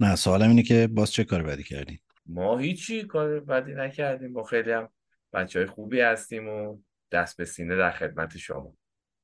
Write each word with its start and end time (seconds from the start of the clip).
نه 0.00 0.16
سوالم 0.16 0.48
اینه 0.48 0.62
که 0.62 0.86
باز 0.86 1.12
چه 1.12 1.24
کار 1.24 1.42
بدی 1.42 1.62
کردین 1.62 1.98
ما 2.26 2.58
هیچی 2.58 3.02
کار 3.02 3.40
بدی 3.40 3.74
نکردیم. 3.74 4.32
با 4.32 4.42
خیلی 4.42 4.72
هم 4.72 4.88
بچه 5.32 5.58
های 5.58 5.68
خوبی 5.68 6.00
هستیم 6.00 6.48
و 6.48 6.78
دست 7.12 7.36
به 7.36 7.44
سینه 7.44 7.76
در 7.76 7.90
خدمت 7.90 8.36
شما. 8.36 8.74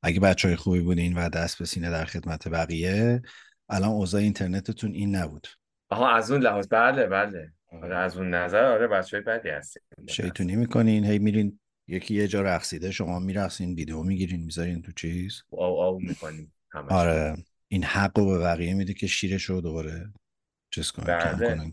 اگه 0.03 0.21
بچه 0.21 0.49
های 0.49 0.57
خوبی 0.57 0.81
بودین 0.81 1.15
و 1.15 1.29
دست 1.29 1.59
به 1.59 1.65
سینه 1.65 1.91
در 1.91 2.05
خدمت 2.05 2.49
بقیه 2.49 3.23
الان 3.69 3.91
اوضاع 3.91 4.21
اینترنتتون 4.21 4.93
این 4.93 5.17
نبود. 5.17 5.47
آها 5.91 6.17
از 6.17 6.31
اون 6.31 6.41
لحاظ. 6.41 6.67
بله 6.71 7.07
بله. 7.07 7.53
آره 7.73 7.97
از 7.97 8.17
اون 8.17 8.35
نظر 8.35 8.65
آره 8.65 8.87
بچه 8.87 9.17
های 9.17 9.25
بدی 9.25 9.49
هستیم. 9.49 9.83
شیطونی 10.09 10.57
می‌کنین 10.57 11.05
هی 11.05 11.19
میرین 11.19 11.61
یکی 11.89 12.15
یه 12.15 12.29
جا 12.29 12.43
رقصیده 12.43 12.91
شما 12.91 13.19
میرقصین 13.19 13.75
ویدیو 13.75 14.03
می‌گیرین 14.03 14.45
می‌ذارین 14.45 14.83
تو 14.83 14.93
چیز. 14.93 15.43
آو 15.51 15.81
آو 15.81 16.01
می‌کنیم 16.01 16.53
آره 16.89 17.37
این 17.69 17.85
حق 17.85 18.19
رو 18.19 18.27
به 18.27 18.39
بقیه 18.39 18.75
میده 18.75 18.95
که 18.95 19.07
شیرش 19.07 19.45
رو 19.45 19.61
دوباره 19.61 20.13
Just 20.75 20.97
to 20.97 21.03
keep 21.03 21.39
going. 21.39 21.73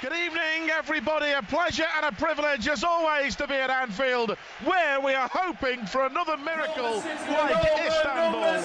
Good 0.00 0.12
evening, 0.12 0.70
everybody. 0.70 1.32
A 1.32 1.42
pleasure 1.42 1.86
and 1.96 2.06
a 2.06 2.12
privilege, 2.12 2.68
as 2.68 2.84
always, 2.84 3.34
to 3.34 3.48
be 3.48 3.54
at 3.54 3.68
Anfield, 3.68 4.36
where 4.64 5.00
we 5.00 5.12
are 5.14 5.28
hoping 5.32 5.84
for 5.86 6.06
another 6.06 6.36
miracle 6.36 7.02
like 7.28 7.56
Istanbul. 7.84 8.62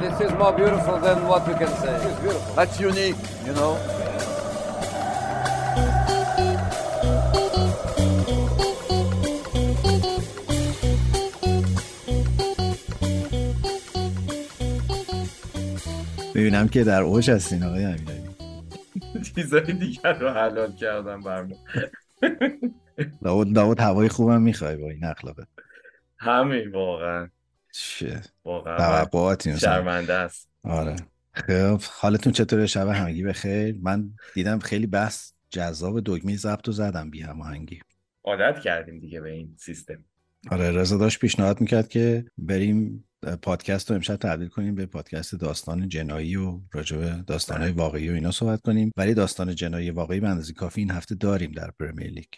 This 0.00 0.18
is 0.20 0.32
more 0.32 0.52
beautiful 0.52 0.98
than 0.98 1.26
what 1.28 1.46
you 1.46 1.54
can 1.54 1.72
say. 1.82 1.94
It's 2.08 2.20
beautiful. 2.20 2.54
That's 2.54 2.80
unique, 2.80 3.16
you 3.46 3.52
know. 3.52 3.76
ببینم 16.34 16.68
که 16.68 16.84
در 16.84 17.02
اوج 17.02 17.30
هستین 17.30 17.62
آقای 17.62 17.84
امیرعلی 17.84 18.30
چیزای 19.34 19.72
دیگر 19.72 20.12
رو 20.12 20.28
حلال 20.28 20.72
کردم 20.72 21.20
برمون 21.20 21.58
داود 23.24 23.54
داود 23.54 23.80
هوای 23.80 24.08
خوبم 24.08 24.42
می‌خوای 24.42 24.76
با 24.76 24.90
این 24.90 25.04
اخلاقه 25.04 25.46
همین 26.18 26.70
واقعا 26.72 27.28
واقعا. 28.44 28.76
توقعاتی 28.76 29.58
شرمنده 29.58 30.14
است. 30.14 30.48
آره. 30.64 30.96
خب 31.32 31.80
حالتون 31.82 32.32
چطوره؟ 32.32 32.66
شب 32.66 32.88
همگی 32.88 33.22
بخیر 33.22 33.78
من 33.82 34.10
دیدم 34.34 34.58
خیلی 34.58 34.86
بحث 34.86 35.32
جذاب 35.50 36.00
دگمه 36.00 36.36
ضبط 36.36 36.68
و 36.68 36.72
زدم 36.72 37.10
بی 37.10 37.22
هماهنگی. 37.22 37.80
عادت 38.24 38.60
کردیم 38.60 38.98
دیگه 38.98 39.20
به 39.20 39.30
این 39.30 39.56
سیستم. 39.58 40.04
آره 40.50 40.70
رضا 40.70 40.96
داشت 40.96 41.18
پیشنهاد 41.18 41.60
می‌کرد 41.60 41.88
که 41.88 42.24
بریم 42.38 43.04
پادکست 43.42 43.90
رو 43.90 43.96
امشب 43.96 44.16
تبدیل 44.16 44.48
کنیم 44.48 44.74
به 44.74 44.86
پادکست 44.86 45.34
داستان 45.34 45.88
جنایی 45.88 46.36
و 46.36 46.60
راجع 46.72 46.96
به 46.96 47.24
داستانهای 47.26 47.72
واقعی 47.72 48.08
و 48.10 48.12
اینا 48.12 48.30
صحبت 48.30 48.60
کنیم. 48.60 48.92
ولی 48.96 49.14
داستان 49.14 49.54
جنایی 49.54 49.90
واقعی 49.90 50.20
به 50.20 50.28
اندازه 50.28 50.52
کافی 50.52 50.80
این 50.80 50.90
هفته 50.90 51.14
داریم 51.14 51.52
در 51.52 51.70
پرمیر 51.80 52.10
لیگ. 52.10 52.28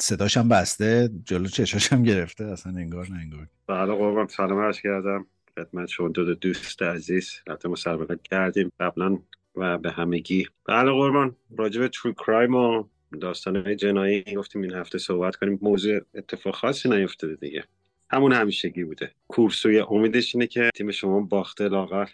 صداش 0.00 0.36
هم 0.36 0.48
بسته 0.48 1.10
جلو 1.24 1.48
چشاش 1.48 1.92
هم 1.92 2.02
گرفته 2.02 2.44
اصلا 2.44 2.72
انگار 2.72 3.08
نه 3.10 3.18
انگار. 3.18 3.46
بله 3.66 3.94
قربان 3.94 4.26
سلام 4.26 4.58
عرض 4.58 4.80
کردم. 4.80 5.26
خدمت 5.58 5.88
شما 5.88 6.08
دو, 6.08 6.24
دو 6.24 6.34
دوست 6.34 6.82
عزیز 6.82 7.30
البته 7.46 7.68
مسابقه 7.68 8.18
کردیم 8.24 8.72
قبلا 8.80 9.18
و 9.54 9.78
به 9.78 9.90
همگی. 9.90 10.48
بله 10.66 10.90
قربان 10.90 11.36
راجع 11.58 11.80
به 11.80 11.88
ترو 11.88 12.12
کرایم 12.12 12.54
و 12.54 12.84
داستانهای 13.20 13.76
جنایی 13.76 14.22
گفتیم 14.36 14.62
این 14.62 14.74
هفته 14.74 14.98
صحبت 14.98 15.36
کنیم. 15.36 15.58
موضوع 15.62 16.00
اتفاق 16.14 16.54
خاصی 16.54 16.88
نیفتاده 16.88 17.34
دیگه. 17.34 17.64
همون 18.10 18.32
همیشگی 18.32 18.84
بوده. 18.84 19.10
کورسوی 19.28 19.78
امیدش 19.78 20.34
اینه 20.34 20.46
که 20.46 20.70
تیم 20.74 20.90
شما 20.90 21.20
باخته 21.20 21.68
لاغر. 21.68 22.08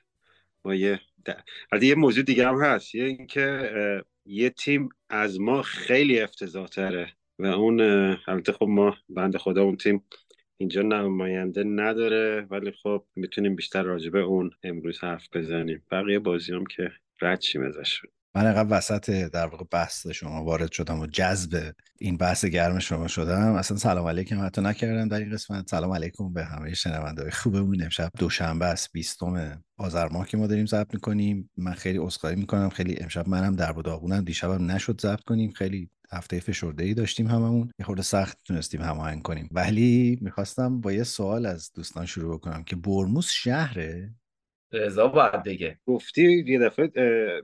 ما 0.64 0.74
یه 0.74 1.00
د- 1.28 1.42
البته 1.72 1.86
یه 1.86 1.94
موضوع 1.94 2.24
دیگه 2.24 2.48
هم 2.48 2.62
هست. 2.62 2.94
یه 2.94 3.04
اینکه 3.04 3.70
یه 4.26 4.50
تیم 4.50 4.88
از 5.08 5.40
ما 5.40 5.62
خیلی 5.62 6.20
افتضاح 6.20 6.66
تره 6.66 7.12
و 7.38 7.46
اون 7.46 7.80
البته 8.26 8.52
خب 8.52 8.66
ما 8.68 8.96
بند 9.08 9.36
خدا 9.36 9.62
اون 9.62 9.76
تیم 9.76 10.04
اینجا 10.56 10.82
نماینده 10.82 11.64
نداره 11.64 12.46
ولی 12.50 12.72
خب 12.82 13.04
می‌تونیم 13.16 13.56
بیشتر 13.56 13.82
راجع 13.82 14.10
به 14.10 14.20
اون 14.20 14.50
امروز 14.62 14.98
حرف 14.98 15.28
بزنیم. 15.32 15.82
بقیه 15.90 16.18
بازی 16.18 16.52
هم 16.52 16.64
که 16.66 16.90
رد 17.20 17.40
شیم 17.40 17.62
ازش. 17.62 18.00
من 18.34 18.46
اینقدر 18.46 18.78
وسط 18.78 19.10
در 19.10 19.46
واقع 19.46 19.64
بحث 19.70 20.06
شما 20.06 20.44
وارد 20.44 20.72
شدم 20.72 21.00
و 21.00 21.06
جذب 21.06 21.72
این 21.98 22.16
بحث 22.16 22.44
گرم 22.44 22.78
شما 22.78 23.08
شدم. 23.08 23.52
اصلا 23.52 23.76
سلام 23.76 24.06
علیکم 24.06 24.44
حتی 24.44 24.60
نکردم 24.60 25.08
در 25.08 25.18
این 25.18 25.30
قسمت. 25.32 25.70
سلام 25.70 25.92
علیکم 25.92 26.32
به 26.32 26.44
همه 26.44 26.74
شنونده 26.74 27.30
خوبمون. 27.30 27.82
امشب 27.82 28.10
دوشنبه 28.18 28.64
است 28.64 28.92
20 28.92 29.22
آذر 29.76 30.08
ماه 30.08 30.28
که 30.28 30.36
ما 30.36 30.46
داریم 30.46 30.66
ضبط 30.66 30.94
می‌کنیم. 30.94 31.50
من 31.56 31.72
خیلی 31.72 31.98
عذرخواهی 31.98 32.36
می‌کنم. 32.36 32.68
خیلی 32.68 32.96
امشب 33.00 33.28
منم 33.28 33.56
در 33.56 33.78
و 33.78 33.82
داغونم 33.82 34.24
دیشبم 34.24 34.70
نشد 34.70 35.00
ضبط 35.00 35.20
کنیم. 35.20 35.50
خیلی 35.50 35.90
هفته 36.12 36.40
فشرده 36.40 36.84
ای 36.84 36.94
داشتیم 36.94 37.26
هممون. 37.26 37.70
یه 37.78 37.86
خورده 37.86 38.02
سخت 38.02 38.38
تونستیم 38.44 38.80
هماهنگ 38.80 39.22
کنیم. 39.22 39.48
ولی 39.52 40.18
می‌خواستم 40.20 40.80
با 40.80 40.92
یه 40.92 41.02
سوال 41.02 41.46
از 41.46 41.72
دوستان 41.72 42.06
شروع 42.06 42.36
بکنم 42.36 42.64
که 42.64 42.76
برموس 42.76 43.30
شهره؟ 43.30 44.10
رضا 44.72 45.08
باید 45.08 45.42
بگه. 45.42 45.78
گفتی 45.86 46.44
یه 46.46 46.58
دفعه 46.58 46.90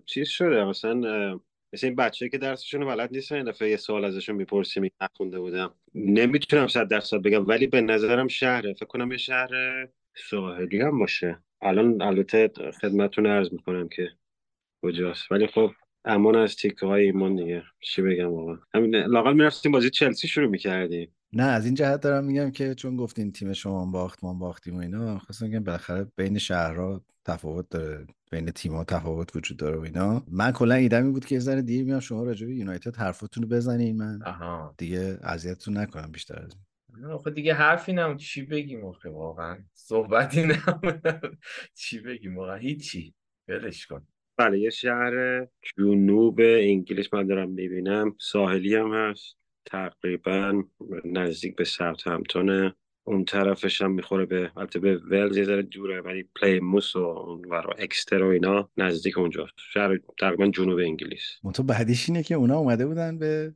چیز 0.07 0.29
شده؟ 0.29 0.65
مثلا 0.65 1.41
مثل 1.73 1.87
این 1.87 1.97
بچه 1.97 2.29
که 2.29 2.39
درسشون 2.39 2.85
بلد 2.85 3.13
نیستن 3.13 3.37
یه 3.37 3.45
دفعه 3.45 3.71
یه 3.71 3.77
سوال 3.77 4.05
ازشون 4.05 4.37
می‌پرسیم 4.37 4.83
این 4.83 4.93
نخونده 5.01 5.41
بودم. 5.41 5.75
نمی‌تونم 5.95 6.69
صد 6.69 6.89
درصد 6.89 7.17
بگم 7.17 7.47
ولی 7.47 7.67
به 7.67 7.81
نظرم 7.81 8.29
شهره. 8.29 8.75
فکر 8.75 8.87
کنم 8.87 9.13
یه 9.13 9.19
شهر 9.19 9.49
ساحلی 10.31 10.81
هم 10.81 10.99
باشه. 10.99 11.43
الان 11.63 12.03
البته 12.03 12.51
خدمتتون 12.81 13.27
عرض 13.27 13.53
می‌کنم 13.53 13.89
که 13.89 14.09
کجاست. 14.85 15.33
ولی 15.33 15.47
خب 15.47 15.71
امان 16.05 16.37
از 16.37 16.57
تیکه 16.57 16.87
های 16.87 17.05
ایمان 17.05 17.37
دیگه. 17.37 17.63
چی 17.81 18.03
بگم 18.03 18.31
واقعا 18.33 18.57
همین 18.75 18.97
لاقل 18.97 19.33
می‌رفتیم 19.33 19.73
بازی 19.73 19.91
چلسی 19.91 20.29
شروع 20.29 20.51
می‌کردیم. 20.51 21.15
نه 21.33 21.43
از 21.43 21.65
این 21.65 21.75
جهت 21.75 22.01
دارم 22.01 22.25
میگم 22.25 22.51
که 22.51 22.75
چون 22.75 22.97
گفتین 22.97 23.33
تیم 23.33 23.53
شما 23.53 23.87
باخت 23.87 24.25
ما 24.25 24.35
باختیم 24.35 24.77
و 24.77 24.81
اینا 24.81 25.19
خواستم 25.19 25.49
بگم 25.49 25.65
بالاخره 25.65 26.07
بین 26.17 26.39
شهرها 26.39 27.05
تفاوت 27.25 27.69
داره 27.69 28.07
بین 28.31 28.51
تیم‌ها 28.51 28.85
تفاوت 28.85 29.37
وجود 29.37 29.57
داره 29.57 29.77
و 29.77 29.81
اینا. 29.81 30.23
من 30.31 30.53
کلا 30.53 30.75
ایدمی 30.75 31.13
بود 31.13 31.25
که 31.25 31.35
یه 31.35 31.41
ذره 31.41 31.63
دیر 31.63 31.85
میام 31.85 32.01
شما 32.01 32.23
راجع 32.23 32.47
به 32.47 32.55
یونایتد 32.55 32.97
حرفاتون 32.97 33.43
رو 33.43 33.49
بزنین. 33.49 33.97
من 33.97 34.23
آها. 34.23 34.75
دیگه 34.79 35.19
اذیتتون 35.23 35.79
نکنم 35.79 36.13
بیشتر 36.13 36.43
از 36.43 36.51
این. 36.51 37.05
آخه 37.05 37.31
دیگه 37.31 37.55
حرفی 37.55 37.93
نمون 37.93 38.17
چی 38.17 38.43
بگیم 38.43 38.85
آخه 38.85 39.11
واقعا؟ 39.11 39.59
صحبتی 39.75 40.43
نمون 40.53 41.03
چی 41.75 42.01
بگیم 42.01 42.37
واقعا؟ 42.37 42.57
هیچی. 42.57 43.15
ولش 43.49 43.87
کن. 43.87 44.07
بله 44.39 44.61
یه 44.61 44.71
شهر 44.71 45.47
جنوب 45.77 46.41
انگلیس 46.41 47.15
من 47.15 47.27
دارم 47.27 47.51
می‌بینم. 47.51 48.17
ساحلی 48.21 48.75
هم 48.75 48.95
هست. 48.95 49.37
تقریبا 49.67 50.65
نزدیک 51.05 51.57
به 51.57 51.65
ساوت 51.65 52.07
همتونه 52.07 52.75
اون 53.07 53.25
طرفش 53.25 53.83
هم 53.83 53.93
می‌خوره 53.93 54.27
به 54.27 54.51
البته 54.57 54.79
به 54.79 54.97
ولز 54.97 55.37
یه 55.37 55.45
ذره 55.45 55.63
دوره 55.63 56.01
ولی 56.01 56.29
پلیموس 56.41 56.97
و 56.97 56.99
اون 56.99 57.45
ورا 57.45 57.75
اکستر 57.79 58.23
و 58.23 58.29
اینا 58.29 58.71
نزدیک 58.77 59.19
اونجا. 59.19 59.47
شهر 59.57 59.99
تقریبا 60.19 60.47
جنوب 60.47 60.79
انگلیس. 60.79 61.39
منتها 61.45 61.63
بعدیش 61.63 62.09
اینه 62.09 62.23
که 62.23 62.35
اونا 62.35 62.59
اومده 62.59 62.87
بودن 62.87 63.19
به 63.19 63.55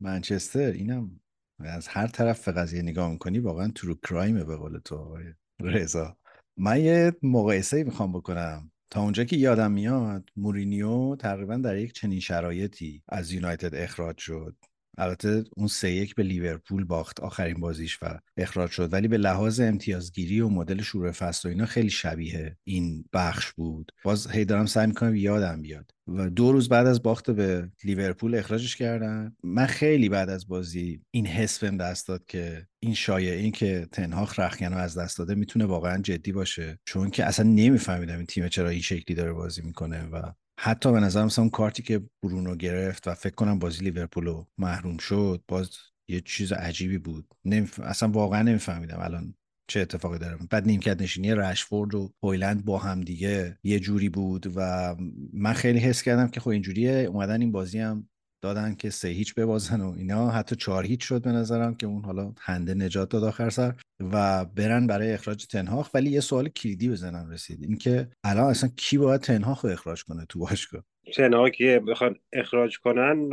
منچستر. 0.00 0.70
اینم 0.72 1.20
از 1.58 1.88
هر 1.88 2.06
طرف 2.06 2.48
به 2.48 2.52
قضیه 2.52 2.82
نگاه 2.82 3.12
می‌کنی 3.12 3.38
واقعا 3.38 3.72
ترو 3.74 3.94
کرایمه 3.94 4.44
به 4.44 4.56
قول 4.56 4.78
تو 4.78 4.96
آقای 4.96 5.24
رضا. 5.60 6.16
من 6.56 6.80
یه 6.80 7.12
مقایسه 7.22 7.84
می‌خوام 7.84 8.12
بکنم. 8.12 8.69
تا 8.90 9.02
اونجا 9.02 9.24
که 9.24 9.36
یادم 9.36 9.72
میاد 9.72 10.30
مورینیو 10.36 11.16
تقریبا 11.16 11.56
در 11.56 11.76
یک 11.76 11.92
چنین 11.92 12.20
شرایطی 12.20 13.02
از 13.08 13.32
یونایتد 13.32 13.74
اخراج 13.74 14.18
شد. 14.18 14.56
البته 15.00 15.44
اون 15.56 15.66
سه 15.66 15.90
یک 15.90 16.14
به 16.14 16.22
لیورپول 16.22 16.84
باخت 16.84 17.20
آخرین 17.20 17.60
بازیش 17.60 17.98
و 18.02 18.18
اخراج 18.36 18.70
شد. 18.70 18.92
ولی 18.92 19.08
به 19.08 19.18
لحاظ 19.18 19.60
امتیازگیری 19.60 20.40
و 20.40 20.48
مدل 20.48 20.82
شروع 20.82 21.10
فصل 21.10 21.48
و 21.48 21.52
اینا 21.52 21.66
خیلی 21.66 21.90
شبیه 21.90 22.56
این 22.64 23.04
بخش 23.12 23.52
بود. 23.52 23.92
باز 24.04 24.30
هی 24.30 24.44
دارم 24.44 24.66
سعی 24.66 24.86
می‌کنم 24.86 25.14
یادم 25.14 25.62
بیاد. 25.62 25.90
و 26.06 26.30
دو 26.30 26.52
روز 26.52 26.68
بعد 26.68 26.86
از 26.86 27.02
باخت 27.02 27.30
به 27.30 27.70
لیورپول 27.84 28.34
اخراجش 28.34 28.76
کردن. 28.76 29.36
من 29.44 29.66
خیلی 29.66 30.08
بعد 30.08 30.28
از 30.28 30.48
بازی 30.48 31.00
این 31.10 31.26
حس 31.26 31.58
بهم 31.58 31.76
دست 31.76 32.08
داد 32.08 32.24
که 32.28 32.66
این 32.82 32.94
شایعه 32.94 33.36
این 33.36 33.52
که 33.52 33.88
تنهاخ 33.92 34.38
رخکن 34.38 34.72
رو 34.72 34.78
از 34.78 34.98
دست 34.98 35.18
داده 35.18 35.34
می‌تونه 35.34 35.64
واقعا 35.64 36.02
جدی 36.02 36.32
باشه. 36.32 36.78
چون 36.84 37.10
که 37.10 37.24
اصلا 37.24 37.46
نمیفهمیدم 37.46 38.16
این 38.16 38.26
تیم 38.26 38.48
چرا 38.48 38.68
این 38.68 38.80
شکلی 38.80 39.16
داره 39.16 39.32
بازی 39.32 39.62
می‌کنه 39.62 40.06
و 40.06 40.22
حتی 40.62 40.92
به 40.92 41.00
نظر 41.00 41.24
مثلا 41.24 41.48
کارتی 41.48 41.82
که 41.82 42.00
برونو 42.22 42.56
گرفت 42.56 43.08
و 43.08 43.14
فکر 43.14 43.34
کنم 43.34 43.58
بازی 43.58 43.84
لیورپول 43.84 44.24
رو 44.24 44.48
محروم 44.58 44.98
شد 44.98 45.42
باز 45.48 45.70
یه 46.08 46.20
چیز 46.20 46.52
عجیبی 46.52 46.98
بود. 46.98 47.34
نمیف... 47.44 47.80
اصلا 47.80 48.08
واقعا 48.08 48.42
نمیفهمیدم 48.42 48.98
الان 49.00 49.34
چه 49.68 49.80
اتفاقی 49.80 50.18
داره. 50.18 50.38
بعد 50.50 50.66
نیمکت 50.66 51.02
نشینی 51.02 51.34
رشفورد 51.34 51.94
و 51.94 52.12
هویلند 52.22 52.64
با 52.64 52.78
هم 52.78 53.00
دیگه 53.00 53.58
یه 53.64 53.80
جوری 53.80 54.08
بود 54.08 54.52
و 54.56 54.96
من 55.32 55.52
خیلی 55.52 55.78
حس 55.78 56.02
کردم 56.02 56.28
که 56.28 56.40
خب 56.40 56.48
اینجوریه 56.48 56.92
اومدن 56.92 57.40
این 57.40 57.52
بازی 57.52 57.78
هم 57.78 58.08
دادن 58.42 58.74
که 58.74 58.90
سه 58.90 59.08
هیچ 59.08 59.34
ببازن 59.34 59.80
و 59.80 59.94
اینا. 59.96 60.30
حتی 60.30 60.56
چهار 60.56 60.84
هیچ 60.84 61.04
شد 61.04 61.22
به 61.22 61.32
نظرم 61.32 61.74
که 61.74 61.86
اون 61.86 62.04
حالا 62.04 62.32
هنده 62.38 62.74
نجات 62.74 63.10
داد 63.10 63.24
آخر 63.24 63.50
سر 63.50 63.74
و 64.00 64.44
برن 64.44 64.86
برای 64.86 65.12
اخراج 65.12 65.46
تنهاخ 65.46 65.90
ولی 65.94 66.10
یه 66.10 66.20
سوال 66.20 66.48
کلیدی 66.48 66.88
بزنم 66.88 67.30
رسید. 67.30 67.62
اینکه 67.62 68.08
الان 68.24 68.44
اصلا 68.50 68.70
کی 68.76 68.98
باید 68.98 69.20
تنهاخ 69.20 69.64
رو 69.64 69.70
اخراج 69.70 70.04
کنه 70.04 70.26
تو 70.28 70.38
باشگاه؟ 70.38 70.84
تنها 71.16 71.50
که 71.50 71.80
بخواد 71.88 72.16
اخراج 72.32 72.78
کنن 72.78 73.30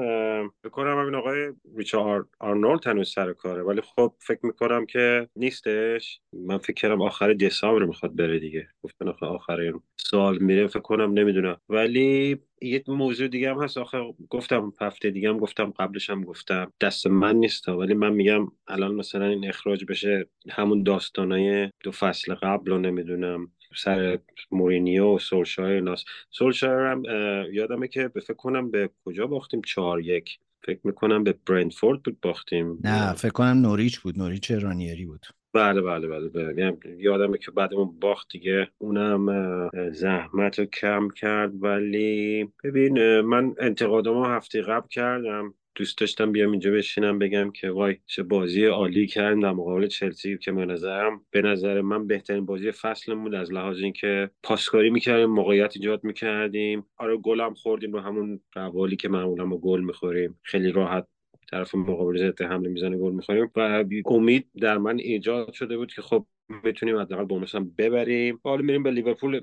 بکنم 0.63 0.99
همین 0.99 1.15
آقای 1.15 1.53
ریچارد 1.77 2.25
آرنولد 2.39 2.87
هنوز 2.87 3.09
سر 3.13 3.33
کاره 3.33 3.61
ولی 3.63 3.81
خب 3.81 4.13
فکر 4.19 4.39
می‌کنم 4.43 4.85
که 4.85 5.27
نیستش. 5.35 6.19
من 6.33 6.57
فکر 6.57 6.73
کردم 6.73 7.01
آخر 7.01 7.33
دسامبر 7.33 7.85
می‌خواد 7.85 8.15
بره 8.15 8.39
دیگه. 8.39 8.67
گفتن 8.83 9.07
آخر 9.21 9.73
سال 9.97 10.37
میره 10.37 10.67
فکر 10.67 10.79
کنم 10.79 11.13
نمی‌دونم 11.13 11.57
ولی 11.69 12.37
یه 12.61 12.83
موضوع 12.87 13.27
دیگه 13.27 13.49
هم 13.53 13.63
هست. 13.63 13.77
آخه 13.77 14.13
گفتم 14.29 14.73
هفته 14.81 15.09
دیگه 15.11 15.29
هم 15.29 15.37
گفتم 15.37 15.73
قبلش 15.79 16.09
هم 16.09 16.23
گفتم. 16.23 16.73
دست 16.81 17.07
من 17.07 17.35
نیست 17.35 17.69
ولی 17.69 17.93
من 17.93 18.13
میگم 18.13 18.47
الان 18.67 18.95
مثلا 18.95 19.25
این 19.25 19.47
اخراج 19.49 19.85
بشه 19.89 20.29
همون 20.49 20.83
داستانای 20.83 21.69
دو 21.83 21.91
فصل 21.91 22.33
قبل 22.35 22.71
رو 22.71 22.77
نمی‌دونم. 22.77 23.51
سر 23.75 24.19
مورینیو 24.51 25.15
و 25.15 25.19
سولشایر 25.19 25.81
ناس 25.81 26.03
سولشایر 26.29 26.79
هم 26.79 27.03
یادمه 27.51 27.87
که 27.87 28.07
فکر 28.07 28.33
کنم 28.33 28.71
به 28.71 28.89
کجا 29.05 29.27
باختیم؟ 29.27 29.61
چهار 29.61 30.01
یک. 30.01 30.39
فکر 30.65 30.79
می‌کنم 30.83 31.23
به 31.23 31.35
برندفورد 31.45 32.03
بود 32.03 32.17
باختیم. 32.21 32.79
نه 32.83 33.13
فکر 33.13 33.31
کنم 33.31 33.61
نوریچ 33.61 33.99
بود. 33.99 34.19
نوریچ 34.19 34.51
رانیری 34.51 35.05
بود. 35.05 35.25
بله 35.53 35.81
بله 35.81 36.07
بله, 36.07 36.29
بله. 36.29 36.61
یعنی 36.61 36.77
یادمه 36.97 37.37
که 37.37 37.51
بعد 37.51 37.73
اون 37.73 37.99
باخت 37.99 38.27
دیگه. 38.31 38.67
اونم 38.77 39.69
زحمت 39.91 40.59
رو 40.59 40.65
کم 40.65 41.09
کرد. 41.09 41.63
ولی 41.63 42.47
ببین 42.63 43.21
من 43.21 43.55
انتقادامو 43.59 44.25
هفته 44.25 44.61
قبل 44.61 44.87
کردم. 44.87 45.53
دوست 45.77 45.97
داشتم 45.97 46.31
بیام 46.31 46.51
اینجا 46.51 46.71
بشینم 46.71 47.19
بگم 47.19 47.51
که 47.51 47.69
وای 47.69 47.97
چه 48.05 48.23
بازی 48.23 48.65
عالی 48.65 49.07
کردن 49.07 49.39
در 49.39 49.51
مقابل 49.51 49.87
چلسی 49.87 50.37
که 50.37 50.51
به 50.51 50.65
نظرم 50.65 51.21
به 51.31 51.41
نظر 51.41 51.81
من 51.81 52.07
بهترین 52.07 52.45
بازی 52.45 52.71
فصلمون 52.71 53.23
بود 53.23 53.35
از 53.35 53.53
لحاظ 53.53 53.77
اینکه 53.77 54.29
پاسکاری 54.43 54.89
می‌کردیم 54.89 55.25
موقعیت 55.25 55.71
ایجاد 55.75 56.03
می‌کردیم. 56.03 56.85
آره 56.97 57.17
گلم 57.17 57.53
خوردیم 57.53 57.93
رو 57.93 57.99
همون 57.99 58.39
روالی 58.55 58.95
که 58.95 59.09
معمولا 59.09 59.45
ما 59.45 59.57
گل 59.57 59.81
می‌خوریم. 59.81 60.39
خیلی 60.43 60.71
راحت 60.71 61.07
طرف 61.51 61.75
مقابل 61.75 62.17
ضد 62.17 62.41
حمله 62.41 62.69
می‌زنه 62.69 62.97
گل 62.97 63.11
می‌خوریم 63.11 63.51
و 63.55 63.85
امید 64.05 64.47
در 64.61 64.77
من 64.77 64.99
ایجاد 64.99 65.53
شده 65.53 65.77
بود 65.77 65.93
که 65.93 66.01
خب 66.01 66.25
می‌تونیم 66.63 66.97
حداقل 66.97 67.25
بونس 67.25 67.55
هم 67.55 67.71
ببریم. 67.77 68.39
حالا 68.43 68.61
میریم 68.61 68.83
به 68.83 68.91
لیورپول 68.91 69.41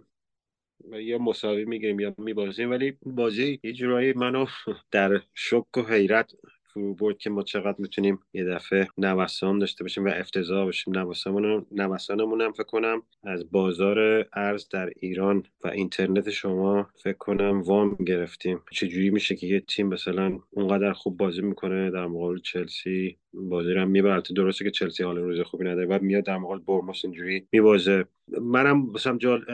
یا 0.93 1.19
مساوی 1.19 1.65
می‌گیریم 1.65 2.01
یا 2.01 2.15
میبازیم 2.19 2.71
ولی 2.71 2.97
بازی 3.07 3.61
یه 3.63 3.73
جورایی 3.73 4.13
منو 4.13 4.47
در 4.91 5.21
شک 5.35 5.77
و 5.77 5.83
حیرت 5.83 6.33
فرو 6.75 6.95
برد 6.95 7.19
که 7.19 7.31
ما 7.31 7.43
چقدر 7.43 7.77
می‌تونیم 7.79 8.19
یه 8.33 8.45
دفعه 8.45 8.89
نوسان 8.99 9.59
داشته 9.59 9.85
باشیم 9.85 10.05
و 10.05 10.09
افتضاح 10.09 10.65
باشیم. 10.65 10.99
نوسانمون 10.99 11.67
نوسانمون 11.71 12.41
هم 12.41 12.53
فکر 12.53 12.63
کنم 12.63 13.03
از 13.25 13.51
بازار 13.51 14.29
ارز 14.33 14.69
در 14.69 14.91
ایران 15.01 15.43
و 15.65 15.69
اینترنت 15.69 16.31
شما 16.31 16.89
فکر 17.03 17.17
کنم 17.19 17.63
وام 17.63 17.95
گرفتیم. 17.95 18.61
چجوری 18.73 19.11
میشه 19.11 19.37
که 19.37 19.47
یه 19.47 19.61
تیم 19.61 19.87
مثلا 19.87 20.39
اونقدر 20.51 20.93
خوب 20.93 21.17
بازی 21.17 21.43
می‌کنه 21.43 21.91
در 21.91 22.07
مقابل 22.07 22.39
چلسی؟ 22.39 23.19
بازی 23.35 23.73
رو 23.73 23.87
می‌بره. 23.87 24.23
درسته 24.37 24.65
که 24.65 24.71
چلسی 24.71 25.03
حال 25.03 25.19
روز 25.19 25.41
خوبی 25.41 25.65
نداره 25.65 25.87
و 25.87 25.99
میاد 26.03 26.25
در 26.25 26.39
مقابل 26.39 26.65
برموس 26.67 27.05
اینجوری 27.05 27.47
میبازه. 27.53 28.05
منم 28.43 28.91
مثلا 28.95 29.17
جال 29.17 29.45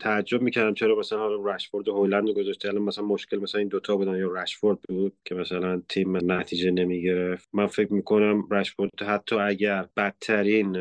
تعجب 0.00 0.42
می‌کردم 0.42 0.74
چرا 0.74 0.98
مثلا 0.98 1.18
حالا 1.18 1.54
رشفورد 1.54 1.88
و 1.88 1.92
هولند 1.92 2.28
رو 2.28 2.34
گذاشته. 2.34 2.68
الان 2.68 2.82
مثلا 2.82 3.04
مشکل 3.04 3.36
مثلا 3.38 3.58
این 3.58 3.68
دوتا 3.68 3.96
بودن 3.96 4.16
یا 4.16 4.32
رشفورد 4.32 4.78
بود 4.88 5.12
که 5.24 5.34
مثلا 5.34 5.82
تیم 5.88 6.32
نتیجه 6.32 6.70
نمی‌گرفت. 6.70 7.48
من 7.52 7.66
فکر 7.66 7.92
می‌کنم 7.92 8.44
رشفورد 8.50 8.90
حتی 9.02 9.36
اگر 9.36 9.86
بدترین 9.96 10.72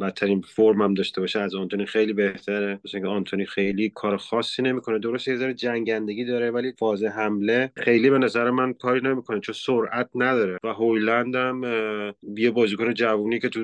بدترین 0.00 0.40
فرم 0.40 0.82
هم 0.82 0.94
داشته 0.94 1.20
باشه 1.20 1.40
از 1.40 1.54
آنتونی 1.54 1.86
خیلی 1.86 2.12
بهتره. 2.12 2.80
مثلا 2.84 3.00
که 3.00 3.06
آنتونی 3.06 3.46
خیلی 3.46 3.92
کار 3.94 4.16
خاصی 4.16 4.62
نمی‌کنه. 4.62 4.98
درسته 4.98 5.30
یه 5.30 5.38
ذره 5.38 5.54
جنگندگی 5.54 6.24
داره 6.24 6.50
ولی 6.50 6.72
فاز 6.78 7.04
حمله 7.04 7.72
خیلی 7.76 8.10
به 8.10 8.18
نظر 8.18 8.50
من 8.50 8.72
کاری 8.72 9.00
نمی‌کنه 9.00 9.40
چون 9.40 9.54
سرعت 9.54 10.10
نداره. 10.14 10.58
و 10.64 10.68
هویلند 10.68 11.34
هم 11.34 11.53
یه 12.36 12.50
بازیکن 12.50 12.94
جوونی 12.94 13.38
که 13.38 13.48
تو 13.48 13.60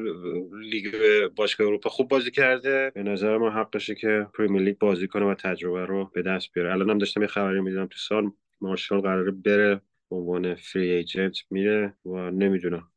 لیگ 0.61 0.95
باشگاه 1.37 1.67
اروپا 1.67 1.91
خوب 1.91 2.09
بازی 2.09 2.31
کرده. 2.31 2.93
به 2.95 3.03
نظر 3.03 3.39
من 3.39 3.51
حقشه 3.51 3.95
که 3.95 4.27
پریمیر 4.35 4.63
لیگ 4.63 4.79
بازی 4.79 5.09
کنه 5.09 5.27
و 5.27 5.35
تجربه 5.35 5.87
رو 5.87 6.11
به 6.15 6.23
دست 6.23 6.53
بیاره. 6.53 6.73
الان 6.73 6.91
هم 6.91 6.99
داشتم 6.99 7.21
یه 7.21 7.27
خبری 7.27 7.61
می‌دیدم 7.61 7.87
تو 7.87 7.99
سال. 7.99 8.31
مارشال 8.61 9.01
قراره 9.01 9.31
بره 9.31 9.81
به 10.11 10.17
عنوان 10.17 10.55
فری 10.55 10.91
ایجنت 10.91 11.39
میره 11.51 11.95
و 12.05 12.31
نمی‌دونم. 12.31 12.89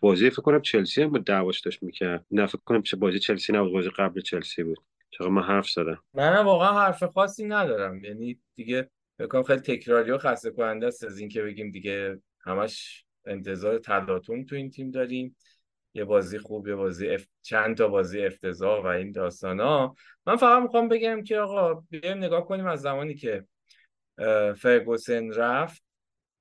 بازی 0.00 0.30
فکر 0.30 0.42
کنم 0.42 0.62
چلسی 0.62 1.02
هم 1.02 1.18
دعواش 1.18 1.60
داشت 1.60 1.82
می‌کرد. 1.82 2.26
نه 2.30 2.46
فکر 2.46 2.58
کنم 2.64 2.82
چه 2.82 2.96
بازی 2.96 3.18
چلسی 3.18 3.52
نبود 3.52 3.72
بازی 3.72 3.90
قبل 3.90 4.20
چلسی 4.20 4.62
بود. 4.62 4.78
چقدر 5.10 5.28
من 5.28 5.42
حرف 5.42 5.70
زدم. 5.70 6.02
من 6.14 6.44
واقعا 6.44 6.80
حرف 6.80 7.04
خاصی 7.04 7.44
ندارم. 7.44 8.04
یعنی 8.04 8.38
دیگه 8.56 8.90
فکر 9.18 9.42
خیلی 9.42 9.60
تکراری 9.60 10.10
و 10.10 10.18
خسته 10.18 10.50
کننده 10.50 10.86
است 10.86 11.04
از 11.04 11.18
اینکه 11.18 11.42
بگیم 11.42 11.70
دیگه 11.70 12.18
همش 12.40 13.04
انتظار 13.28 13.78
تلاطم 13.78 14.44
تو 14.44 14.54
این 14.54 14.70
تیم 14.70 14.90
داریم. 14.90 15.36
یه 15.94 16.04
بازی 16.04 16.38
خوب 16.38 16.68
یه 16.68 16.74
بازی 16.74 17.08
اف... 17.08 17.26
چند 17.42 17.76
تا 17.76 17.88
بازی 17.88 18.20
افتضاح 18.20 18.84
و 18.84 18.86
این 18.86 19.12
داستان 19.12 19.60
ها 19.60 19.94
من 20.26 20.36
فقط 20.36 20.62
می‌خوام 20.62 20.88
بگم 20.88 21.22
که 21.22 21.38
آقا 21.38 21.74
بیایم 21.90 22.18
نگاه 22.18 22.46
کنیم 22.46 22.66
از 22.66 22.80
زمانی 22.80 23.14
که 23.14 23.44
فرگوسن 24.56 25.32
رفت. 25.32 25.82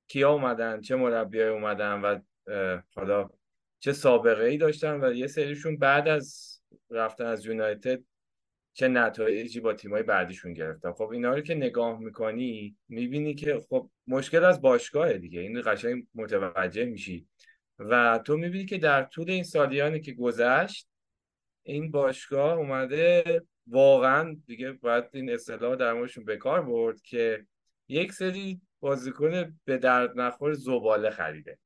کیا 0.08 0.32
اومدن؟ 0.32 0.82
چه 0.82 0.96
مربیای 0.96 1.50
اومدن؟ 1.50 2.02
و 2.02 2.20
حالا 2.96 3.30
چه 3.80 3.94
سابقه 3.94 4.44
ای 4.44 4.58
داشتن؟ 4.58 5.04
و 5.04 5.14
یه 5.14 5.28
سریشون 5.28 5.78
بعد 5.78 6.08
از 6.08 6.58
رفتن 6.90 7.26
از 7.26 7.46
یونایتد 7.46 8.04
چه 8.78 8.88
نتایجی 8.88 9.60
با 9.60 9.74
تیمای 9.74 10.04
بعدیشون 10.04 10.54
گرفتن. 10.54 10.92
خب 10.92 11.10
اینا 11.10 11.34
رو 11.34 11.42
که 11.42 11.56
نگاه 11.56 12.00
می‌کنی 12.00 12.76
می‌بینی 12.90 13.36
که 13.36 13.60
خب 13.70 13.90
مشکل 14.08 14.44
از 14.44 14.62
باشگاه 14.62 15.14
دیگه. 15.14 15.40
این 15.42 15.62
قشنگ 15.66 16.08
متوجه 16.16 16.86
میشی. 16.86 17.28
و 17.80 18.20
تو 18.26 18.38
می‌بینی 18.38 18.66
که 18.66 18.78
در 18.78 19.04
طول 19.04 19.30
این 19.30 19.44
سالیانی 19.44 20.02
که 20.02 20.12
گذشت 20.12 20.88
این 21.64 21.92
باشگاه 21.92 22.58
اومده 22.58 23.42
واقعا 23.68 24.38
دیگه 24.46 24.72
باید 24.72 25.04
این 25.14 25.30
اصطلاح 25.30 25.76
در 25.76 25.94
موردشون 25.94 26.26
به 26.26 26.38
کار 26.38 26.62
برد 26.62 27.02
که 27.02 27.46
یک 27.88 28.12
سری 28.12 28.62
بازیکن 28.80 29.60
به 29.66 29.78
درد 29.78 30.20
نخور 30.20 30.54
زباله 30.54 31.10
خریده. 31.10 31.58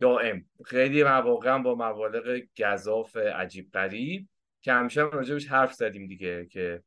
دائم. 0.00 0.44
خیلی 0.64 1.04
مواقع 1.04 1.58
با 1.58 1.74
مبالغ 1.74 2.42
گذاف 2.60 3.16
عجیب 3.16 3.70
غریب. 3.72 4.28
که 4.66 4.72
همیشه 4.72 5.02
هم 5.02 5.10
راجبش 5.10 5.46
حرف 5.46 5.72
زدیم 5.72 6.06
دیگه 6.06 6.46
که 6.46 6.82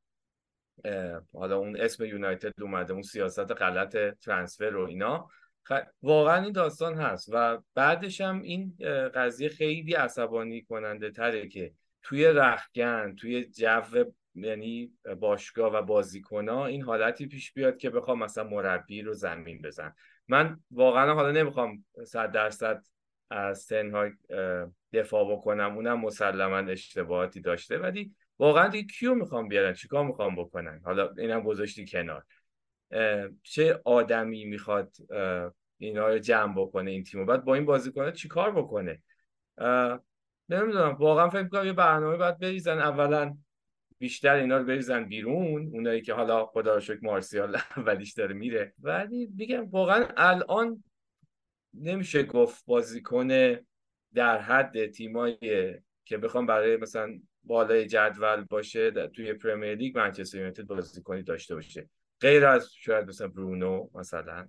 حالا 1.34 1.58
اون 1.58 1.78
اسم 1.78 2.06
یونایتد 2.06 2.62
اومده 2.62 2.94
اون 2.94 3.02
سیاست 3.02 3.52
غلط 3.52 3.98
ترانسفر 3.98 4.76
و 4.76 4.86
اینا. 4.86 5.30
واقعا 6.02 6.44
این 6.44 6.52
داستان 6.52 6.94
هست 6.94 7.30
و 7.34 7.58
بعدش 7.76 8.22
هم 8.22 8.42
این 8.42 8.76
قضیه 9.16 9.50
خیلی 9.50 9.94
عصبانی 9.94 10.62
کننده 10.62 11.12
تره 11.12 11.48
که 11.48 11.74
توی 12.04 12.26
رخگن 12.26 13.16
توی 13.16 13.46
جو 13.46 14.06
یعنی 14.36 14.94
باشگاه 15.20 15.74
و 15.74 15.82
بازیکنها 15.82 16.66
این 16.66 16.82
حالتی 16.82 17.28
پیش 17.28 17.54
بیاد 17.54 17.78
که 17.78 17.90
بخوام 17.90 18.24
مثلا 18.24 18.44
مربی 18.44 19.02
رو 19.02 19.14
زمین 19.14 19.62
بزن 19.62 19.94
من 20.28 20.60
واقعا 20.72 21.14
حالا 21.14 21.32
نمی‌خوام 21.32 21.86
صد 22.06 22.32
درصد 22.32 22.84
از 23.30 23.68
تنها 23.68 24.10
دفاع 24.94 25.32
بکنم 25.32 25.76
اونم 25.76 26.00
مسلما 26.00 26.58
اشتباهاتی 26.58 27.42
داشته. 27.42 27.78
ولی 27.78 28.16
واقعا 28.40 28.68
دیگه 28.68 28.88
کیو 28.88 29.16
می‌خوام 29.16 29.48
بیارن؟ 29.48 29.74
چیکار 29.74 30.06
می‌خوام 30.06 30.36
بکنن؟ 30.36 30.82
حالا 30.86 31.14
اینم 31.18 31.42
گذاشتی 31.42 31.86
کنار. 31.86 32.24
چه 33.44 33.82
آدمی 33.86 34.46
می‌خواد 34.46 34.96
اینا 35.78 36.08
رو 36.08 36.20
جمع 36.20 36.54
بکنه 36.62 36.92
این 36.92 37.04
تیمو؟ 37.04 37.26
بعد 37.26 37.46
با 37.46 37.56
این 37.56 37.66
بازیکن 37.66 38.12
چیکار 38.12 38.52
بکنه؟ 38.52 39.02
نمی‌دونم. 40.50 40.96
واقعا 41.00 41.30
فکر 41.30 41.44
می‌کنم 41.44 41.66
یه 41.66 41.74
برنامه 41.74 42.18
باید 42.18 42.40
بریزن. 42.40 42.80
اولا 42.80 43.38
بیشتر 44.00 44.34
اینا 44.34 44.58
رو 44.58 44.64
بریزن 44.64 45.04
بیرون. 45.04 45.70
اونایی 45.74 46.02
که 46.02 46.14
حالا 46.14 46.46
خدا 46.46 46.74
رو 46.74 46.80
شکر 46.80 47.00
مارسیال 47.02 47.58
اولیش 47.78 48.14
داره 48.14 48.34
میره. 48.34 48.74
ولی 48.80 49.30
میگم 49.36 49.70
واقعا 49.70 50.08
الان 50.18 50.84
نمیشه 51.74 52.24
گفت 52.24 52.66
بازیکن 52.66 53.56
در 54.14 54.38
حد 54.38 54.88
تیمایی 54.88 55.38
که 56.06 56.18
بخوام 56.18 56.46
برای 56.46 56.78
مثلا 56.78 57.20
بالای 57.44 57.86
جدول 57.86 58.44
باشه 58.44 58.92
توی 58.92 59.34
پرمیر 59.34 59.76
لیگ 59.76 59.98
منچستر 59.98 60.38
یونایتد 60.38 60.64
بازیکنی 60.64 61.24
داشته 61.24 61.56
باشه. 61.56 61.90
غیر 62.22 62.46
از 62.46 62.74
شاید 62.74 63.08
مثلا 63.08 63.28
برونو 63.28 63.88
مثلا 63.94 64.48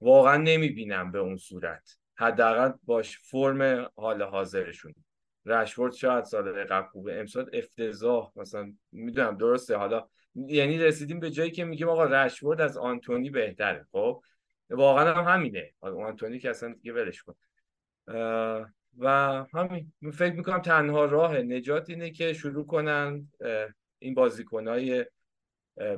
واقعا 0.00 0.36
نمی‌بینم 0.36 1.12
به 1.12 1.18
اون 1.18 1.36
صورت. 1.36 1.96
حداقل 2.14 2.72
باش 2.84 3.18
فرم 3.18 3.90
حال 3.96 4.22
حاضرشون. 4.22 4.94
رشورد 5.46 5.92
شاید 5.92 6.24
سال 6.24 6.64
قبل 6.64 6.86
خوبه. 6.86 7.20
امسال 7.20 7.50
افتضاح 7.52 8.32
مثلا 8.36 8.72
می‌دونم 8.92 9.36
درسته. 9.36 9.76
حالا 9.76 10.08
یعنی 10.34 10.78
رسیدیم 10.78 11.20
به 11.20 11.30
جایی 11.30 11.50
که 11.50 11.64
میگیم 11.64 11.88
آقا 11.88 12.04
رشورد 12.04 12.60
از 12.60 12.76
آنتونی 12.76 13.30
بهتره. 13.30 13.86
خب؟ 13.92 14.22
واقعا 14.70 15.14
هم 15.14 15.34
همینه. 15.34 15.72
آنتونی 15.80 16.38
که 16.38 16.50
اصلا 16.50 16.72
دیگه 16.72 16.92
ولش 16.92 17.22
کن. 17.22 17.34
و 18.98 19.08
همین 19.54 19.92
فکر 20.12 20.34
می‌کنم 20.34 20.58
تنها 20.58 21.04
راه 21.04 21.38
نجات 21.38 21.90
اینه 21.90 22.10
که 22.10 22.32
شروع 22.32 22.66
کنن 22.66 23.28
این 23.98 24.14
بازیکنهای 24.14 25.06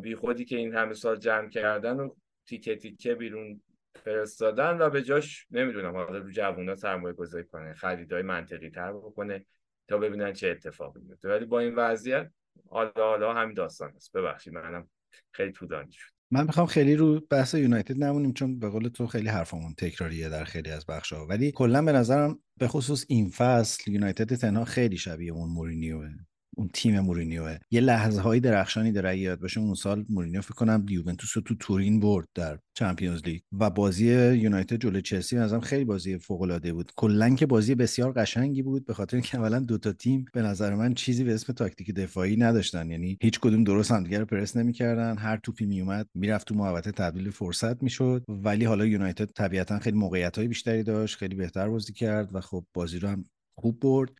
بی 0.03 0.15
خودی 0.15 0.45
که 0.45 0.57
این 0.57 0.75
همه 0.75 0.95
سال 0.95 1.17
جمع 1.17 1.49
کردن 1.49 2.01
و 2.01 2.15
تیکه 2.47 2.77
تیکه 2.77 3.15
بیرون 3.15 3.63
فرستادن 3.95 4.79
و 4.79 4.91
به 4.91 5.03
جاش 5.03 5.47
نمی‌دونم 5.51 5.93
حالا 5.93 6.19
رو 6.19 6.31
جوونا 6.31 6.75
سرمایه 6.75 7.15
گذاری 7.15 7.45
کنه 7.45 7.75
خریدای 7.75 8.23
منطقی 8.23 8.71
تر 8.71 8.93
بکنه 8.93 9.47
تا 9.89 9.99
ببینن 9.99 10.33
چه 10.33 10.49
اتفاقی 10.49 11.01
میفته 11.01 11.29
ولی 11.29 11.45
با 11.45 11.61
این 11.61 11.75
وضعیت 11.75 12.31
حالا 12.71 12.93
حالا 12.97 13.35
همین 13.35 13.55
داستان 13.55 13.93
است. 13.97 14.17
ببخشید 14.17 14.53
منم 14.53 14.91
خیلی 15.33 15.53
طولانی 15.53 15.93
شد. 15.93 16.14
من 16.35 16.47
می‌خوام 16.47 16.67
خیلی 16.67 16.97
رو 16.97 17.21
بحث 17.31 17.55
یونایتد 17.55 18.05
نمونیم 18.05 18.33
چون 18.33 18.59
به 18.59 18.69
قول 18.69 18.89
تو 18.89 19.07
خیلی 19.07 19.29
حرفمون 19.29 19.75
تکراریه 19.75 20.29
در 20.29 20.45
خیلی 20.45 20.71
از 20.71 20.87
بخشا 20.87 21.27
ولی 21.27 21.53
کلا 21.53 21.83
به 21.83 21.93
نظرم 21.93 22.39
به 22.59 22.69
خصوص 22.69 23.05
این 23.09 23.31
فصل 23.31 23.91
یونایتد 23.91 24.35
تنها 24.35 24.65
خیلی 24.65 24.97
شبیه 24.97 25.33
اون 25.33 25.51
مورینیوه. 25.51 26.09
اون 26.57 26.71
تیم 26.73 27.01
مورینیوه. 27.01 27.59
یه 27.71 27.81
لحظه 27.81 28.21
هایی 28.21 28.41
درخشانی 28.41 28.93
داره 28.93 29.19
یادت 29.19 29.41
باشه. 29.41 29.61
اون 29.61 29.75
سال 29.75 30.05
مورینیو 30.09 30.41
فکر 30.41 30.55
کنم 30.55 30.87
یوونتوس 30.89 31.37
رو 31.37 31.43
تو 31.43 31.55
تورین 31.55 32.01
برد 32.01 32.29
در 32.35 32.59
Champions 32.75 33.23
League 33.25 33.41
و 33.61 33.71
بازی 33.71 34.35
یونایتد 34.35 34.77
جلوی 34.77 35.03
چلسی 35.03 35.37
ازم 35.39 35.61
خیلی 35.61 35.85
بازی 35.85 36.19
فوق 36.19 36.43
العاده 36.43 36.73
بود. 36.73 36.93
کلا 36.97 37.35
که 37.35 37.47
بازی 37.47 37.75
بسیار 37.75 38.13
قشنگی 38.13 38.63
بود. 38.63 38.87
به 38.87 38.95
خاطر 38.95 39.17
اینکه 39.17 39.39
اولا 39.39 39.61
دو 39.61 39.79
تا 39.79 39.93
تیم 39.93 40.25
به 40.33 40.43
نظر 40.43 40.75
من 40.75 40.95
چیزی 40.95 41.25
به 41.25 41.35
اسم 41.35 41.53
تاکتیک 41.53 41.95
دفاعی 41.95 42.37
نداشتن. 42.37 42.91
یعنی 42.91 43.19
هیچ 43.23 43.41
کدوم 43.41 43.65
درست 43.65 43.91
همدیگه 43.91 44.19
رو 44.19 44.25
پرس 44.25 44.57
نمی‌کردن. 44.57 45.19
هر 45.19 45.37
توپی 45.37 45.67
میومد 45.67 46.07
می‌رفت 46.15 46.47
تو 46.47 46.55
محوطه 46.55 46.93
تبدیل 46.93 47.31
فرصت 47.31 47.83
می‌شد. 47.83 48.25
ولی 48.29 48.65
حالا 48.65 48.87
یونایتد 48.87 49.31
طبیعتا 49.35 49.79
خیلی 49.79 49.97
موقعیت 49.97 50.39
های 50.39 50.49
بیشتری 50.49 50.83
داشت 50.83 51.17
خیلی 51.17 51.35
بهتر 51.35 51.69
بازی 51.69 51.93
کرد 51.93 52.35
و 52.35 52.41
خب 52.41 52.65
بازی 52.75 52.99
رو 52.99 53.09
هم 53.09 53.25
خوب 53.59 53.81
برد 53.81 54.11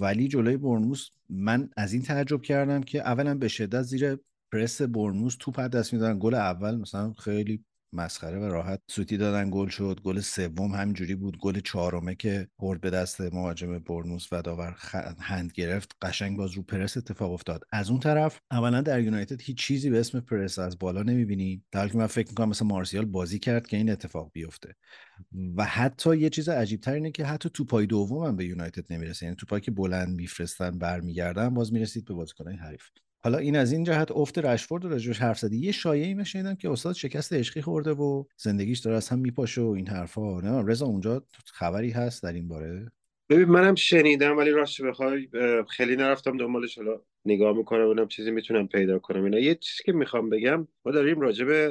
ولی 0.00 0.28
جلوی 0.28 0.56
برنموس 0.56 1.08
من 1.28 1.70
از 1.76 1.92
این 1.92 2.02
تعجب 2.02 2.42
کردم 2.42 2.80
که 2.80 2.98
اولا 3.00 3.34
به 3.34 3.48
شدت 3.48 3.82
زیر 3.82 4.18
پرس 4.52 4.82
برنموس 4.82 5.36
توپ 5.40 5.60
دست 5.60 5.92
می‌دادن. 5.92 6.18
گل 6.18 6.34
اول 6.34 6.76
مثلا 6.76 7.12
خیلی 7.12 7.64
مسخره 7.92 8.38
و 8.38 8.44
راحت. 8.44 8.80
سوتی 8.90 9.16
دادن 9.16 9.50
گل 9.50 9.68
شد. 9.68 10.00
گل 10.04 10.20
سوم 10.20 10.72
همینجوری 10.72 11.14
بود. 11.14 11.38
گل 11.38 11.60
چهارمه 11.60 12.14
که 12.14 12.48
برد 12.58 12.80
به 12.80 12.90
دست 12.90 13.20
مهاجم 13.20 13.78
برنوس 13.78 14.28
و 14.32 14.42
داور 14.42 14.76
هند 15.20 15.52
گرفت. 15.54 15.96
قشنگ 16.02 16.36
باز 16.36 16.50
رو 16.50 16.62
پرس 16.62 16.96
اتفاق 16.96 17.32
افتاد. 17.32 17.64
از 17.72 17.90
اون 17.90 18.00
طرف 18.00 18.40
اولا 18.50 18.80
در 18.80 19.00
یونایتد 19.00 19.40
هیچ 19.40 19.58
چیزی 19.58 19.90
به 19.90 20.00
اسم 20.00 20.20
پرس 20.20 20.58
از 20.58 20.78
بالا 20.78 21.02
نمی‌بینی. 21.02 21.64
در 21.72 21.88
که 21.88 21.98
من 21.98 22.06
فکر 22.06 22.28
می‌کنم 22.28 22.48
مثلا 22.48 22.68
مارسیال 22.68 23.04
بازی 23.04 23.38
کرد 23.38 23.66
که 23.66 23.76
این 23.76 23.90
اتفاق 23.90 24.30
بیفته. 24.32 24.74
و 25.56 25.64
حتی 25.64 26.16
یه 26.16 26.30
چیز 26.30 26.48
عجیب 26.48 26.80
تر 26.80 26.92
اینه 26.92 27.10
که 27.10 27.24
حتی 27.24 27.50
توپای 27.50 27.86
دوم 27.86 28.26
هم 28.26 28.36
به 28.36 28.44
یونایتد 28.44 28.92
نمی‌رسه. 28.92 29.26
یعنی 29.26 29.36
توپایی 29.36 29.60
که 29.60 29.70
بلند 29.70 30.08
میفرستن 30.16 30.78
برمیگردن 30.78 31.54
باز 31.54 31.72
می‌رسید 31.72 32.04
به 32.04 32.14
بازیکنان 32.14 32.54
حریف. 32.54 32.82
حالا 33.24 33.38
این 33.38 33.56
از 33.56 33.72
این 33.72 33.84
جهت 33.84 34.10
افت 34.10 34.38
رشفورد 34.38 34.84
راجبش 34.84 35.18
حرف 35.18 35.38
زدی. 35.38 35.58
یه 35.58 35.72
شایعی 35.72 36.14
من 36.14 36.24
شنیدم 36.24 36.54
که 36.54 36.70
استاد 36.70 36.94
شکست 36.94 37.32
عشقی 37.32 37.60
خورده 37.62 37.90
و 37.90 38.24
زندگیش 38.36 38.78
داره 38.78 38.96
از 38.96 39.08
هم 39.08 39.18
میپاشه 39.18 39.60
و 39.60 39.68
این 39.68 39.88
حرفا. 39.88 40.40
نه 40.40 40.62
رضا 40.66 40.86
اونجا 40.86 41.22
خبری 41.44 41.90
هست 41.90 42.22
در 42.22 42.32
این 42.32 42.48
باره؟ 42.48 42.92
ببین 43.30 43.48
منم 43.48 43.74
شنیدم 43.74 44.36
ولی 44.36 44.50
راست 44.50 44.82
بخوای 44.82 45.28
خیلی 45.70 45.96
نرفتم 45.96 46.36
دنبالش 46.36 46.78
حالا 46.78 47.00
نگاه 47.26 47.56
می‌کنم 47.56 47.86
ببینم 47.86 48.08
چیزی 48.08 48.30
می‌تونم 48.30 48.68
پیدا 48.68 48.98
کنم. 48.98 49.24
اینا 49.24 49.38
یه 49.38 49.54
چیزی 49.54 49.82
که 49.84 49.92
می‌خوام 49.92 50.30
بگم 50.30 50.68
ما 50.86 50.92
داریم 50.92 51.20
راجع 51.20 51.44
به 51.44 51.68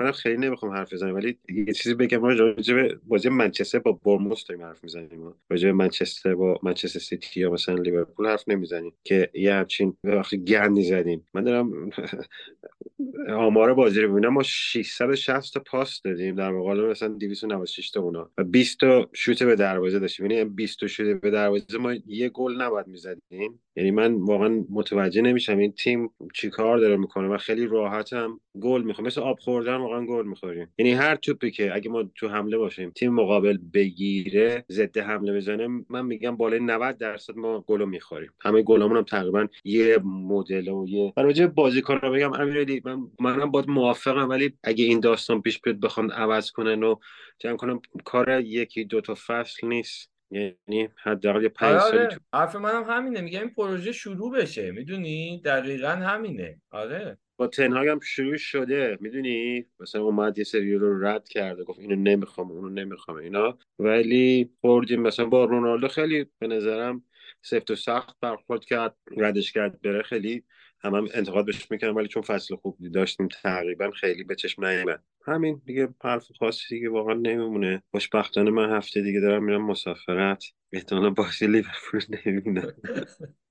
منم 0.00 0.12
خیلی 0.12 0.36
نمی‌خوام 0.36 0.72
حرف 0.72 0.92
بزنم 0.92 1.14
ولی 1.14 1.38
یه 1.48 1.72
چیزی 1.72 1.94
بگم 1.94 2.18
ما 2.18 2.32
راجع 2.32 2.74
به 2.74 2.98
بازی 3.06 3.28
منچستر 3.28 3.78
با 3.78 3.92
برموس 3.92 4.44
داریم 4.46 4.64
حرف 4.64 4.84
می‌زنیم. 4.84 5.34
راجع 5.50 5.68
به 5.68 5.72
منچستر 5.72 6.34
با 6.34 6.58
منچستر 6.62 6.98
سیتی 7.00 7.40
یا 7.40 7.50
مثلا 7.50 7.74
لیورپول 7.74 8.26
حرف 8.26 8.44
نمی‌زنیم 8.48 8.92
که 9.04 9.30
یه 9.34 9.54
همچین 9.54 9.96
وقتی 10.04 10.38
گندی 10.44 10.82
زدیم. 10.82 11.26
من 11.34 11.44
دارم 11.44 11.90
آمار 13.30 13.74
بازی 13.74 14.00
رو 14.00 14.12
ببینم 14.12 14.28
ما 14.32 14.42
660 14.42 15.54
تا 15.54 15.60
پاس 15.60 16.02
دادیم. 16.02 16.34
در 16.34 16.50
مقابل 16.50 16.80
مثلا 16.90 17.08
296 17.08 17.90
تا 17.90 18.00
اونا. 18.00 18.30
و 18.38 18.44
20 18.44 18.80
تا 18.80 19.08
شوت 19.12 19.42
به 19.42 19.56
دروازه 19.56 19.98
داشتیم. 19.98 20.30
یعنی 20.30 20.50
20 20.50 20.80
تا 20.80 20.86
شوت 20.86 21.20
به 21.20 21.30
دروازه 21.30 21.78
ما 21.78 21.94
یه 22.06 22.28
گل 22.28 22.62
نباید 22.62 22.86
می‌زدیم. 22.86 23.60
یعنی 23.80 23.90
من 23.90 24.14
واقعا 24.14 24.64
متوجه 24.70 25.22
نمیشم 25.22 25.58
این 25.58 25.72
تیم 25.72 26.10
چی 26.34 26.50
کار 26.50 26.78
داره 26.78 26.96
می‌کنه 26.96 27.28
و 27.28 27.38
خیلی 27.38 27.66
راحتم 27.66 28.40
گل 28.60 28.82
می‌خوام 28.82 29.06
مثل 29.06 29.20
آب 29.20 29.38
خوردن 29.38 29.76
واقعا 29.76 30.06
گل 30.06 30.26
می‌خوریم. 30.26 30.68
یعنی 30.78 30.92
هر 30.92 31.16
توپی 31.16 31.50
که 31.50 31.74
اگه 31.74 31.90
ما 31.90 32.04
تو 32.14 32.28
حمله 32.28 32.58
باشیم 32.58 32.90
تیم 32.90 33.12
مقابل 33.14 33.58
بگیره 33.74 34.64
ضد 34.70 34.98
حمله 34.98 35.36
بزنه 35.36 35.68
من 35.90 36.06
میگم 36.06 36.36
بالای 36.36 36.60
90 36.60 36.98
درصد 36.98 37.36
ما 37.36 37.64
گلو 37.66 37.86
می‌خوریم. 37.86 38.30
همه 38.40 38.62
گلامون 38.62 38.96
هم 38.96 39.02
تقریبا 39.02 39.46
یه 39.64 39.98
مدل 40.04 40.68
و 40.68 40.86
یه 40.88 41.12
من 41.16 41.24
راجع 41.24 41.46
بازیکن 41.46 41.94
رو 41.94 42.12
بگم 42.12 42.32
امیرعلی 42.32 42.82
من 42.84 42.98
منم 43.20 43.50
باید 43.50 43.68
موافقم 43.68 44.28
ولی 44.28 44.52
اگه 44.64 44.84
این 44.84 45.00
داستان 45.00 45.42
پیش 45.42 45.60
بیاد 45.60 45.80
بخوام 45.80 46.10
عوض 46.10 46.50
کنن 46.50 46.82
و 46.82 46.94
جمع 47.38 47.56
کنم 47.56 47.80
کار 48.04 48.40
یکی 48.40 48.84
دو 48.84 49.00
تا 49.00 49.14
فصل 49.26 49.66
نیست. 49.66 50.09
یعنی 50.30 50.88
حداقل 51.02 51.48
پنج 51.48 51.72
آره 51.74 51.80
سالی 51.80 51.98
آره. 51.98 52.08
تو 52.08 52.20
حرف 52.34 52.56
منم 52.56 52.84
همینه. 52.84 53.20
میگم 53.20 53.40
این 53.40 53.50
پروژه 53.50 53.92
شروع 53.92 54.32
بشه. 54.32 54.70
می‌دونی؟ 54.70 55.42
دقیقا 55.44 55.88
همینه. 55.88 56.60
آره. 56.70 57.18
با 57.36 57.46
تنهاگ 57.46 57.88
هم 57.88 58.00
شروع 58.00 58.36
شده. 58.36 58.98
می‌دونی؟ 59.00 59.66
مثلا 59.80 60.02
اومد 60.02 60.38
یه 60.38 60.44
سری 60.44 60.74
رو 60.74 61.06
رد 61.06 61.28
کرده 61.28 61.64
گفت 61.64 61.78
اینو 61.78 61.96
نمی‌خوام 61.96 62.50
اونو 62.50 62.68
نمی‌خوام 62.68 63.16
اینا. 63.16 63.58
ولی 63.78 64.50
خوردیم. 64.60 65.02
مثلا 65.02 65.26
با 65.26 65.44
رونالدو 65.44 65.88
خیلی 65.88 66.26
به 66.38 66.46
نظرم 66.46 67.04
سفت 67.42 67.70
و 67.70 67.76
سخت 67.76 68.16
برخورد 68.20 68.64
کرد 68.64 68.96
ردش 69.16 69.52
کرد 69.52 69.82
بره. 69.82 70.02
خیلی 70.02 70.44
هم, 70.84 70.94
هم 70.94 71.08
انتقاد 71.14 71.46
بهش 71.46 71.70
می‌کنم 71.70 71.96
ولی 71.96 72.08
چون 72.08 72.22
فصل 72.22 72.56
خوب 72.56 72.78
داشتیم 72.94 73.28
تقریبا 73.42 73.90
خیلی 73.90 74.24
به 74.24 74.34
چشم 74.34 74.64
نیومد. 74.64 75.02
همین 75.26 75.62
دیگه 75.66 75.88
حرف 76.04 76.24
خاصی 76.38 76.74
دیگه 76.74 76.90
واقعا 76.90 77.14
نمیمونه. 77.14 77.82
خوشبختانه 77.90 78.50
من 78.50 78.76
هفته 78.76 79.02
دیگه 79.02 79.20
دارم 79.20 79.44
میرم 79.44 79.66
مسافرت. 79.66 80.44
احتمالا 80.72 81.10
بازی 81.10 81.46
لیورپول 81.46 82.00
نمی‌بینم. 82.26 82.72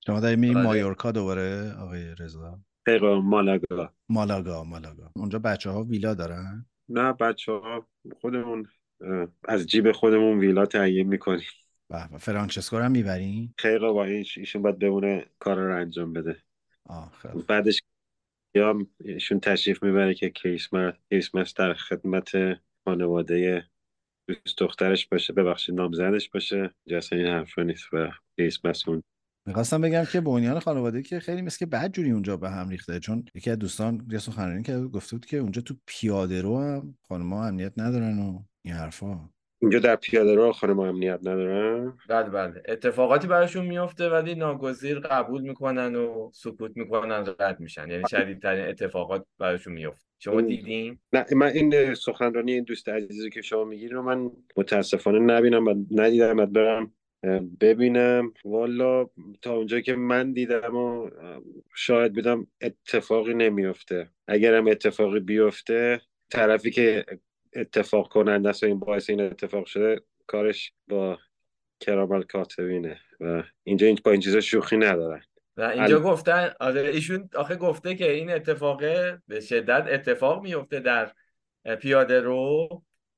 شما 0.05 0.19
میرین 0.19 0.57
آره. 0.57 0.67
مایورکا 0.67 1.11
دوباره 1.11 1.73
آقای 1.79 2.15
رضا؟ 2.19 2.59
پیقا 2.85 3.21
مالاگا. 3.21 3.93
مالاگا 4.09 4.63
مالاگا. 4.63 5.11
اونجا 5.15 5.39
بچه 5.39 5.69
ها 5.69 5.83
ویلا 5.83 6.13
دارن؟ 6.13 6.65
نه 6.89 7.13
بچه 7.13 7.51
ها 7.51 7.87
خودمون 8.21 8.67
از 9.47 9.67
جیب 9.67 9.91
خودمون 9.91 10.39
ویلا 10.39 10.65
تعیین 10.65 11.07
می‌کنیم. 11.07 11.47
به 11.89 12.07
به 12.11 12.17
فرانچسکو 12.17 12.77
رو 12.77 12.83
هم 12.83 12.91
می‌برین؟ 12.91 13.53
خیلی 13.57 13.79
با 13.79 14.05
ایش 14.05 14.37
ایشون 14.37 14.61
باید 14.61 14.79
بمونه 14.79 15.25
کار 15.39 15.57
رو 15.57 15.75
انجام 15.75 16.13
بده. 16.13 16.37
آه 16.85 17.11
خیلی 17.21 17.43
بعدش 17.47 17.81
یا 18.55 18.87
ایشون 19.05 19.39
تشریف 19.39 19.83
می‌بره 19.83 20.13
که 20.13 20.29
کریسمس 20.29 21.53
در 21.55 21.73
خدمت 21.73 22.31
خانواده 22.85 23.65
دوست 24.27 24.57
دخترش 24.57 25.07
باشه 25.07 25.33
ببخشید 25.33 25.75
نامزدش 25.75 26.29
باشه 26.29 26.75
جاسم 26.87 27.15
این 27.15 27.25
حرفا 27.27 27.63
نیست 27.63 27.93
و 27.93 28.11
کریسمس 28.37 28.87
اون. 28.87 29.01
می‌خواستم 29.47 29.81
بگم 29.81 30.03
که 30.11 30.21
بنیان 30.21 30.59
خانواده 30.59 31.03
که 31.03 31.19
خیلی 31.19 31.41
مثل 31.41 31.57
که 31.57 31.65
بد 31.65 31.91
جوری 31.91 32.11
اونجا 32.11 32.37
به 32.37 32.49
هم 32.49 32.69
ریخته. 32.69 32.99
چون 32.99 33.25
یکی 33.35 33.51
از 33.51 33.59
دوستان 33.59 34.07
یه 34.11 34.17
سخنرانی 34.19 34.63
که 34.63 34.77
گفته 34.77 35.15
بود 35.15 35.25
که 35.25 35.37
اونجا 35.37 35.61
تو 35.61 35.75
پیاده 35.87 36.41
رو 36.41 36.59
هم 36.59 36.97
خانم‌ها 37.07 37.47
امنیت 37.47 37.73
ندارن 37.77 38.19
و 38.19 38.43
این 38.65 38.73
حرفا. 38.73 39.29
اینجا 39.61 39.79
در 39.79 39.95
پیاده 39.95 40.35
رو 40.35 40.51
خانم 40.51 40.79
امنیت 40.79 41.19
ندارن؟ 41.19 41.97
بله 42.09 42.29
بله. 42.29 42.63
اتفاقاتی 42.67 43.27
براشون 43.27 43.65
میفته 43.65 44.09
ولی 44.09 44.35
ناگزیر 44.35 44.99
قبول 44.99 45.41
می‌کنن 45.41 45.95
و 45.95 46.31
سکوت 46.33 46.71
می‌کنن 46.75 47.25
رد 47.39 47.59
میشن. 47.59 47.89
یعنی 47.89 48.03
شدیدترین 48.09 48.65
اتفاقات 48.65 49.25
براشون 49.39 49.73
میفته 49.73 50.05
شما 50.19 50.41
دیدین؟ 50.41 50.99
نه 51.13 51.25
من 51.35 51.47
این 51.47 51.93
سخنرانی 51.93 52.51
این 52.51 52.63
دوست 52.63 52.89
عزیزی 52.89 53.29
که 53.29 53.41
شما 53.41 53.63
میگید 53.63 53.91
رو 53.91 54.01
من 54.01 54.31
متاسفانه 54.57 55.19
نبینم 55.19 55.65
و 55.65 55.75
ندیدم. 55.91 56.37
و 56.37 56.45
برم 56.45 56.91
ببینم. 57.61 58.33
والا 58.45 59.09
تا 59.41 59.55
اونجا 59.55 59.79
که 59.79 59.95
من 59.95 60.33
دیدم 60.33 60.75
و 60.75 61.09
شاید 61.75 62.13
بدم 62.13 62.47
اتفاقی 62.61 63.33
نمیفته 63.33 64.09
اگرم 64.27 64.67
اتفاقی 64.67 65.19
بیفته 65.19 66.01
طرفی 66.29 66.71
که 66.71 67.05
اتفاق 67.55 68.07
کننده 68.07 68.49
است 68.49 68.63
و 68.63 68.65
این 68.65 68.79
باعث 68.79 69.09
این 69.09 69.21
اتفاق 69.21 69.65
شده 69.65 70.01
کارش 70.27 70.73
با 70.87 71.19
کرامل 71.79 72.21
کاتبینه 72.21 72.99
و 73.19 73.43
اینجا 73.63 73.87
این 73.87 73.99
با 74.03 74.11
این 74.11 74.21
چیزا 74.21 74.41
شوخی 74.41 74.77
ندارن. 74.77 75.21
و 75.57 75.61
اینجا 75.61 75.97
ال- 75.97 76.03
گفتن 76.03 76.53
آره 76.59 76.81
ایشون 76.81 77.29
آخه 77.35 77.55
گفته 77.55 77.95
که 77.95 78.11
این 78.11 78.31
اتفاقه 78.31 79.21
به 79.27 79.39
شدت 79.39 79.85
اتفاق 79.89 80.43
میفته 80.43 80.79
در 80.79 81.11
پیاده 81.79 82.19
رو 82.19 82.69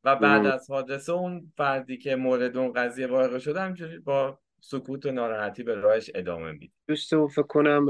و 0.04 0.16
بعد 0.16 0.46
ام. 0.46 0.52
از 0.52 0.70
حادثه 0.70 1.12
اون 1.12 1.52
فردی 1.58 1.98
که 1.98 2.16
مورد 2.16 2.58
اون 2.58 2.74
قضیه 2.74 3.08
واقع 3.08 3.40
شده 3.40 3.62
همجوری 3.62 4.00
با 4.00 4.40
سکوت 4.62 5.06
و 5.06 5.12
ناراحتی 5.12 5.64
به 5.64 5.76
راهش 5.76 6.12
ادامه 6.16 6.52
میده. 6.52 6.74
دوستمون 6.88 7.28
فکر 7.28 7.42
کنم 7.42 7.88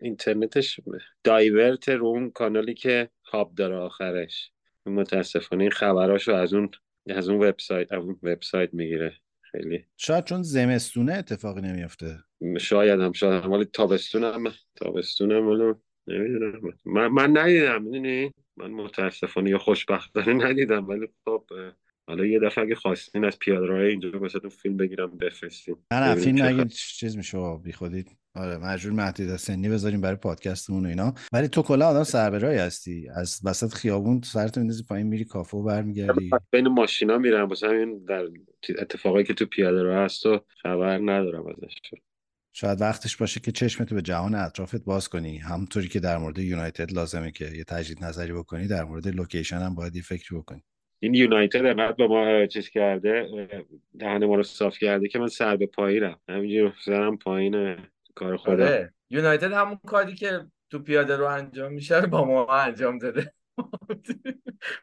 اینترنتش 0.00 0.80
دایورت 1.24 1.88
رو 1.88 2.06
اون 2.06 2.30
کانالی 2.30 2.74
که 2.74 3.10
هاب 3.24 3.54
داره 3.54 3.76
آخرش. 3.76 4.50
متاسفانه 4.86 5.62
این 5.62 5.70
خبراشو 5.70 6.32
از 6.32 6.54
اون 6.54 6.70
از 7.10 7.28
اون 7.28 7.48
وبسایت 7.48 7.92
از 7.92 8.04
اون 8.04 8.18
وبسایت 8.22 8.74
می‌گیره. 8.74 9.16
خیلی. 9.42 9.84
شاید 9.96 10.24
چون 10.24 10.42
زمستونه 10.42 11.12
اتفاقی 11.12 11.60
نمیفته 11.60 12.18
شاید 12.60 13.00
هم 13.00 13.12
شاید 13.12 13.44
هم. 13.44 13.52
ولی 13.52 13.64
تابستونم 13.64 14.52
تابستونم 14.76 15.46
ولی 15.46 15.74
نمی‌دونم. 16.06 16.60
من 16.84 17.08
من 17.08 17.38
ندیدم 17.38 17.82
می‌دونی؟ 17.82 18.32
من 18.56 18.70
متاسفانه 18.70 19.50
یا 19.50 19.58
خوشبختانه 19.58 20.32
ندیدم 20.32 20.88
ولی 20.88 21.08
خب 21.24 21.44
حالا 22.06 22.26
یه 22.26 22.40
دفعه 22.40 22.64
اگه 22.64 22.74
خواستین 22.74 23.24
از 23.24 23.38
پیاده‌روی 23.38 23.90
اینجا 23.90 24.18
واسهتون 24.18 24.50
فیلم 24.50 24.76
بگیرم 24.76 25.18
بفرستین. 25.18 25.76
نه 25.92 26.00
نه 26.00 26.14
فیلم 26.14 26.42
نگید 26.42 26.68
چیز 26.68 27.16
میشه 27.16 27.58
بی 27.64 27.72
خودی. 27.72 28.04
آره 28.36 28.58
مجبور 28.58 28.92
محدود 28.92 29.36
سنی 29.36 29.68
بذاریم 29.68 30.00
برای 30.00 30.16
پادکستمون 30.16 30.86
و 30.86 30.88
اینا. 30.88 31.14
ولی 31.32 31.48
تو 31.48 31.62
کلا 31.62 31.86
آدم 31.86 32.04
سربرایی 32.04 32.58
هستی. 32.58 33.08
از 33.14 33.40
وسط 33.44 33.74
خیابون 33.74 34.20
سرتو 34.24 34.60
میندازی 34.60 34.82
پایین 34.82 35.06
میری 35.06 35.24
کافه 35.24 35.56
و 35.56 35.62
برمیگردی 35.62 36.30
بین 36.50 36.68
ماشینا 36.68 37.18
میرم 37.18 37.48
واسه 37.48 37.68
همین 37.68 38.04
در 38.08 38.28
اتفاقایی 38.78 39.24
که 39.24 39.34
تو 39.34 39.46
پیاده 39.46 39.82
رو 39.82 39.92
هست 39.92 40.26
و 40.26 40.40
خبر 40.62 40.98
ندارم 40.98 41.46
ازش. 41.46 42.00
شاید 42.52 42.80
وقتش 42.80 43.16
باشه 43.16 43.40
که 43.40 43.52
چشمتو 43.52 43.94
به 43.94 44.02
جهان 44.02 44.34
اطرافت 44.34 44.84
باز 44.84 45.08
کنی. 45.08 45.38
همونطوری 45.38 45.88
که 45.88 46.00
در 46.00 46.18
مورد 46.18 46.38
یونایتد 46.38 46.92
لازمه 46.92 47.30
که 47.30 47.44
یه 47.44 47.64
تجدید 47.64 48.04
نظری 48.04 48.32
بکنی 48.32 48.66
در 48.66 48.84
مورد 48.84 49.08
لوکیشن 49.08 49.58
هم 49.58 49.74
باید 49.74 49.96
یه 49.96 50.02
فکری 50.02 50.38
بکنی. 50.38 50.64
این 51.04 51.14
یونایتد 51.14 51.66
انقدر 51.66 51.92
به 51.92 52.06
ما 52.06 52.46
چیز 52.46 52.68
کرده 52.68 53.28
دهن 53.98 54.24
ما 54.24 54.34
رو 54.34 54.42
صاف 54.42 54.78
کرده 54.78 55.08
که 55.08 55.18
من 55.18 55.28
سر 55.28 55.56
به 55.56 55.66
پایینم 55.66 56.20
همینجور 56.28 56.74
سرم 56.84 57.18
پایین 57.18 57.76
کار 58.14 58.36
خودم. 58.36 58.62
آره. 58.62 58.94
یونایتد 59.10 59.52
همون 59.52 59.78
کاری 59.86 60.14
که 60.14 60.46
تو 60.70 60.78
پیاده 60.78 61.16
رو 61.16 61.26
انجام 61.26 61.72
میشه 61.72 62.00
با 62.00 62.24
ما 62.24 62.46
انجام 62.46 62.98
داده. 62.98 63.32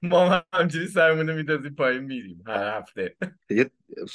ما 0.04 0.30
هم 0.30 0.44
همجوری 0.54 0.88
سرمون 0.88 1.30
رو 1.30 1.36
میدازی 1.36 1.70
پایین 1.70 2.04
میریم 2.04 2.44
هر 2.48 2.78
هفته. 2.78 3.16
یه 3.50 3.70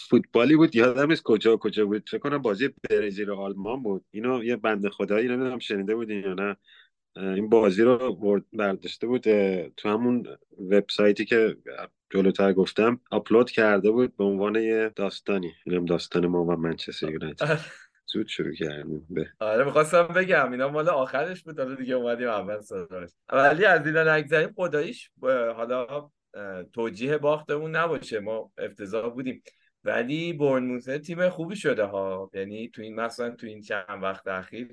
فوتبالی 0.09 0.57
بود 0.57 0.77
یادم 0.77 1.11
نیست 1.11 1.23
کجا 1.23 1.57
کجا 1.57 1.87
بود. 1.87 2.09
فکر 2.09 2.19
کنم 2.19 2.39
بازی 2.39 2.69
برزیل 2.91 3.29
و 3.29 3.35
آلمان 3.35 3.83
بود. 3.83 4.05
اینو 4.11 4.45
یه 4.45 4.57
بنده 4.57 4.91
خدایی 4.91 5.29
نمی‌دونم 5.29 5.59
شنیده 5.59 5.95
بودین 5.95 6.21
یا 6.21 6.35
نه. 6.35 6.57
این 7.17 7.49
بازی 7.49 7.83
رو 7.83 8.15
برد- 8.15 8.45
برداشته 8.53 9.07
بود 9.07 9.23
تو 9.69 9.89
همون 9.89 10.27
وبسایتی 10.59 11.25
که 11.25 11.57
جلوتر 12.11 12.53
گفتم 12.53 13.01
آپلود 13.11 13.51
کرده 13.51 13.91
بود 13.91 14.17
به 14.17 14.25
عنوان 14.25 14.55
یه 14.55 14.93
داستانی. 14.97 15.53
اینم 15.67 15.85
داستان 15.85 16.27
ما 16.27 16.45
و 16.45 16.57
منچستر 16.57 17.11
یونایتد. 17.11 17.61
زود 18.13 18.29
شروع 18.29 18.55
کردیم. 18.55 19.07
به. 19.11 19.29
آره 19.41 19.65
می‌خواستم 19.65 20.03
بگم 20.03 20.53
اینا 20.53 20.69
مال 20.69 20.89
آخرش 20.89 21.43
بود. 21.43 21.61
حالا 21.61 21.75
دیگه 21.75 21.95
اومدیم 21.95 22.29
اول 22.29 22.61
سراغش. 22.61 23.11
ولی 23.33 23.65
از 23.65 23.87
اینا 23.87 24.17
نگذریم 24.17 24.53
خداییش 24.57 25.11
حالا 25.57 26.11
توجیه 26.73 27.19
باختمون 27.19 27.77
نباشه. 27.77 28.21
ما 28.21 28.53
افتضاح 28.59 29.15
بودیم. 29.15 29.43
ولی 29.85 30.33
برنموث 30.33 30.89
تیم 30.89 31.29
خوبی 31.29 31.57
شده 31.57 31.85
ها. 31.85 32.31
یعنی 32.35 32.69
تو 32.69 32.83
این 32.83 32.95
مثلا 32.95 33.31
تو 33.31 33.47
این 33.47 33.61
چند 33.61 34.03
وقت 34.03 34.29
اخیر 34.29 34.69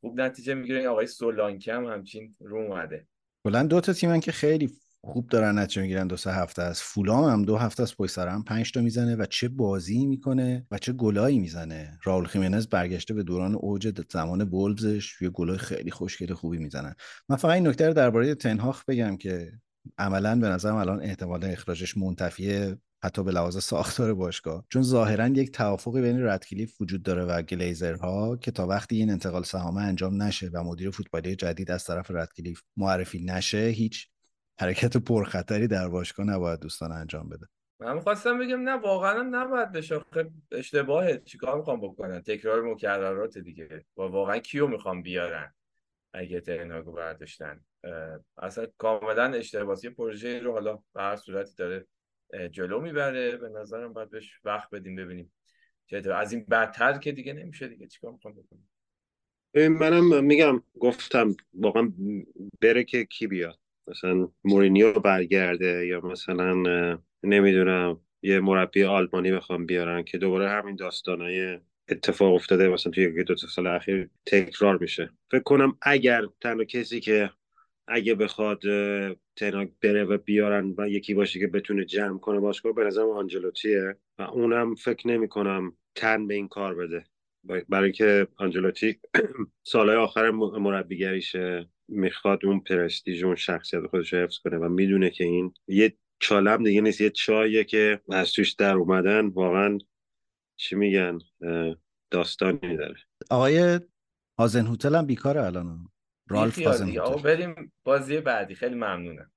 خوب 0.00 0.20
نتیجه 0.20 0.54
می‌گیره. 0.54 0.88
آقای 0.88 1.06
سولانکه 1.06 1.74
هم 1.74 1.84
همچین 1.84 2.34
رو 2.40 2.56
اومده. 2.56 3.06
کلا 3.44 3.62
دو 3.62 3.80
تا 3.80 3.92
تیمن 3.92 4.20
که 4.20 4.32
خیلی 4.32 4.70
خوب 5.04 5.28
دارن 5.28 5.58
نتیجه 5.58 5.82
می‌گیرن 5.82 6.06
دو 6.06 6.16
سه 6.16 6.32
هفته 6.32 6.62
است. 6.62 6.82
فولام 6.82 7.24
هم 7.24 7.42
دو 7.42 7.56
هفته 7.56 7.82
از 7.82 7.96
پشت 7.96 8.18
هم 8.18 8.44
5 8.44 8.72
تا 8.72 8.80
می‌زنه 8.80 9.16
و 9.16 9.26
چه 9.26 9.48
بازی 9.48 10.06
می‌کنه 10.06 10.66
و 10.70 10.78
چه 10.78 10.92
گلایی 10.92 11.38
می‌زنه. 11.38 11.98
راول 12.04 12.24
خیمنز 12.24 12.66
برگشته 12.66 13.14
به 13.14 13.22
دوران 13.22 13.54
اوج 13.54 14.02
زمان 14.12 14.44
بولزش 14.44 15.22
یه 15.22 15.30
گلای 15.30 15.58
خیلی 15.58 15.90
خوشگل 15.90 16.34
خوبی 16.34 16.58
می‌زنن. 16.58 16.94
من 17.28 17.36
فقط 17.36 17.52
این 17.52 17.66
نکته 17.66 17.86
رو 17.86 17.94
درباره 17.94 18.34
تنهاخ 18.34 18.84
بگم 18.84 19.16
که 19.16 19.52
عملا 19.98 20.40
به 20.40 20.48
نظرم 20.48 20.76
الان 20.76 21.02
احتمال 21.02 21.44
اخراجش 21.44 21.96
منتفیه 21.96 22.78
حتی 23.04 23.24
به 23.24 23.32
لحاظ 23.32 23.58
ساختار 23.58 24.14
باشگاه. 24.14 24.64
چون 24.68 24.82
ظاهرا 24.82 25.28
یک 25.28 25.52
توافقی 25.52 26.00
بین 26.00 26.22
ردکلیف 26.22 26.80
وجود 26.80 27.02
داره 27.02 27.24
و 27.24 27.42
گلیزرها 27.42 28.36
که 28.36 28.50
تا 28.50 28.66
وقتی 28.66 28.96
این 28.96 29.10
انتقال 29.10 29.42
سهام 29.42 29.76
انجام 29.76 30.22
نشه 30.22 30.50
و 30.52 30.64
مدیر 30.64 30.90
فوتبالی 30.90 31.36
جدید 31.36 31.70
از 31.70 31.84
طرف 31.84 32.10
ردکلیف 32.10 32.60
معرفی 32.76 33.24
نشه 33.24 33.66
هیچ 33.66 34.08
حرکت 34.60 34.96
پرخطری 34.96 35.66
در 35.66 35.88
باشگاه 35.88 36.26
نباید 36.26 36.60
دوستان 36.60 36.92
انجام 36.92 37.28
بده. 37.28 37.46
من 37.80 37.94
می‌خواستم 37.94 38.38
بگم 38.38 38.60
نه 38.60 38.72
واقعا 38.72 39.22
نباید 39.22 39.72
بشه. 39.72 40.00
اشتباهه. 40.52 41.22
چیکار 41.24 41.56
می‌خوام 41.56 41.80
بکنن 41.80 42.22
تکرار 42.22 42.62
مکررات 42.62 43.38
دیگه. 43.38 43.84
و 43.96 44.02
واقعا 44.02 44.38
کیو 44.38 44.66
می‌خوام 44.66 45.02
بیارن 45.02 45.54
اگه 46.12 46.40
ترناگو 46.40 46.92
برداشتن؟ 46.92 47.64
اصلا 48.38 48.66
کاملا 48.78 49.24
اشتباهی 49.24 49.90
پروژه 49.90 50.40
رو 50.40 50.52
حالا 50.52 50.76
به 50.94 51.02
هر 51.02 51.16
صورتی 51.16 51.54
داره 51.56 51.86
جلو 52.50 52.80
می‌بره. 52.80 53.36
به 53.36 53.48
نظرم 53.48 53.92
باید 53.92 54.10
بهش 54.10 54.40
وقت 54.44 54.70
بدیم 54.70 54.96
ببینیم 54.96 55.32
از 56.14 56.32
این 56.32 56.44
بدتر 56.50 56.98
که 56.98 57.12
دیگه 57.12 57.32
نمیشه 57.32 57.68
دیگه. 57.68 57.86
چیکار 57.86 58.12
می‌خوام 58.12 58.34
بکنم؟ 58.34 58.68
منم 59.78 60.24
میگم 60.24 60.62
گفتم 60.80 61.36
واقعا 61.54 61.92
بره 62.60 62.84
که 62.84 63.04
کی 63.04 63.26
بیاد؟ 63.26 63.58
مثلا 63.88 64.28
مورینیو 64.44 64.92
برگرده 64.92 65.86
یا 65.86 66.00
مثلا 66.00 66.54
نمی‌دونم 67.22 68.00
یه 68.22 68.40
مربی 68.40 68.84
آلمانی 68.84 69.32
بخوام 69.32 69.66
بیارن 69.66 70.02
که 70.02 70.18
دوباره 70.18 70.50
همین 70.50 70.76
داستانای 70.76 71.58
اتفاق 71.88 72.34
افتاده 72.34 72.68
مثلا 72.68 72.92
توی 72.92 73.04
یکی 73.04 73.24
دو 73.24 73.36
سال 73.36 73.66
اخیر 73.66 74.08
تکرار 74.26 74.78
میشه. 74.78 75.10
فکر 75.30 75.42
کنم 75.42 75.78
اگر 75.82 76.22
تنها 76.40 76.64
کسی 76.64 77.00
که 77.00 77.30
اگه 77.88 78.14
بخواد 78.14 78.60
تنها 79.36 79.66
بره 79.82 80.04
و 80.04 80.18
بیارن 80.18 80.74
و 80.78 80.88
یکی 80.88 81.14
باشه 81.14 81.40
که 81.40 81.46
بتونه 81.46 81.84
جمع 81.84 82.18
کنه 82.18 82.40
باشگاه 82.40 82.72
به 82.72 82.84
نظرم 82.84 83.10
آنجلوتیه 83.10 83.96
و 84.18 84.22
اونم 84.22 84.74
فکر 84.74 85.08
نمی 85.08 85.28
کنم 85.28 85.76
تن 85.94 86.26
به 86.26 86.34
این 86.34 86.48
کار 86.48 86.74
بده. 86.74 87.04
برای 87.68 87.92
که 87.92 88.26
آنجلوتی 88.36 89.00
سالهای 89.72 89.96
آخر 89.96 90.30
مربیگریشه. 90.30 91.68
می‌خواد 91.88 92.46
اون 92.46 92.60
پرستیژ 92.60 93.24
اون 93.24 93.34
شخصیت 93.34 93.86
خودش 93.86 94.12
رو 94.12 94.18
حفظ 94.18 94.38
کنه 94.38 94.56
و 94.56 94.68
می‌دونه 94.68 95.10
که 95.10 95.24
این 95.24 95.54
یه 95.66 95.96
چالم 96.18 96.64
دیگه 96.64 96.80
نیست 96.80 97.00
یه 97.00 97.10
چاییه 97.10 97.64
که 97.64 98.00
از 98.10 98.32
توش 98.32 98.52
در 98.52 98.74
اومدن 98.74 99.26
واقعا 99.26 99.78
چی 100.56 100.76
میگن 100.76 101.18
داستانی 102.10 102.76
داره. 102.76 102.96
آقای 103.30 103.80
هازنهوتل 104.38 104.94
هم 104.94 105.06
بیکاره 105.06 105.42
الان. 105.42 105.88
رالف 106.28 106.58
هازنهوتل. 106.58 107.22
بریم 107.22 107.72
بازی 107.84 108.20
بعدی. 108.20 108.54
خیلی 108.54 108.74
ممنونم. 108.74 109.30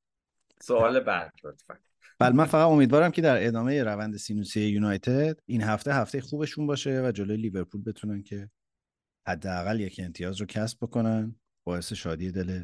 سوال 0.62 1.00
بعد 1.00 1.32
لطفا. 1.44 1.76
بله 2.20 2.36
من 2.36 2.46
فقط 2.46 2.68
امیدوارم 2.68 3.12
که 3.12 3.22
در 3.22 3.48
ادامه 3.48 3.84
روند 3.84 4.18
سینوسی 4.18 4.62
یونایتد 4.62 5.40
این 5.46 5.62
هفته 5.62 5.94
هفته 5.94 6.22
خوبشون 6.22 6.68
باشه 6.68 7.02
و 7.02 7.12
جلوی 7.12 7.38
لیورپول 7.38 7.84
بتونن 7.84 8.24
که 8.24 8.50
حداقل 9.28 9.80
یک 9.80 10.02
امتیاز 10.04 10.42
رو 10.42 10.46
کسب 10.46 10.78
بکنن. 10.82 11.36
باعث 11.68 11.94
شادی 11.94 12.32
دل 12.32 12.64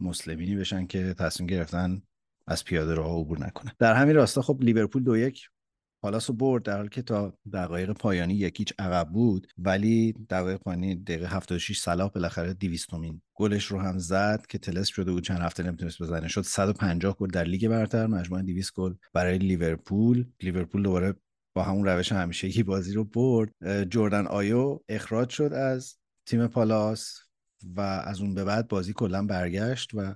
مسلمینی 0.00 0.56
بشن 0.56 0.86
که 0.86 1.14
تصمیم 1.14 1.46
گرفتن 1.46 2.02
از 2.46 2.64
پیاده 2.64 2.94
راه 2.94 3.20
عبور 3.20 3.40
نکنن. 3.46 3.72
در 3.78 3.94
همین 3.94 4.16
راستا 4.16 4.42
خب 4.42 4.58
لیورپول 4.62 5.04
دو 5.04 5.16
یک 5.16 5.48
پالاس 6.02 6.30
برد 6.30 6.62
در 6.62 6.76
حالی 6.76 6.88
که 6.88 7.02
تا 7.02 7.38
دقایق 7.52 7.92
پایانی 7.92 8.34
یکیچ 8.34 8.72
عقب 8.78 9.08
بود 9.08 9.46
ولی 9.58 10.12
دقایق 10.30 10.58
پایانی 10.58 10.94
دقیقه 10.94 11.26
76 11.26 11.80
صلاح 11.80 12.10
بالاخره 12.10 12.54
200 12.54 12.90
گلش 13.34 13.64
رو 13.64 13.78
هم 13.78 13.98
زد 13.98 14.46
که 14.48 14.58
تلس 14.58 14.88
شده 14.88 15.12
بود 15.12 15.24
چند 15.24 15.40
هفته 15.40 15.62
نمی‌تونست 15.62 16.02
بزنه. 16.02 16.28
شد 16.28 16.42
150 16.42 17.16
گل 17.16 17.28
در 17.28 17.44
لیگ 17.44 17.68
برتر 17.68 18.06
مجموعا 18.06 18.42
200 18.42 18.74
گل 18.74 18.94
برای 19.12 19.38
لیورپول. 19.38 20.26
لیورپول 20.40 20.82
دوباره 20.82 21.14
با 21.56 21.62
همون 21.62 21.84
روش 21.84 22.12
همیشگی 22.12 22.62
بازی 22.62 22.92
رو 22.92 23.04
برد. 23.04 23.50
جردن 23.84 24.26
آیو 24.26 24.80
اخراج 24.88 25.28
شد 25.28 25.52
از 25.52 25.96
تیم 26.26 26.46
پالاس. 26.46 27.23
و 27.76 27.80
از 27.80 28.20
اون 28.20 28.34
به 28.34 28.44
بعد 28.44 28.68
بازی 28.68 28.92
کلا 28.92 29.26
برگشت 29.26 29.90
و 29.94 30.14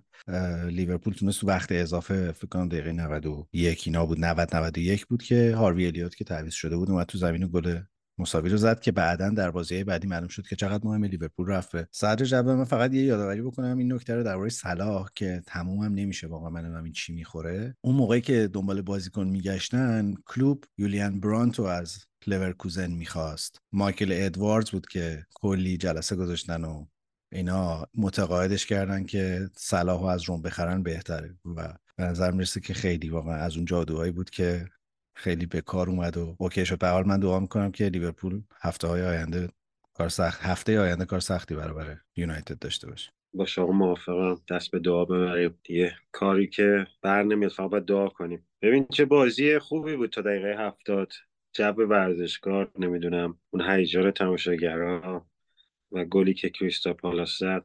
لیورپول 0.71 1.15
تونست 1.15 1.41
تو 1.41 1.47
وقت 1.47 1.73
اضافه 1.73 2.33
فکر 2.33 2.47
کنم 2.47 2.69
دقیقه 2.69 2.93
91 2.93 3.83
اینا 3.87 4.07
بود 4.07 4.25
90 4.25 4.57
91 4.57 5.07
بود 5.07 5.23
که 5.23 5.55
هاروی 5.57 5.87
الیوت 5.87 6.15
که 6.15 6.25
تعویض 6.25 6.53
شده 6.53 6.77
بود 6.77 6.91
اومد 6.91 7.07
تو 7.07 7.19
زمین 7.19 7.51
گل 7.53 7.81
مساوی 8.21 8.51
رو 8.51 8.57
زد 8.57 8.81
که 8.81 8.93
بعدا 8.93 9.31
در 9.31 9.51
بازی 9.51 9.85
بعدی 9.85 10.07
معلوم 10.07 10.29
شد 10.29 10.47
که 10.47 10.57
چقدر 10.57 10.87
مهم 10.87 11.05
لیورپول 11.05 11.47
رفت 11.47 11.95
صدر 11.95 12.25
جدول. 12.25 12.55
من 12.55 12.65
فقط 12.65 12.95
یه 12.95 13.03
یادآوری 13.03 13.43
بکنم 13.43 13.79
این 13.79 13.93
نکته 13.93 14.15
رو 14.15 14.23
درباره 14.23 14.49
صلاح 14.49 15.09
که 15.15 15.43
تموم 15.47 15.79
هم 15.79 15.95
نمیشه 15.95 16.27
واقعا 16.27 16.51
من 16.51 16.85
این 16.85 16.93
چی 16.93 17.13
می‌خوره. 17.13 17.77
اون 17.81 17.95
موقعی 17.95 18.21
که 18.21 18.49
دنبال 18.53 18.83
بازیکن 18.83 19.27
میگشتن 19.27 20.15
کلوب 20.27 20.65
یولیان 20.79 21.21
برانتو 21.21 21.63
از 21.63 21.99
لورکوزن 22.27 22.91
می‌خواست. 22.91 23.59
مایکل 23.73 24.09
ادواردز 24.13 24.71
بود 24.71 24.87
که 24.87 25.27
کلی 25.35 25.77
جلسه 25.77 26.17
گذاشتن 26.17 26.65
و 26.65 26.87
اینا 27.33 27.87
متقاعدش 27.95 28.67
کردن 28.67 29.05
که 29.05 29.49
صلاح 29.57 30.05
از 30.05 30.23
روم 30.23 30.43
بخرن 30.43 30.83
بهتره 30.83 31.35
و 31.57 31.75
به 31.97 32.05
نظر 32.05 32.31
می‌رسه 32.31 32.61
که 32.61 32.75
خیلی 32.75 33.09
واقعا 33.09 33.35
از 33.35 33.57
اون 33.57 33.65
جادوهایی 33.65 34.13
بود 34.13 34.31
که 34.31 34.67
خیلی 35.17 35.47
به 35.47 35.61
کار 35.61 35.91
اومد 35.91 36.17
و 36.17 36.37
OK 36.39 36.67
شد. 36.67 36.79
به 36.79 37.03
من 37.03 37.21
دعا 37.21 37.41
می‌کنم 37.41 37.73
که 37.73 37.89
لیورپول 37.89 38.43
هفته 38.61 38.89
های 38.89 39.03
آینده 39.03 39.49
کار 39.95 40.09
سخت 40.09 40.43
هفته 40.43 40.81
آینده 40.81 41.05
کار 41.05 41.21
سختی 41.21 41.55
برابر 41.55 41.97
یونایتد 42.17 42.59
داشته 42.59 42.87
باشه. 42.87 43.11
با 43.35 43.47
شما 43.47 43.73
موافقم. 43.73 44.41
دست 44.51 44.71
به 44.71 44.79
دعا 44.79 45.05
ببریم. 45.05 45.59
دیگه 45.65 45.97
کاری 46.13 46.47
که 46.47 46.87
بر 47.03 47.23
نمیاد 47.23 47.53
فقط 47.53 47.71
باید 47.71 47.85
دعا 47.85 48.09
کنیم. 48.09 48.47
ببین 48.63 48.87
چه 48.93 49.05
بازی 49.05 49.59
خوبی 49.59 49.97
بود 49.97 50.11
تا 50.11 50.21
دقیقه 50.21 50.57
هفتاد. 50.59 51.13
جب 51.53 51.75
ورزشکار 51.79 52.71
نمی‌دونم 52.79 53.39
اون 53.51 53.71
هیجان 53.71 54.11
تماشاگرها 54.11 55.27
و 55.93 56.05
گلی 56.05 56.35
که 56.35 56.51
کریستا 56.51 56.95
پالاس 56.95 57.39
زد 57.39 57.65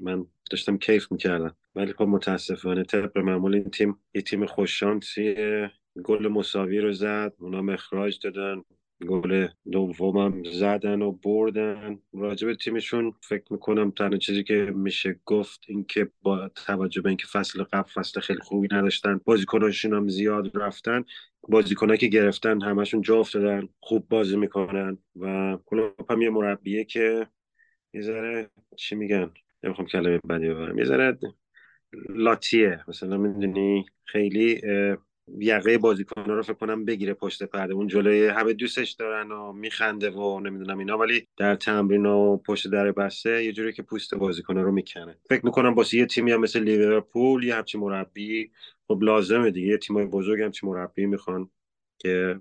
من 0.00 0.26
داشتم 0.50 0.76
کیف 0.76 1.12
می‌کردم. 1.12 1.56
ولی 1.74 1.92
خب 1.92 2.04
متاسفانه 2.04 2.84
طبق 2.84 3.18
معمول 3.18 3.54
این 3.54 3.70
تیم 3.70 3.96
یه 4.14 4.22
تیم 4.22 4.46
خوششانسیه 4.46 5.70
گل 6.04 6.28
مساوی 6.28 6.80
رو 6.80 6.92
زد. 6.92 7.34
اونا 7.38 7.62
مخراج 7.62 8.18
دادن 8.22 8.62
گل 9.08 9.46
دومم 9.72 10.42
زدن 10.44 11.02
و 11.02 11.12
بردن. 11.12 11.98
راجب 12.12 12.54
تیمشون 12.54 13.12
فکر 13.28 13.44
می‌کنم 13.50 13.90
تنها 13.90 14.18
چیزی 14.18 14.44
که 14.44 14.54
میشه 14.54 15.20
گفت 15.24 15.60
اینکه 15.68 16.10
با 16.22 16.48
توجه 16.48 17.02
به 17.02 17.08
اینکه 17.08 17.26
فصل 17.26 17.62
قبل 17.62 17.88
فصل 17.88 18.20
خیلی 18.20 18.40
خوبی 18.40 18.68
نداشتن 18.72 19.20
بازیکناشون 19.24 19.92
هم 19.92 20.08
زیاد 20.08 20.56
رفتن. 20.56 21.04
بازیکنایی 21.48 21.98
که 21.98 22.06
گرفتن 22.06 22.62
همشون 22.62 23.00
جا 23.00 23.18
افتادن 23.18 23.68
خوب 23.80 24.08
بازی 24.08 24.36
می‌کنن 24.36 24.98
و 25.20 25.58
کلوب 25.66 26.10
هم 26.10 26.22
یه 26.22 26.30
مربیه 26.30 26.84
که 26.84 27.26
یه 27.94 28.48
چی 28.76 28.94
میگن؟ 28.94 29.30
نمی‌خوام 29.64 29.88
کلمه 29.88 30.20
بدی 30.28 30.48
ببرم. 30.48 30.78
یه 30.78 30.84
ذره 30.84 31.18
لاتیه. 32.08 32.84
مثلا 32.88 33.16
می‌دونی 33.16 33.84
خیلی 34.04 34.60
یقه 35.38 35.78
بازیکن 35.78 36.24
رو 36.24 36.42
فکر 36.42 36.52
کنم 36.52 36.84
بگیره 36.84 37.14
پشت 37.14 37.42
پرده. 37.42 37.74
اون 37.74 37.86
جلوی 37.86 38.26
همه 38.26 38.52
دوستش 38.52 38.90
دارن 38.90 39.32
و 39.32 39.52
میخنده 39.52 40.10
و 40.10 40.40
نمی‌دونم 40.40 40.78
اینا. 40.78 40.98
ولی 40.98 41.28
در 41.36 41.54
تمرین 41.54 42.06
و 42.06 42.36
پشت 42.36 42.70
در 42.70 42.92
بسته 42.92 43.44
یه 43.44 43.52
جوری 43.52 43.72
که 43.72 43.82
پوست 43.82 44.14
بازیکن 44.14 44.56
رو 44.58 44.72
می‌کنه. 44.72 45.18
فکر 45.28 45.46
می‌کنم 45.46 45.74
واسه 45.74 45.96
یه 45.96 46.06
تیمی 46.06 46.32
هم 46.32 46.40
مثل 46.40 46.60
لیورپول 46.60 47.44
یه 47.44 47.54
همچین 47.54 47.80
مربی. 47.80 48.50
خب 48.88 48.98
لازمه 49.02 49.50
دیگه. 49.50 49.66
یه 49.66 49.78
تیمای 49.78 50.06
بزرگ 50.06 50.40
همچین 50.42 50.68
مربی 50.68 51.06
می‌خوان 51.06 51.50
که 51.98 52.40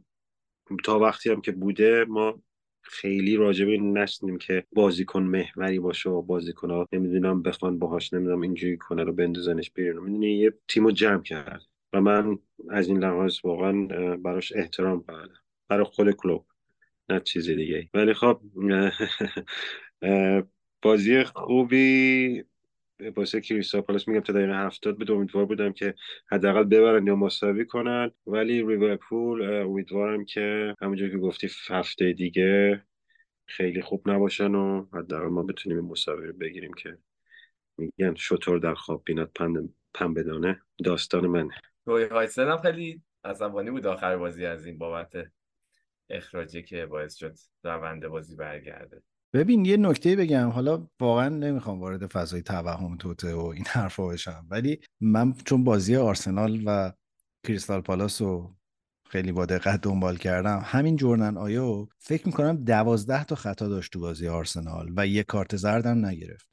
تا 0.84 1.00
وقتی 1.00 1.30
هم 1.30 1.42
که 1.42 1.52
بوده 1.52 2.06
ما 2.06 2.42
خیلی 2.84 3.36
راجبه 3.36 3.78
نشنیم 3.78 4.38
که 4.38 4.64
بازیکن 4.74 5.24
محوری 5.24 5.80
باشه 5.80 6.10
و 6.10 6.22
بازیکن 6.22 6.72
ها 6.72 6.88
نمی‌دونم 6.94 7.42
بخوان 7.42 7.80
باهاش 7.80 8.14
نمی‌دونم 8.14 8.42
اینجوری 8.42 8.78
کنه 8.78 9.04
رو 9.04 9.14
بندازنش 9.14 9.72
بیرون. 9.72 10.04
می‌دونی 10.04 10.34
یه 10.34 10.54
تیمو 10.68 10.92
جمع 10.92 11.22
کرد 11.24 11.62
و 11.94 12.02
من 12.02 12.40
از 12.70 12.88
این 12.88 13.00
لحاظ 13.00 13.38
واقعا 13.44 13.88
براش 14.18 14.54
احترام 14.56 15.00
قائلم 15.00 15.40
برای 15.70 15.84
خود 15.84 16.12
کلوب 16.12 16.46
نه 17.10 17.20
چیزی 17.20 17.56
دیگه 17.56 17.90
ولی 17.94 18.14
خب 18.14 18.42
بازی 20.82 21.24
خوبی 21.24 22.44
واسه 23.16 23.42
کریستا 23.42 23.82
پالاس 23.82 24.08
میگم 24.08 24.20
تا 24.20 24.34
دقیقه 24.34 24.54
هفتاد 24.54 24.98
به 24.98 25.14
امیدوار 25.14 25.46
بودم 25.46 25.74
که 25.74 25.96
حداقل 26.32 26.64
ببرن 26.64 27.08
یا 27.08 27.16
مساوی 27.16 27.66
کنن. 27.66 28.12
ولی 28.28 28.62
لیورپول 28.64 29.42
امیدوارم 29.42 30.26
که 30.26 30.76
همونجور 30.82 31.10
که 31.10 31.18
گفتی 31.18 31.50
هفته 31.70 32.14
دیگه 32.14 32.84
خیلی 33.46 33.82
خوب 33.82 34.10
نباشن 34.10 34.56
و 34.56 34.86
حداقل 34.94 35.28
ما 35.28 35.44
بتونیم 35.44 35.80
مساوی 35.80 36.28
رو 36.28 36.34
بگیریم 36.34 36.74
که 36.74 36.98
میگن 37.78 38.16
شطور 38.16 38.60
در 38.60 38.74
خواب 38.74 39.02
بینات 39.06 39.30
پن 39.94 40.14
بدانه 40.14 40.62
داستان 40.84 41.28
منه 41.28 41.54
روی 41.86 42.04
هایسن 42.04 42.48
هم 42.48 42.58
خیلی 42.58 43.02
عصبانی 43.24 43.72
بود 43.72 43.88
آخر 43.88 44.18
بازی 44.18 44.46
از 44.46 44.66
این 44.66 44.78
بابت 44.78 45.32
اخراجی 46.10 46.64
که 46.64 46.86
باعث 46.86 47.16
شد 47.16 47.34
روند 47.64 48.08
بازی 48.08 48.36
برگرده. 48.36 49.02
ببین 49.34 49.66
یه 49.66 49.78
نکته 49.78 50.16
بگم. 50.16 50.50
حالا 50.50 50.88
واقعا 51.00 51.30
نمی‌خوام 51.30 51.80
وارد 51.80 52.08
فضای 52.08 52.42
توهم 52.42 52.98
توته 52.98 53.34
و 53.34 53.46
این 53.46 53.66
حرفا 53.68 54.08
بشم. 54.08 54.48
ولی 54.50 54.80
من 55.02 55.34
چون 55.46 55.64
بازی 55.64 55.96
آرسنال 55.96 56.62
و 56.66 56.92
کریستال 57.48 57.82
پالاس 57.82 58.22
رو 58.22 58.56
خیلی 59.10 59.32
با 59.32 59.46
دقت 59.46 59.82
دنبال 59.82 60.18
کردم 60.18 60.62
همین 60.66 60.96
جورنن 60.96 61.38
آیو 61.38 61.88
فکر 62.00 62.26
می‌کنم 62.26 62.64
دوازده 62.64 63.24
تا 63.24 63.36
خطا 63.36 63.68
داشت 63.68 63.94
تو 63.94 64.00
بازی 64.00 64.28
آرسنال 64.28 64.94
و 64.96 65.08
یه 65.08 65.24
کارت 65.24 65.56
زردم 65.56 66.06
نگرفت. 66.06 66.50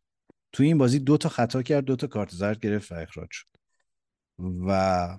تو 0.53 0.63
این 0.63 0.79
بازی 0.79 0.99
دو 0.99 1.17
تا 1.17 1.29
خطا 1.29 1.63
کرد 1.63 1.85
دو 1.85 1.97
تا 1.97 2.07
کارت 2.07 2.31
زرد 2.31 2.61
گرفت 2.61 2.93
و 2.93 2.95
اخراج 2.95 3.29
شد. 3.31 3.47
و 4.39 5.19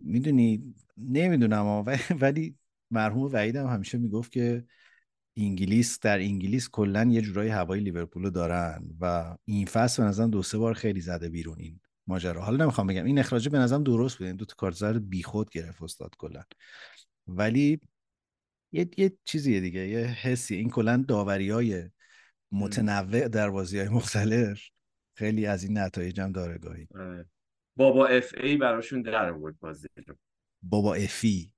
می‌دونی 0.00 0.74
نمی‌دونم 0.96 1.84
ولی 2.20 2.56
مرحوم 2.90 3.30
وحیدم 3.32 3.66
همیشه 3.66 3.98
می‌گفت 3.98 4.32
که 4.32 4.64
انگلیس 5.36 6.00
در 6.00 6.18
انگلیس 6.18 6.68
کلا 6.70 7.04
یه 7.10 7.20
جورایی 7.20 7.50
هوای 7.50 7.80
لیورپول 7.80 8.22
رو 8.22 8.30
دارن 8.30 8.84
و 9.00 9.36
این 9.44 9.66
فصل 9.66 10.02
به 10.02 10.08
نظرم 10.08 10.30
دو 10.30 10.42
سه 10.42 10.58
بار 10.58 10.74
خیلی 10.74 11.00
زده 11.00 11.28
بیرون 11.28 11.56
این 11.58 11.80
ماجرا. 12.06 12.42
حالا 12.42 12.64
نمی‌خوام 12.64 12.86
بگم 12.86 13.04
این 13.04 13.18
اخراج 13.18 13.48
به 13.48 13.58
نظرم 13.58 13.82
درست 13.82 14.18
بود 14.18 14.28
دو 14.28 14.44
تا 14.44 14.54
کارت 14.58 14.74
زرد 14.74 15.08
بیخود 15.08 15.50
گرفت 15.50 15.82
استاد 15.82 16.14
کلا 16.18 16.42
ولی 17.26 17.80
یه, 18.72 18.88
یه 18.96 19.12
چیزیه 19.24 19.60
دیگه 19.60 19.88
یه 19.88 20.04
حسی. 20.04 20.56
این 20.56 20.70
کلا 20.70 21.04
داوری 21.08 21.50
های 21.50 21.90
متنوع 22.52 23.28
در 23.28 23.50
بازی 23.50 23.78
های 23.78 23.88
مختلف 23.88 24.60
خیلی 25.14 25.46
از 25.46 25.64
این 25.64 25.78
نتایج 25.78 26.20
هم 26.20 26.32
داره 26.32 26.58
گاهی. 26.58 26.88
آره. 26.94 27.26
بابا 27.76 28.06
اف 28.06 28.34
ای 28.42 28.56
براشون 28.56 29.02
در 29.02 29.30
آورد 29.30 29.58
بازی 29.58 29.88
بابا 30.62 30.94
افی 30.94 31.52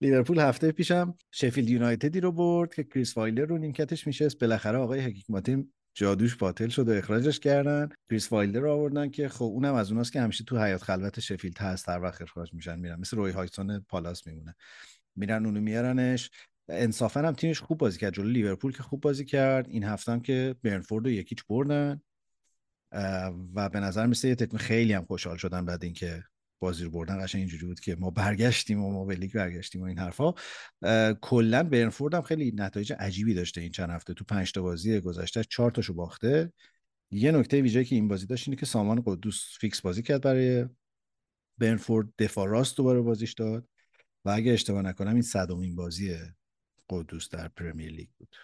لیورپول 0.00 0.38
هفته 0.38 0.72
پیشم 0.72 1.14
شفیلد 1.30 1.70
یونایتدی 1.70 2.20
رو 2.20 2.32
برد 2.32 2.74
که 2.74 2.84
کریس 2.84 3.14
وایلدر 3.14 3.44
رو 3.44 3.58
نیمکتش 3.58 4.06
میشست. 4.06 4.38
بالاخره 4.38 4.78
آقای 4.78 5.00
هکینگباتم 5.00 5.72
جادوش 5.94 6.36
باطل 6.36 6.68
شد 6.68 6.88
و 6.88 6.92
اخراجش 6.92 7.40
کردن. 7.40 7.88
کریس 8.10 8.28
وایلدر 8.28 8.60
رو 8.60 8.72
آوردن 8.72 9.10
که 9.10 9.28
خب 9.28 9.44
اونم 9.44 9.74
از 9.74 9.90
اوناست 9.90 10.12
که 10.12 10.20
همیشه 10.20 10.44
تو 10.44 10.64
حیاط 10.64 10.82
خلوت 10.82 11.20
شفیلد 11.20 11.58
هست. 11.58 11.88
هر 11.88 12.02
وقت 12.02 12.22
اخراج 12.22 12.54
میشن 12.54 12.78
میرن. 12.78 13.00
مثل 13.00 13.16
روی 13.16 13.32
هاجسون 13.32 13.80
پالاس 13.80 14.26
میمونه. 14.26 14.54
میرن 15.16 15.46
اونو 15.46 15.60
میارنش. 15.60 16.30
انصافا 16.68 17.20
هم 17.20 17.32
تیمش 17.32 17.60
خوب 17.60 17.78
بازی 17.78 17.98
کرد. 17.98 18.14
جلو 18.14 18.28
لیورپول 18.28 18.72
که 18.72 18.82
خوب 18.82 19.00
بازی 19.00 19.24
کرد. 19.24 19.68
این 19.68 19.84
هفته 19.84 20.12
هم 20.12 20.20
که 20.20 20.56
برنتفورد 20.62 21.04
رو 21.04 21.10
یک 21.10 21.25
هیچ 21.25 21.44
بردن. 21.48 22.00
و 23.54 23.68
به 23.68 23.80
نظر 23.80 24.06
میرسه 24.06 24.28
یه 24.28 24.36
خیلی 24.56 24.92
هم 24.92 25.04
خوشحال 25.04 25.36
شدن 25.36 25.64
بعد 25.64 25.84
اینکه 25.84 26.24
بازی 26.58 26.84
رو 26.84 26.90
بردن 26.90 27.24
قشنگ 27.24 27.38
اینجوری 27.38 27.66
بود 27.66 27.80
که 27.80 27.96
ما 27.96 28.10
برگشتیم 28.10 28.84
و 28.84 28.92
ما 28.92 29.04
به 29.04 29.14
لیگ 29.14 29.32
برگشتیم 29.32 29.82
و 29.82 29.84
این 29.84 29.98
حرفا. 29.98 30.34
کلا 31.20 31.62
برنتفورد 31.62 32.14
هم 32.14 32.22
خیلی 32.22 32.52
نتایج 32.56 32.92
عجیبی 32.98 33.34
داشته 33.34 33.60
این 33.60 33.70
چند 33.70 33.90
هفته. 33.90 34.14
تو 34.14 34.24
پنج 34.24 34.52
تا 34.52 34.62
بازی 34.62 35.00
گذشته 35.00 35.44
چهار 35.44 35.70
تاشو 35.70 35.94
باخته. 35.94 36.52
یه 37.10 37.32
نکته 37.32 37.62
ویژه‌ای 37.62 37.84
که 37.84 37.94
این 37.94 38.08
بازی 38.08 38.26
داشت 38.26 38.48
اینه 38.48 38.60
که 38.60 38.66
سامان 38.66 39.02
قدوس 39.06 39.58
فیکس 39.60 39.80
بازی 39.80 40.02
کرد 40.02 40.22
برای 40.22 40.66
برنتفورد. 41.58 42.08
دفاع 42.18 42.48
راست 42.48 42.76
دوباره 42.76 43.00
بازیش 43.00 43.32
داد. 43.32 43.68
و 44.24 44.30
اگه 44.30 44.52
اشتباه 44.52 44.82
نکنم 44.82 45.12
این 45.12 45.22
صدومین 45.22 45.76
بازی 45.76 46.16
قدوس 46.90 47.28
در 47.28 47.48
پرمیر 47.48 47.90
لیگ 47.90 48.08
بود. 48.18 48.36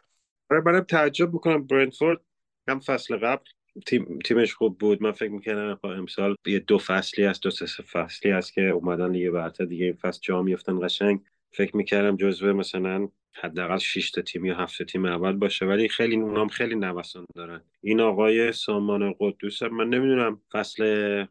برای 0.49 0.81
تعجب 0.81 1.33
می‌کنم 1.33 1.67
برنفورد 1.67 2.21
هم 2.69 2.81
فصل 2.81 3.17
قبل 3.17 3.45
تیم، 3.87 4.19
تیمش 4.25 4.55
خوب 4.55 4.79
بود. 4.79 5.03
من 5.03 5.13
فکر 5.13 5.31
می‌کنم 5.31 5.79
امسال 5.85 6.35
یه 6.47 6.59
دو 6.59 6.79
فصلی 6.79 7.25
است 7.25 7.43
دو 7.43 7.51
سه 7.51 7.83
فصلی 7.83 8.33
است 8.33 8.53
که 8.53 8.69
اومدن 8.69 9.11
لیگ 9.11 9.31
برتر 9.31 9.65
دیگه 9.65 9.85
این 9.85 9.95
فصل 9.95 10.21
جا 10.23 10.43
میفتن 10.43 10.87
قشنگ. 10.87 11.21
فکر 11.53 11.77
می‌کردم 11.77 12.17
جزوه 12.17 12.53
مثلا 12.53 13.09
حداقل 13.33 13.79
6 13.79 14.11
تا 14.11 14.23
تیم 14.23 14.45
یا 14.45 14.57
7 14.57 14.83
تیم 14.83 15.05
اول 15.05 15.33
باشه 15.33 15.67
ولی 15.67 15.89
خیلی 15.89 16.17
اونام 16.17 16.49
خیلی 16.49 16.75
نوسان 16.75 17.27
دارن. 17.35 17.65
این 17.81 18.01
آقای 18.01 18.53
سامان 18.53 19.15
قدوس 19.19 19.63
من 19.63 19.89
نمی‌دونم 19.89 20.41
فصل 20.53 21.25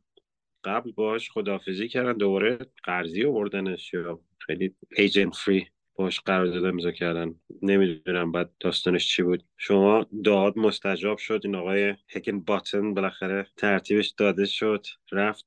قبل 0.63 0.91
باش 0.91 1.31
خدافزی 1.31 1.87
کردن 1.87 2.13
دوباره 2.13 2.57
قرضی 2.83 3.25
آوردنش 3.25 3.93
یا 3.93 4.19
خیلی 4.39 4.75
ایجنت 4.97 5.35
فری 5.35 5.67
باش 5.95 6.19
قرارداد 6.19 6.65
امضا 6.65 6.91
کردن. 6.91 7.35
نمی‌دونم 7.61 8.31
بعد 8.31 8.51
داستانش 8.59 9.07
چی 9.07 9.23
بود. 9.23 9.43
شما 9.57 10.05
دعات 10.23 10.57
مستجاب 10.57 11.17
شد. 11.17 11.41
این 11.43 11.55
آقای 11.55 11.95
هکینگباتم 12.09 12.93
بالاخره 12.93 13.47
ترتیبش 13.57 14.09
داده 14.09 14.45
شد. 14.45 14.85
رفت. 15.11 15.45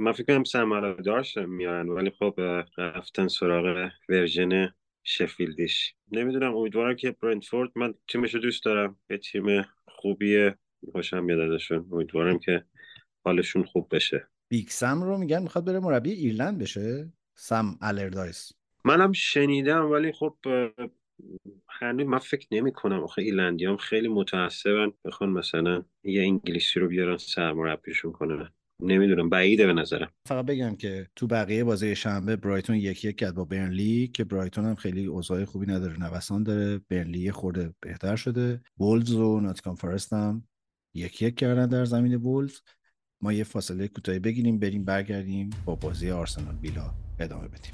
من 0.00 0.12
فکر 0.12 0.24
کنم 0.24 0.44
سم 0.44 0.92
الردایس 0.92 1.38
میارن. 1.38 1.88
ولی 1.88 2.10
خب 2.10 2.34
رفتن 2.78 3.28
سراغ 3.28 3.90
version 4.08 4.74
شفیلدیش. 5.04 5.94
نمی‌دونم. 6.12 6.56
امیدوارم 6.56 6.96
که 6.96 7.10
برنتفورد. 7.10 7.70
من 7.76 7.94
تیمشو 8.08 8.38
دوست 8.38 8.64
دارم. 8.64 8.98
یه 9.10 9.18
تیم 9.18 9.62
خوبیه 9.88 10.58
خوشم 10.92 11.24
میاد 11.24 11.40
ازشون. 11.40 11.88
امیدوارم 11.92 12.38
که 12.38 12.64
حالشون 13.24 13.64
خوب 13.64 13.94
بشه. 13.94 14.28
بیگ 14.48 14.68
سم 14.68 15.02
رو 15.02 15.18
میگن. 15.18 15.42
می‌خواد 15.42 15.64
بره 15.64 15.78
مربی 15.80 16.10
ایرلند 16.10 16.58
بشه. 16.58 17.12
سم 17.34 17.78
الردایس. 17.80 18.52
منم 18.84 19.12
شنیدم 19.12 19.90
ولی 19.90 20.12
خب 20.12 20.36
هنوز 21.68 22.06
من 22.06 22.18
فکر 22.18 22.46
نمی 22.52 22.72
کنم 22.72 23.00
آخه 23.00 23.22
ایلندی 23.22 23.64
هم 23.64 23.76
خیلی 23.76 24.08
متعصبن. 24.08 24.92
بخوان 25.04 25.30
مثلا 25.30 25.84
یه 26.04 26.22
انگلیسی 26.22 26.80
رو 26.80 26.88
بیارن 26.88 27.16
سرمربیشون 27.16 28.12
کنن 28.12 28.50
نمی‌دونم 28.80 29.28
بعیده 29.28 29.66
به 29.66 29.72
نظرم. 29.72 30.10
فقط 30.28 30.46
بگم 30.46 30.76
که 30.76 31.08
تو 31.16 31.26
بقیه 31.26 31.64
بازی 31.64 31.96
شنبه 31.96 32.36
برایتون 32.36 32.76
یکی 32.76 33.08
یک 33.08 33.16
کرد 33.16 33.34
با 33.34 33.44
برنلی 33.44 34.08
که 34.08 34.24
برایتون 34.24 34.64
هم 34.64 34.74
خیلی 34.74 35.06
اوضاع 35.06 35.44
خوبی 35.44 35.66
نداره 35.66 36.00
نوسان 36.00 36.42
داره. 36.42 36.80
برنلی 36.88 37.30
خورده 37.30 37.74
بهتر 37.80 38.16
شده. 38.16 38.60
وولز 38.78 39.12
و 39.12 39.40
ناتکام 39.40 39.74
فارست 39.74 40.12
هم 40.12 40.48
یکی 40.94 41.26
یک 41.26 41.36
کردن 41.36 41.68
در 41.68 41.84
زمین 41.84 42.14
وولز. 42.14 42.60
ما 43.20 43.32
یه 43.32 43.44
فاصله 43.44 43.88
کوتاهی 43.88 44.18
بگیریم 44.18 44.58
بریم 44.58 44.84
برگردیم 44.84 45.50
با 45.64 45.74
بازی 45.74 46.10
آرسنال 46.10 46.54
بیلا 46.54 46.94
ادامه 47.20 47.48
بدیم. 47.48 47.72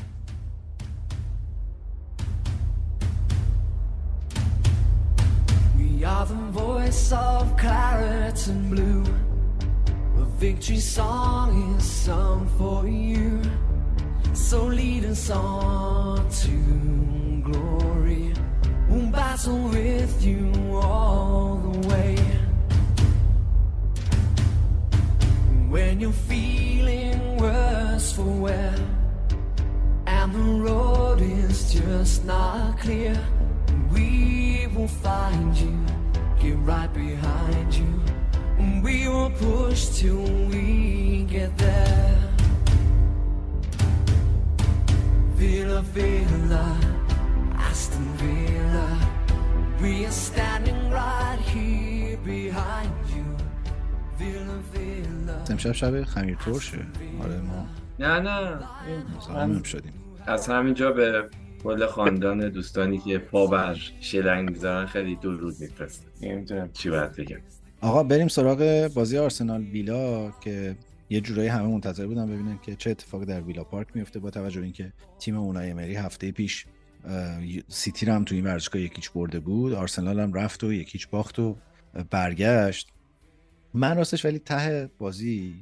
Are 6.04 6.24
the 6.24 6.34
voice 6.34 7.12
of 7.12 7.56
claret 7.56 8.46
and 8.46 8.70
blue. 8.70 9.04
A 10.16 10.24
victory 10.38 10.78
song 10.78 11.76
is 11.76 11.84
sung 11.84 12.46
for 12.56 12.86
you. 12.88 13.42
So 14.32 14.64
lead 14.64 15.04
us 15.04 15.28
on 15.28 16.30
to 16.30 17.42
glory. 17.42 18.32
We'll 18.88 19.10
battle 19.10 19.68
with 19.68 20.24
you 20.24 20.52
all 20.72 21.56
the 21.56 21.88
way. 21.88 22.16
When 25.68 26.00
you're 26.00 26.12
feeling 26.12 27.38
worse 27.38 28.12
for 28.12 28.22
wear, 28.22 28.74
and 30.06 30.32
the 30.32 30.62
road 30.64 31.20
is 31.20 31.72
just 31.72 32.24
not 32.24 32.78
clear, 32.78 33.20
we 33.98 34.66
will 34.74 34.88
find 34.88 35.56
you, 35.56 35.74
get 36.40 36.56
right 36.72 36.92
behind 36.92 37.74
you. 37.80 37.92
We 38.86 39.08
will 39.08 39.30
push 39.30 39.80
till 40.00 40.24
we 40.50 41.24
get 41.34 41.56
there. 41.58 42.18
Villa, 45.38 45.80
Villa, 45.96 46.66
Aston 47.68 48.08
Villa, 48.20 48.88
we 49.82 49.92
are 50.06 50.16
standing 50.28 50.80
right 50.90 51.40
here 51.52 52.16
behind 52.34 52.94
you. 53.14 53.26
Villa, 54.18 54.58
Villa. 54.72 55.44
امشب 55.50 55.72
شب 55.72 56.04
خمیر 56.04 56.36
ترشه 56.36 56.86
آره 57.20 57.40
ما 57.40 57.66
نه 57.98 58.20
نه 58.20 58.58
من 59.34 59.62
شدیم 59.62 59.92
از 60.26 60.48
همینجا 60.48 60.92
به 60.92 61.30
کل 61.62 61.86
خاندان 61.86 62.48
دوستانی 62.48 62.98
که 62.98 63.18
پا 63.18 63.46
بر 63.46 63.74
شلنگ 64.00 64.50
می‌ذارن 64.50 64.86
خیلی 64.86 65.16
درود 65.16 65.54
میفرستم 65.60 66.06
نمی‌دونم. 66.22 66.72
چی 66.72 66.90
باید 66.90 67.12
بگم؟ 67.12 67.38
آقا 67.80 68.02
بریم 68.02 68.28
سراغ 68.28 68.90
بازی 68.94 69.18
آرسنال 69.18 69.62
ویلا 69.62 70.30
که 70.30 70.76
یه 71.10 71.20
جورایی 71.20 71.48
همه 71.48 71.66
منتظر 71.68 72.06
بودن 72.06 72.26
ببینن 72.26 72.58
که 72.62 72.76
چه 72.76 72.90
اتفاقی 72.90 73.26
در 73.26 73.40
ویلا 73.40 73.64
پارک 73.64 73.86
میفته 73.94 74.18
با 74.18 74.30
توجه 74.30 74.60
به 74.60 74.64
اینکه 74.64 74.92
تیم 75.18 75.36
اونای 75.36 75.70
امری 75.70 75.94
هفته 75.94 76.32
پیش 76.32 76.66
سیتی 77.68 78.06
رو 78.06 78.12
هم 78.12 78.24
تو 78.24 78.34
این 78.34 78.44
ورزشگاه 78.44 78.82
یکیچ 78.82 79.10
برده 79.10 79.40
بود 79.40 79.72
آرسنال 79.72 80.20
هم 80.20 80.32
رفت 80.32 80.64
و 80.64 80.72
یکیچ 80.72 81.08
باخت 81.08 81.38
و 81.38 81.56
برگشت. 82.10 82.88
من 83.74 83.96
راستش 83.96 84.24
ولی 84.24 84.38
ته 84.38 84.90
بازی 84.98 85.54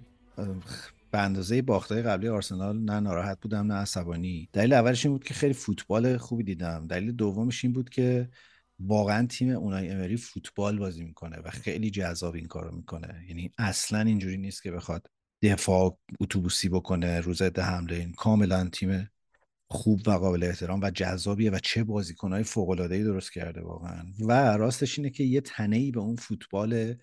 به 1.17 1.23
اندازه 1.23 1.63
باختهای 1.63 2.03
قبلی 2.03 2.29
آرسنال 2.29 2.79
نه 2.79 3.01
ناراحت 3.01 3.41
بودم 3.41 3.73
نه 3.73 3.75
عصبانی. 3.75 4.49
دلیل 4.53 4.73
اولش 4.73 5.07
این 5.07 5.13
بود 5.15 5.25
که 5.25 5.35
خیلی 5.35 5.55
فوتبال 5.55 6.17
خوبی 6.17 6.45
دیدم. 6.45 6.87
دلیل 6.87 7.13
دومش 7.13 7.65
این 7.65 7.73
بود 7.73 7.91
که 7.91 8.29
واقعا 8.81 9.27
تیم 9.27 9.51
اونای 9.51 9.89
امری 9.89 10.17
فوتبال 10.17 10.79
بازی 10.79 11.05
می‌کنه 11.05 11.37
و 11.45 11.51
خیلی 11.51 11.91
جذاب 11.91 12.35
این 12.35 12.47
کارو 12.47 12.77
می‌کنه. 12.77 13.25
یعنی 13.29 13.51
اصلا 13.59 14.01
اینجوری 14.01 14.37
نیست 14.37 14.63
که 14.63 14.71
بخواد 14.71 15.07
دفاع 15.43 15.99
اتوبوسی 16.21 16.69
بکنه 16.69 17.21
روز 17.21 17.43
حمله 17.43 17.97
این. 17.97 18.13
کاملا 18.13 18.69
تیم 18.73 19.11
خوب 19.69 20.09
و 20.09 20.11
قابل 20.11 20.45
احترام 20.45 20.81
و 20.83 20.91
جذابیه 20.91 21.51
و 21.51 21.59
چه 21.59 21.85
بازیکنهای 21.85 22.43
فوق 22.43 22.69
العاده 22.69 23.05
درست 23.05 23.33
کرده 23.33 23.61
واقعا. 23.61 24.05
و 24.21 24.57
راستش 24.57 24.99
اینه 24.99 25.11
که 25.11 25.25
یه 25.25 25.41
تنه 25.41 25.91
به 25.91 26.01
اون 26.01 26.17
فوتبال 26.17 26.95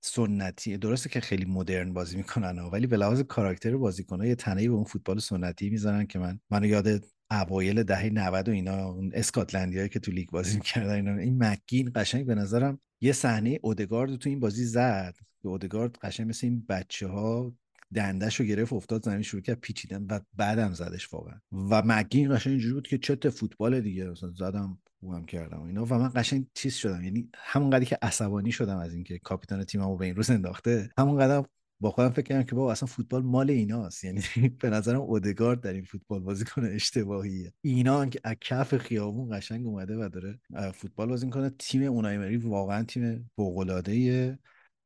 سنتی. 0.00 0.76
درسته 0.76 1.08
که 1.08 1.20
خیلی 1.20 1.44
مدرن 1.44 1.92
بازی 1.92 2.16
می‌کنن 2.16 2.58
ولی 2.58 2.86
به 2.86 2.96
لحاظ 2.96 3.20
کاراکتر 3.20 3.76
بازیکن‌ها 3.76 4.26
یه 4.26 4.34
تنهی 4.34 4.68
به 4.68 4.74
اون 4.74 4.84
فوتبال 4.84 5.18
سنتی 5.18 5.70
می‌زنن 5.70 6.06
که 6.06 6.18
من 6.18 6.40
منو 6.50 6.66
یاد 6.66 7.04
اوایل 7.30 7.82
دهه 7.82 8.10
90 8.10 8.48
و 8.48 8.52
اینا 8.52 8.88
اون 8.88 9.10
اسکاتلندیایی 9.14 9.88
که 9.88 10.00
تو 10.00 10.12
لیگ 10.12 10.30
بازی 10.30 10.56
می‌کردن 10.56 10.94
اینا. 10.94 11.16
این 11.16 11.44
مکین 11.44 11.92
قشنگ 11.94 12.26
به 12.26 12.34
نظرم 12.34 12.78
یه 13.00 13.12
صحنه 13.12 13.58
اودگارد 13.62 14.16
تو 14.16 14.28
این 14.28 14.40
بازی 14.40 14.64
زد. 14.64 15.14
که 15.42 15.48
اودگارد 15.48 15.98
قشنگ 16.02 16.28
مثل 16.28 16.46
این 16.46 16.64
بچه 16.68 17.06
ها 17.06 17.54
دندش 17.94 18.40
رو 18.40 18.46
گرفت 18.46 18.72
افتاد 18.72 19.04
زمین 19.04 19.22
شروع 19.22 19.42
کرد 19.42 19.60
پیچیدن 19.60 20.06
و 20.10 20.20
بعدم 20.36 20.72
زدش 20.72 21.12
واقعا. 21.12 21.40
و 21.52 21.82
مگین 21.86 22.34
قشنگ 22.34 22.50
اینجوری 22.50 22.74
بود 22.74 22.86
که 22.86 22.98
چت 22.98 23.28
فوتبال 23.28 23.80
دیگه 23.80 24.10
مثلا 24.10 24.30
زدم 24.30 24.78
هم 25.02 25.24
کردم 25.24 25.62
و 25.62 25.84
و 25.84 25.98
من 25.98 26.12
قشنگ 26.14 26.46
چیز 26.54 26.74
شدم. 26.74 27.04
یعنی 27.04 27.28
همون 27.34 27.70
قدری 27.70 27.86
که 27.86 27.98
عصبانی 28.02 28.52
شدم 28.52 28.76
از 28.76 28.94
اینکه 28.94 29.18
کاپیتان 29.18 29.64
تیممو 29.64 29.96
به 29.96 30.04
این 30.04 30.16
روز 30.16 30.30
انداخته 30.30 30.90
همون 30.98 31.18
قدر 31.18 31.44
با 31.80 31.90
خودم 31.90 32.10
فکر 32.10 32.22
کردم 32.22 32.42
که 32.42 32.54
بابا 32.54 32.72
اصلا 32.72 32.86
فوتبال 32.86 33.22
مال 33.22 33.50
ایناست. 33.50 34.04
یعنی 34.04 34.20
به 34.60 34.70
نظرم 34.70 35.00
اودگارد 35.00 35.60
در 35.60 35.72
این 35.72 35.84
فوتبال 35.84 36.20
بازی 36.20 36.44
کنه 36.44 36.68
اشتباهیه. 36.68 37.52
اینا 37.60 38.06
که 38.06 38.20
از 38.24 38.36
کف 38.40 38.76
خیابون 38.76 39.38
قشنگ 39.38 39.66
اومده 39.66 39.96
و 39.96 40.08
داره 40.08 40.40
فوتبال 40.74 41.08
بازی 41.08 41.30
کنه 41.30 41.50
تیم 41.58 41.82
اونای 41.82 42.18
مری 42.18 42.36
واقعا 42.36 42.84
تیم 42.84 43.30
فوق 43.36 43.58
العاده 43.58 44.38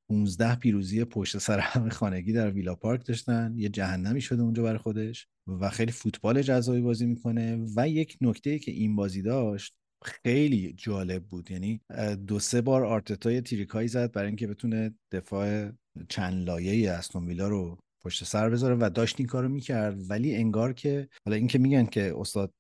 15 0.09 0.55
پیروزی 0.55 1.05
پشت 1.05 1.38
سر 1.38 1.59
هم 1.59 1.88
خانگی 1.88 2.33
در 2.33 2.50
ویلا 2.50 2.74
پارک 2.74 3.07
داشتن. 3.07 3.55
یه 3.57 3.68
جهنمی 3.68 4.20
شده 4.20 4.42
اونجا 4.42 4.62
برای 4.62 4.79
خودش 4.79 5.29
و 5.46 5.70
خیلی 5.70 5.92
فوتبال 5.92 6.42
جذابی 6.42 6.81
بازی 6.81 7.07
می‌کنه 7.07 7.66
و 7.77 7.88
یک 7.88 8.18
نکته 8.20 8.59
که 8.59 8.70
این 8.70 8.96
بازی 8.96 9.22
داشت 9.22 9.77
خیلی 10.05 10.73
جالب 10.77 11.25
بود. 11.25 11.51
یعنی 11.51 11.81
دو 12.27 12.38
سه 12.38 12.61
بار 12.61 12.85
آرتتا 12.85 13.40
تریکایی 13.40 13.88
زد 13.88 14.12
برای 14.12 14.27
اینکه 14.27 14.47
بتونه 14.47 14.95
دفاع 15.12 15.71
چند 16.09 16.47
لایه 16.47 16.90
استون 16.90 17.27
ویلا 17.27 17.49
رو 17.49 17.79
پشت 18.05 18.25
سر 18.25 18.51
بذاره 18.51 18.77
و 18.81 18.90
داشت 18.95 19.14
این 19.19 19.27
کارو 19.27 19.49
می‌کرد. 19.49 20.11
ولی 20.11 20.35
انگار 20.35 20.73
که 20.73 21.09
حالا 21.27 21.37
اینکه 21.37 21.59
میگن 21.59 21.87
که 21.87 22.14
استاد 22.17 22.53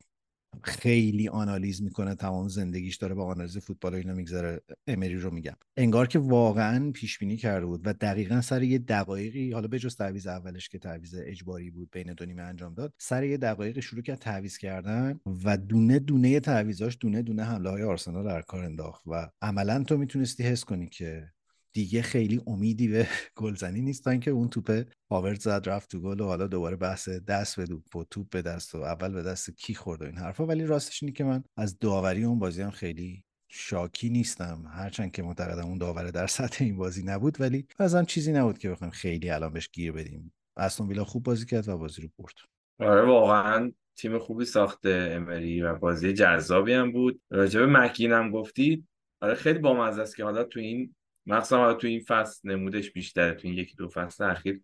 خیلی 0.62 1.28
آنالیز 1.28 1.82
می‌کنه 1.82 2.14
تمام 2.14 2.48
زندگیش 2.48 2.96
داره 2.96 3.14
با 3.14 3.24
آنالیز 3.24 3.58
فوتبال 3.58 3.94
اینا 3.94 4.14
میگذره. 4.14 4.60
امری 4.86 5.14
رو 5.16 5.30
میگم. 5.30 5.56
انگار 5.76 6.06
که 6.06 6.18
واقعا 6.18 6.90
پیش 6.90 7.18
بینی 7.18 7.36
کرده 7.36 7.66
بود 7.66 7.80
و 7.84 7.92
دقیقا 7.92 8.40
سر 8.40 8.62
یه 8.62 8.78
دقایقی 8.78 9.52
حالا 9.52 9.68
به 9.68 9.78
جز 9.78 9.96
تعویض 9.96 10.26
اولش 10.26 10.68
که 10.68 10.78
تعویض 10.78 11.14
اجباری 11.18 11.70
بود 11.70 11.88
بین 11.92 12.12
دو 12.12 12.24
نیمه 12.24 12.42
انجام 12.42 12.74
داد 12.74 12.92
سر 12.98 13.24
یه 13.24 13.36
دقایقی 13.36 13.82
شروع 13.82 14.02
کرد 14.02 14.18
تعویض 14.18 14.58
کردن 14.58 15.20
و 15.44 15.56
دونه 15.56 15.98
دونه 15.98 16.40
تعویضاش 16.40 16.96
دونه 17.00 17.22
دونه 17.22 17.44
حمله 17.44 17.70
های 17.70 17.82
آرسنال 17.82 18.24
در 18.24 18.42
کار 18.42 18.64
انداخت 18.64 19.02
و 19.06 19.30
عملا 19.42 19.82
تو 19.82 19.96
می‌تونستی 19.96 20.42
حس 20.42 20.64
کنی 20.64 20.88
که 20.88 21.33
دیگه 21.74 22.02
خیلی 22.02 22.40
امیدی 22.46 22.88
به 22.88 23.08
گلزنی 23.42 23.80
نیست 23.80 24.06
اینکه 24.06 24.30
اون 24.30 24.48
توپ 24.48 24.84
پاورد 25.10 25.40
زد 25.40 25.62
رفت 25.66 25.90
تو 25.90 26.00
گل 26.00 26.20
و 26.20 26.26
حالا 26.26 26.46
دوباره 26.46 26.76
بحث 26.76 27.08
دست 27.08 27.56
به 27.56 27.74
و 27.74 28.04
توپ 28.10 28.30
به 28.30 28.42
دست 28.42 28.74
و 28.74 28.78
اول 28.78 29.12
به 29.12 29.22
دست 29.22 29.50
کی 29.50 29.74
خورد 29.74 30.02
و 30.02 30.04
این 30.04 30.16
حرفا. 30.16 30.46
ولی 30.46 30.66
راستش 30.66 31.02
اینه 31.02 31.12
که 31.12 31.24
من 31.24 31.44
از 31.56 31.78
داوری 31.78 32.24
اون 32.24 32.38
بازی 32.38 32.62
هم 32.62 32.70
خیلی 32.70 33.24
شاکی 33.48 34.08
نیستم. 34.08 34.64
هرچند 34.74 35.12
که 35.12 35.22
معتقدم 35.22 35.66
اون 35.66 35.78
داوره 35.78 36.10
در 36.10 36.26
سطح 36.26 36.64
این 36.64 36.76
بازی 36.76 37.02
نبود 37.02 37.40
ولی 37.40 37.66
ازم 37.78 38.04
چیزی 38.04 38.32
نبود 38.32 38.58
که 38.58 38.70
بخوایم 38.70 38.90
خیلی 38.90 39.30
الان 39.30 39.52
بهش 39.52 39.68
گیر 39.72 39.92
بدیم. 39.92 40.32
استون 40.56 40.88
ویلا 40.88 41.04
خوب 41.04 41.22
بازی 41.22 41.46
کرد 41.46 41.68
و 41.68 41.78
بازی 41.78 42.02
رو 42.02 42.08
برد. 42.18 42.34
آره 42.80 43.06
واقعا 43.06 43.72
تیم 43.96 44.18
خوبی 44.18 44.44
ساخته 44.44 45.08
امری 45.12 45.62
و 45.62 45.74
بازی 45.74 46.12
جذابی 46.12 46.72
هم 46.72 46.92
بود. 46.92 47.20
راجب 47.30 47.60
مکین 47.60 48.12
هم 48.12 48.30
گفتید 48.30 48.88
آره 49.20 49.34
خیلی 49.34 49.58
بامزه 49.58 50.02
است 50.02 50.16
که 50.16 50.24
حالا 50.24 50.44
تو 50.44 50.60
این 50.60 50.94
مخصوصا 51.26 51.74
تو 51.74 51.86
این 51.86 52.00
فصل 52.00 52.50
نمودش 52.50 52.90
بیشتره 52.90 53.34
تو 53.34 53.48
این 53.48 53.58
یکی 53.58 53.76
دو 53.76 53.88
فصل 53.88 54.24
اخیر. 54.24 54.60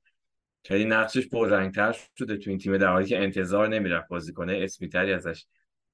خیلی 0.64 0.84
نقشش 0.84 1.28
پررنگتر 1.28 1.96
شده 2.18 2.36
تو 2.36 2.50
این 2.50 2.58
تیم 2.58 2.76
در 2.76 2.92
حالی 2.92 3.06
که 3.06 3.18
انتظار 3.18 3.68
نمی‌رفت 3.68 4.08
بازی 4.08 4.32
کنه 4.32 4.60
اسمیتری 4.62 5.12
ازش 5.12 5.46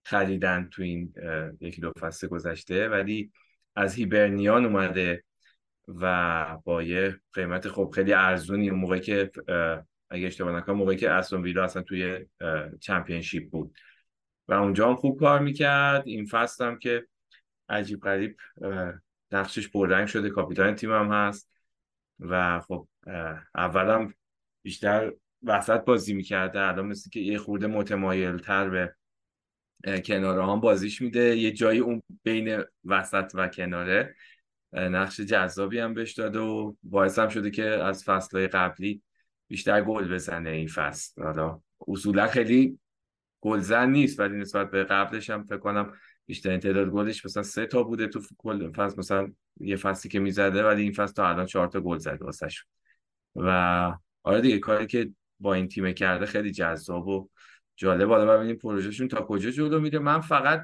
خریدن 0.05 0.69
تو 0.73 0.83
این 0.83 1.15
یکی 1.61 1.81
دو 1.81 1.93
فصل 2.01 2.27
گذشته. 2.27 2.89
ولی 2.89 3.33
از 3.77 3.95
هیبرنیان 3.95 4.65
اومده 4.65 5.25
و 5.89 6.59
با 6.65 6.83
یه 6.83 7.21
قیمت 7.33 7.69
خب 7.69 7.93
خیلی 7.95 8.13
ارزونی 8.13 8.71
اون 8.71 8.81
موقعی 8.81 9.01
که 9.01 9.31
اگه 10.11 10.27
اشتباه 10.27 10.57
نکنم 10.57 10.77
موقعی 10.77 10.97
که 10.97 11.11
استون 11.11 11.43
ویلا 11.43 11.65
اصلا 11.65 11.83
توی 11.83 12.27
چمپیونشیپ 12.81 13.51
بود. 13.51 13.75
و 14.49 14.55
اونجا 14.55 14.89
هم 14.89 14.97
خوب 14.97 15.21
کار 15.21 15.41
می‌کرد. 15.41 16.03
این 16.07 16.27
فصل 16.27 16.65
هم 16.65 16.79
که 16.79 17.07
عجیب 17.69 18.01
غریب 18.01 18.37
نقشش 19.33 19.69
پررنگ 19.69 20.07
شده 20.07 20.31
کاپیتان 20.31 20.77
هم 20.83 21.13
هست 21.13 21.51
و 22.21 22.61
خب 22.61 22.89
اولم 23.55 24.15
بیشتر 24.63 25.13
وسط 25.43 25.85
بازی 25.85 26.15
می‌کرده 26.15 26.61
الان 26.61 26.87
مثل 26.87 27.11
که 27.11 27.21
یه 27.21 27.39
خورده 27.39 27.67
متمایل 27.67 28.39
تر 28.39 28.69
به 28.69 28.95
کناره 30.01 30.47
هم 30.47 30.61
بازیش 30.61 31.03
میده. 31.03 31.37
یه 31.37 31.53
جایی 31.53 31.79
اون 31.79 32.03
بین 32.23 32.63
وسط 32.85 33.33
و 33.35 33.49
کناره 33.49 34.15
نقش 34.73 35.21
جذابی 35.21 35.79
هم 35.79 35.95
بهش 35.95 36.13
داده 36.13 36.39
و 36.39 36.75
باعث 36.83 37.19
هم 37.19 37.29
شده 37.29 37.51
که 37.51 37.65
از 37.65 38.05
فصلهای 38.05 38.49
قبلی 38.49 39.03
بیشتر 39.49 39.83
گل 39.83 40.15
بزنه 40.15 40.51
این 40.51 40.69
فصل. 40.69 41.23
حالا 41.23 41.61
اصولا 41.89 42.27
خیلی 42.27 42.79
گلزن 43.41 43.91
نیست 43.91 44.21
ولی 44.21 44.37
نسبت 44.37 44.71
به 44.71 44.85
قبلش 44.85 45.31
هم 45.31 45.45
فکر 45.45 45.59
کنم 45.59 45.93
بیشتر 46.27 46.59
تعداد 46.59 46.89
گلش 46.89 47.25
مثلا 47.25 47.43
سه 47.43 47.67
تا 47.67 47.83
بوده 47.83 48.07
تو 48.07 48.21
کل 48.39 48.73
فصل 48.73 48.99
مثلا 48.99 49.33
یه 49.61 49.77
فصلی 49.77 50.11
که 50.11 50.19
می‌زده 50.19 50.65
ولی 50.65 50.83
این 50.83 50.93
فصل 50.93 51.13
تا 51.13 51.29
الان 51.29 51.47
چهار 51.47 51.69
تا 51.69 51.81
گل 51.81 51.99
زده 51.99 52.25
واسه 52.25 52.49
و 53.37 53.93
آره 54.23 54.41
دیگه 54.41 54.59
کاری 54.59 54.87
که 54.87 55.11
با 55.41 55.55
این 55.55 55.69
تیم 55.69 55.93
کرده 55.93 56.27
خیلی 56.27 56.51
جذاب 56.51 57.09
و 57.09 57.29
جالب. 57.77 58.09
حالا 58.09 58.37
ببینیم 58.37 58.57
پروژهشون 58.57 59.09
تا 59.09 59.21
کجا 59.21 59.51
جلو 59.51 59.81
میره. 59.81 59.99
من 59.99 60.21
فقط 60.21 60.63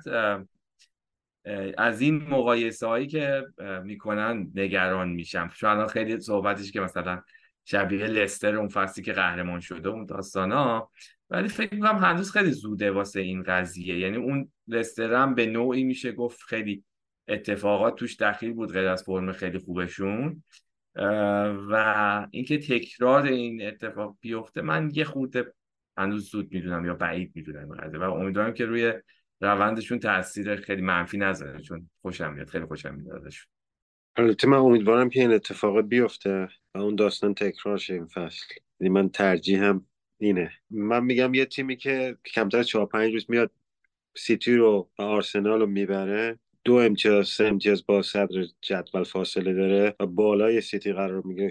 از 1.79 2.01
این 2.01 2.17
مقایسه 2.17 2.87
هایی 2.87 3.07
که 3.07 3.45
می‌کنن 3.85 4.51
نگران 4.55 5.09
میشم. 5.09 5.51
چون 5.57 5.71
الان 5.71 5.87
خیلی 5.87 6.21
صحبتش 6.21 6.73
که 6.73 6.81
مثلا 6.81 7.23
شبیه 7.65 8.07
لستر 8.07 8.57
اون 8.57 8.69
فصلی 8.69 9.05
که 9.05 9.13
قهرمان 9.13 9.61
شده 9.61 9.89
اون 9.89 10.07
داستان 10.07 10.53
ها 10.53 10.91
ولی 11.31 11.49
فکر 11.49 11.75
می‌کنم 11.75 11.99
هنوز 11.99 12.31
خیلی 12.31 12.51
زوده 12.51 12.91
واسه 12.91 13.21
این 13.21 13.43
قضیه. 13.43 13.99
یعنی 13.99 14.17
اون 14.17 14.53
لستر 14.69 15.15
هم 15.15 15.35
به 15.35 15.47
نوعی 15.47 15.85
میشه 15.85 16.13
گفت 16.13 16.41
خیلی 16.43 16.85
اتفاقات 17.29 17.97
توش 17.97 18.17
دخیل 18.17 18.53
بود 18.53 18.73
غیر 18.73 18.89
از 18.89 19.03
فرم 19.03 19.33
خیلی 19.33 19.59
خوبشون. 19.59 20.43
و 21.71 22.27
اینکه 22.31 22.59
تکرار 22.59 23.23
این 23.23 23.67
اتفاق 23.67 24.17
بیفته 24.21 24.63
من 24.63 24.91
یه 24.95 25.05
خورده 25.05 25.55
هنوز 25.97 26.31
زود 26.31 26.53
می‌دونم 26.53 26.85
یا 26.87 26.95
بعید 26.95 27.33
می‌دونم 27.35 27.69
و 27.69 28.03
امیدوارم 28.03 28.55
که 28.55 28.65
روی 28.65 28.93
روندشون 29.41 29.99
تاثیر 29.99 30.57
خیلی 30.57 30.83
منفی 30.83 31.19
نذاره 31.19 31.61
چون 31.61 31.91
خوشم 32.03 32.33
میاد 32.33 32.49
خیلی 32.49 32.65
خوشم 32.65 32.95
میاد 32.95 33.17
ازشون. 33.17 33.62
البته 34.17 34.49
من 34.49 34.57
امیدوارم 34.57 35.11
که 35.11 35.21
این 35.21 35.33
اتفاق 35.33 35.81
بیفته 35.81 36.49
و 36.75 36.79
اون 36.79 36.95
داستان 36.97 37.35
تکرار 37.35 37.79
شه 37.79 37.95
این 37.95 38.07
فصل. 38.07 38.45
یعنی 38.81 38.95
من 38.95 39.09
ترجیحم 39.09 39.87
اینه. 40.19 40.53
من 40.71 41.05
میگم 41.05 41.35
یه 41.35 41.45
تیمی 41.45 41.77
که 41.77 42.17
کمتر 42.35 42.63
چهار 42.63 42.87
پنج 42.87 43.13
روز 43.13 43.27
میاد 43.29 43.51
سیتی 44.17 44.57
رو 44.57 44.91
و 44.99 45.03
آرسنال 45.03 45.61
رو 45.61 45.67
می‌بره 45.67 46.39
دو 46.65 46.75
امتیاز 46.75 47.29
سه 47.29 47.45
امتیاز 47.45 47.87
با 47.87 48.03
صدر 48.03 48.45
جدول 48.61 49.05
فاصله 49.05 49.53
داره 49.53 49.95
و 50.01 50.07
بالای 50.07 50.61
سیتی 50.61 50.93
قرار 50.93 51.23
می‌گیره 51.23 51.51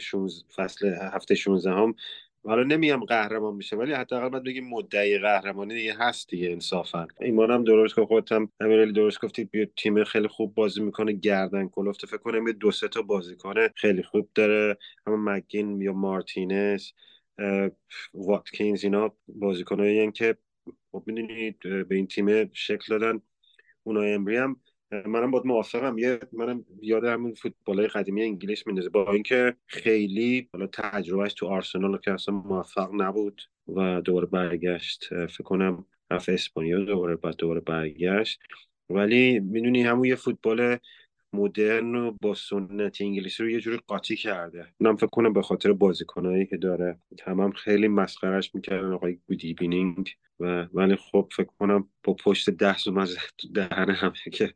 فصل 0.56 0.96
هفته 1.14 1.36
16 1.36 1.72
هم 1.72 1.96
حالا 2.44 2.64
نمیگم 2.64 3.06
قهرمان 3.06 3.56
میشه 3.56 3.76
ولی 3.76 3.94
حداقل 3.94 4.30
باید 4.30 4.44
بگیم 4.44 4.70
مدعی 4.70 5.18
قهرمانی 5.18 5.74
دیگه 5.74 5.94
هست 6.00 6.30
دیگه 6.30 6.50
انصافا. 6.50 7.08
ایمانم 7.22 7.64
درست 7.64 7.96
که 7.96 8.06
خودت 8.06 8.32
هم 8.32 8.52
امیرعلی 8.60 8.92
درست 8.92 9.22
گفتی 9.22 9.44
بیا 9.44 9.66
تیم 9.78 10.04
خیلی 10.04 10.28
خوب 10.28 10.54
بازی 10.54 10.82
می‌کنه 10.82 11.12
گردن 11.12 11.68
کلفت 11.68 12.06
فکر 12.06 12.18
کنم 12.18 12.48
یه 12.48 12.54
دو 12.54 12.72
سه 12.72 12.88
تا 12.88 13.02
کنه 13.40 13.70
خیلی 13.76 14.04
خوب 14.04 14.30
داره 14.36 14.78
هم 15.08 15.30
مگین 15.30 15.82
یا 15.82 15.94
مارتینز 15.94 16.88
واتکینز 18.14 18.84
اینا 18.84 19.14
بازیکنایی 19.28 20.12
که 20.12 20.38
خب 20.92 21.04
می‌دونید 21.06 21.60
به 21.60 21.96
این 21.96 22.08
تیم 22.08 22.52
شکل 22.54 23.00
دادن. 23.00 23.22
اونا 23.84 24.02
امری 24.02 24.38
هم 24.38 24.56
منم 24.92 25.32
باید 25.32 25.46
موافقم. 25.46 25.98
یه 25.98 26.20
منم 26.34 26.66
یاد 26.82 27.06
همین 27.06 27.34
فوتبال 27.34 27.88
قدیمی 27.88 28.22
انگلیس 28.22 28.68
میندازه. 28.68 28.90
با 28.90 29.12
اینکه 29.12 29.56
خیلی 29.68 30.50
حالا 30.54 30.68
تجربهش 30.68 31.34
تو 31.34 31.48
آرسنال 31.48 31.98
که 31.98 32.12
اصلا 32.12 32.36
موفق 32.36 32.90
نبود 32.94 33.42
و 33.68 34.02
دوباره 34.02 34.26
برگشت 34.26 35.26
فکر 35.26 35.44
کنم 35.44 35.86
رفت 36.12 36.30
اسپانیا 36.30 36.80
دوباره 36.80 37.16
بعد 37.16 37.36
دوباره 37.36 37.60
برگشت. 37.60 38.40
ولی 38.90 39.40
می‌دونی 39.40 39.84
همون 39.84 40.06
یه 40.06 40.16
فوتبال 40.16 40.78
مدرن 41.34 41.96
و 41.96 42.12
با 42.22 42.34
سنت 42.34 43.02
انگلیسی 43.02 43.44
رو 43.44 43.50
یه 43.50 43.60
جوری 43.60 43.80
قاطی 43.88 44.16
کرده. 44.16 44.68
من 44.80 44.96
فکر 44.96 45.08
کنم 45.08 45.34
به 45.34 45.42
خاطر 45.42 45.74
بازیکنایی 45.74 46.46
که 46.46 46.58
داره. 46.58 47.00
تمام 47.18 47.52
خیلی 47.52 47.88
مسخرش 47.88 48.56
می‌کردن 48.56 48.92
آقای 48.92 49.18
گودی 49.28 49.54
بینینگ. 49.54 50.16
و 50.40 50.68
ولی 50.74 50.96
خب 50.96 51.30
فکر 51.36 51.50
کنم 51.60 51.90
با 52.04 52.14
پشت 52.14 52.50
ده 52.50 52.76
اومد 52.88 53.10
تو 53.38 53.48
دهنه 53.48 53.94
همه 53.94 54.14
که 54.34 54.54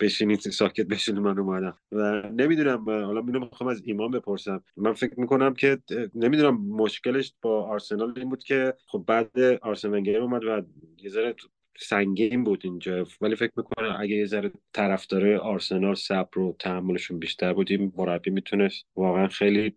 بشینید 0.00 0.40
ساکت 0.40 0.86
بشینید 0.86 1.20
من 1.20 1.38
اومدم. 1.38 1.78
و 1.92 2.22
نمی‌دونم 2.22 2.90
حالا 2.90 3.22
می‌دونم 3.22 3.44
می‌خوام 3.44 3.70
از 3.70 3.82
ایمان 3.84 4.10
بپرسم. 4.10 4.62
من 4.76 4.92
فکر 4.92 5.20
می‌کنم 5.20 5.54
که 5.54 5.78
نمی‌دونم 6.14 6.66
مشکلش 6.66 7.34
با 7.42 7.64
آرسنال 7.64 8.12
این 8.16 8.28
بود 8.28 8.44
که 8.44 8.74
خب 8.86 9.04
بعد 9.06 9.38
آرسن 9.62 9.90
ونگر 9.90 10.20
اومد 10.20 10.44
و 10.44 10.62
یه 11.02 11.10
ذره 11.10 11.34
سنگین 11.78 12.44
بود 12.44 12.60
اینجا. 12.64 13.06
ولی 13.20 13.36
فکر 13.36 13.52
می‌کنم 13.56 13.96
اگه 14.00 14.16
یه 14.16 14.26
ذره 14.26 14.50
طرفدار 14.72 15.34
آرسنال 15.34 15.94
صبر 15.94 16.38
و 16.38 16.56
تحملشون 16.58 17.18
بیشتر 17.18 17.52
بود 17.52 17.70
این 17.70 17.92
مربی 17.96 18.30
می‌تونست 18.30 18.86
واقعا 18.96 19.28
خیلی 19.28 19.76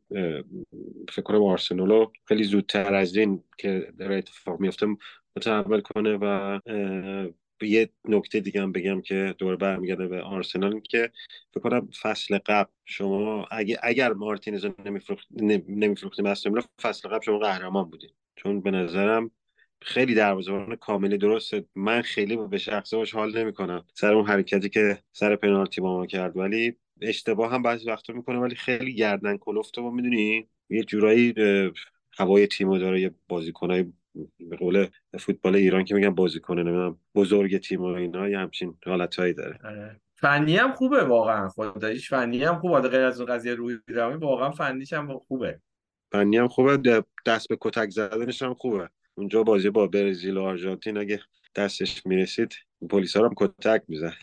فکر 1.09 1.21
کنم 1.23 1.43
آرسنال 1.43 2.07
خیلی 2.25 2.43
زودتر 2.43 2.93
از 2.93 3.15
این 3.15 3.43
که 3.57 3.93
داره 3.99 4.15
اتفاق 4.15 4.59
میفته 4.59 4.87
متحول 5.37 5.81
کنه 5.81 6.17
و 6.21 6.59
یه 7.61 7.89
نکته 8.07 8.39
دیگه 8.39 8.61
هم 8.61 8.71
بگم 8.71 9.01
که 9.01 9.35
دوباره 9.37 9.57
برمیگرده 9.57 10.07
به 10.07 10.21
آرسنال 10.21 10.79
که 10.79 11.11
فکر 11.53 11.59
کنم 11.59 11.89
فصل 12.01 12.37
قبل 12.45 12.71
شما 12.85 13.47
اگه 13.51 13.77
اگر 13.83 14.13
مارتینز 14.13 14.65
رو 14.65 14.73
نمیفروختیم 15.67 16.33
فصل 16.81 17.09
قبل 17.09 17.21
شما 17.25 17.39
قهرمان 17.39 17.89
بودین. 17.89 18.09
چون 18.35 18.61
به 18.61 18.71
نظرم 18.71 19.31
خیلی 19.81 20.15
دروازه‌بان 20.15 20.75
کاملی 20.75 21.17
درسته. 21.17 21.65
من 21.75 22.01
خیلی 22.01 22.37
به 22.37 22.57
شخصه 22.57 22.97
باش 22.97 23.15
حال 23.15 23.37
نمی‌کنم. 23.37 23.85
سر 23.93 24.13
اون 24.13 24.25
حرکتی 24.25 24.69
که 24.69 24.97
سر 25.11 25.35
پنالتی 25.35 25.81
با 25.81 25.97
ما 25.97 26.05
کرد. 26.05 26.37
ولی 26.37 26.75
اشتباه 27.01 27.51
هم 27.51 27.61
بعضی 27.61 27.89
وقتا 27.89 28.13
می‌کنه 28.13 28.39
ولی 28.39 28.55
خیلی 28.55 28.93
گردن 28.93 29.37
کلفته 29.37 29.81
و 29.81 29.91
می‌دونی؟ 29.91 30.47
یه 30.69 30.83
جورایی 30.83 31.33
هوای 32.17 32.47
تیمو 32.47 32.77
داره 32.77 33.01
یه 33.01 33.11
بازیکنای 33.27 33.85
به 34.39 34.55
قول 34.55 34.87
فوتبال 35.19 35.55
ایران 35.55 35.85
که 35.85 35.95
میگن 35.95 36.09
بازیکن 36.09 36.59
نمی‌دونم 36.59 36.97
بزرگ 37.15 37.57
تیم 37.57 37.81
و 37.81 37.85
اینا 37.85 38.29
یه 38.29 38.37
همچین 38.37 38.77
حالتهایی 38.85 39.33
داره. 39.33 39.59
آره. 39.63 39.99
فنی 40.15 40.57
هم 40.57 40.71
خوبه 40.71 41.03
واقعا. 41.03 41.49
خداییش 41.49 42.09
فنی 42.09 42.43
هم 42.43 42.59
خوبه 42.59 42.79
غیر 42.79 43.01
از 43.01 43.21
اون 43.21 43.33
قضیه 43.33 43.53
روی 43.53 43.77
روی 43.87 44.15
واقعا 44.15 44.51
فنیش 44.51 44.93
هم 44.93 45.19
خوبه. 45.27 45.59
فنی 46.11 46.37
هم 46.37 46.47
خوبه 46.47 47.03
دست 47.25 47.49
به 47.49 47.57
کتک 47.61 47.89
زدنش 47.89 48.41
هم 48.41 48.53
خوبه. 48.53 48.89
اونجا 49.19 49.43
بازی 49.43 49.69
با 49.69 49.87
برزیل 49.87 50.37
و 50.37 50.41
آرژانتین 50.41 50.97
اگه 50.97 51.19
دستش 51.55 52.05
می‌رسید 52.05 52.53
پلیس 52.89 53.17
هم 53.17 53.33
کتک 53.37 53.83
میزن. 53.87 54.13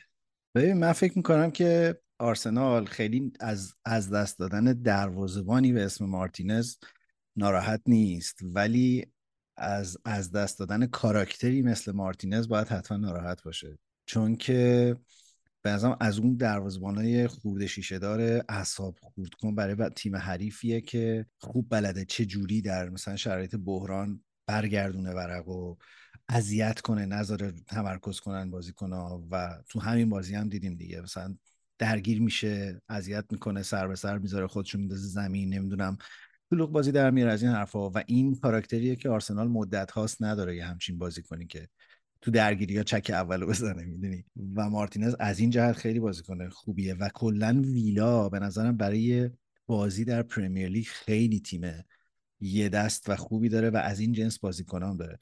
ببین 0.54 0.72
من 0.72 0.92
فکر 0.92 1.12
می‌کنم 1.16 1.50
که 1.50 1.98
آرسنال 2.18 2.84
خیلی 2.84 3.32
از 3.40 3.74
از 3.84 4.10
دست 4.10 4.38
دادن 4.38 4.64
دروازبانی 4.64 5.72
به 5.72 5.84
اسم 5.84 6.04
مارتینز 6.04 6.76
ناراحت 7.36 7.82
نیست. 7.86 8.38
ولی 8.42 9.06
از 9.56 9.98
از 10.04 10.32
دست 10.32 10.58
دادن 10.58 10.86
کاراکتری 10.86 11.62
مثل 11.62 11.92
مارتینز 11.92 12.48
باید 12.48 12.68
حتما 12.68 12.98
ناراحت 12.98 13.42
باشه. 13.42 13.78
چون 14.06 14.36
که 14.36 14.96
به 15.62 15.70
از 16.00 16.18
اون 16.18 16.36
دروازبانای 16.36 17.26
خورد 17.26 17.66
شیشه 17.66 17.98
داره 17.98 18.44
اعصاب 18.48 18.98
خورد 19.02 19.34
کن 19.34 19.54
برای 19.54 19.90
تیم 19.96 20.16
حریفیه 20.16 20.80
که 20.80 21.26
خوب 21.38 21.66
بلده 21.70 22.04
چه 22.04 22.24
جوری 22.24 22.62
در 22.62 22.88
مثلا 22.88 23.16
شرایط 23.16 23.56
بحران 23.56 24.24
برگردونه 24.46 25.10
ورق 25.10 25.48
و 25.48 25.76
اذیت 26.28 26.80
کنه 26.80 27.06
نذاره 27.06 27.52
تمرکز 27.52 28.20
کنن 28.20 28.50
بازیکن‌ها 28.50 29.26
و 29.30 29.58
تو 29.68 29.80
همین 29.80 30.08
بازی 30.08 30.34
هم 30.34 30.48
دیدیم 30.48 30.74
دیگه. 30.74 31.00
مثلا 31.00 31.36
درگیر 31.78 32.22
میشه 32.22 32.82
اذیت 32.88 33.24
می‌کنه 33.30 33.62
سر 33.62 33.88
به 33.88 33.96
سر 33.96 34.18
می‌ذاره 34.18 34.46
خودشون 34.46 34.80
میندازه 34.80 35.08
زمین 35.08 35.54
نمی‌دونم. 35.54 35.98
طلوق 36.50 36.70
بازی 36.70 36.92
در 36.92 37.10
میاره 37.10 37.32
از 37.32 37.42
این 37.42 37.52
حرفا 37.52 37.90
و 37.90 38.02
این 38.06 38.34
کاراکتریه 38.34 38.96
که 38.96 39.08
آرسنال 39.08 39.48
مدت 39.48 39.90
هاست 39.90 40.22
نداره 40.22 40.56
یه 40.56 40.64
همچین 40.64 40.98
بازی 40.98 41.22
کنی 41.22 41.46
که 41.46 41.68
تو 42.20 42.30
درگیری 42.30 42.76
ها 42.76 42.82
چک 42.82 43.10
اولو 43.14 43.46
بزنه 43.46 43.84
می‌دونی؟ 43.84 44.24
و 44.54 44.70
مارتینز 44.70 45.14
از 45.20 45.38
این 45.38 45.50
جهت 45.50 45.76
خیلی 45.76 46.00
بازیکن 46.00 46.48
خوبیه 46.48 46.94
و 46.94 47.08
کلا 47.14 47.62
ویلا 47.64 48.28
به 48.28 48.38
نظرم 48.38 48.76
برای 48.76 49.30
بازی 49.66 50.04
در 50.04 50.22
پرمیر 50.22 50.68
لیگ 50.68 50.86
خیلی 50.86 51.40
تیمه. 51.40 51.84
یه 52.40 52.68
دست 52.68 53.08
و 53.08 53.16
خوبی 53.16 53.48
داره 53.48 53.70
و 53.70 53.76
از 53.76 54.00
این 54.00 54.12
جنس 54.12 54.38
بازیکنان 54.38 54.96
داره. 54.96 55.18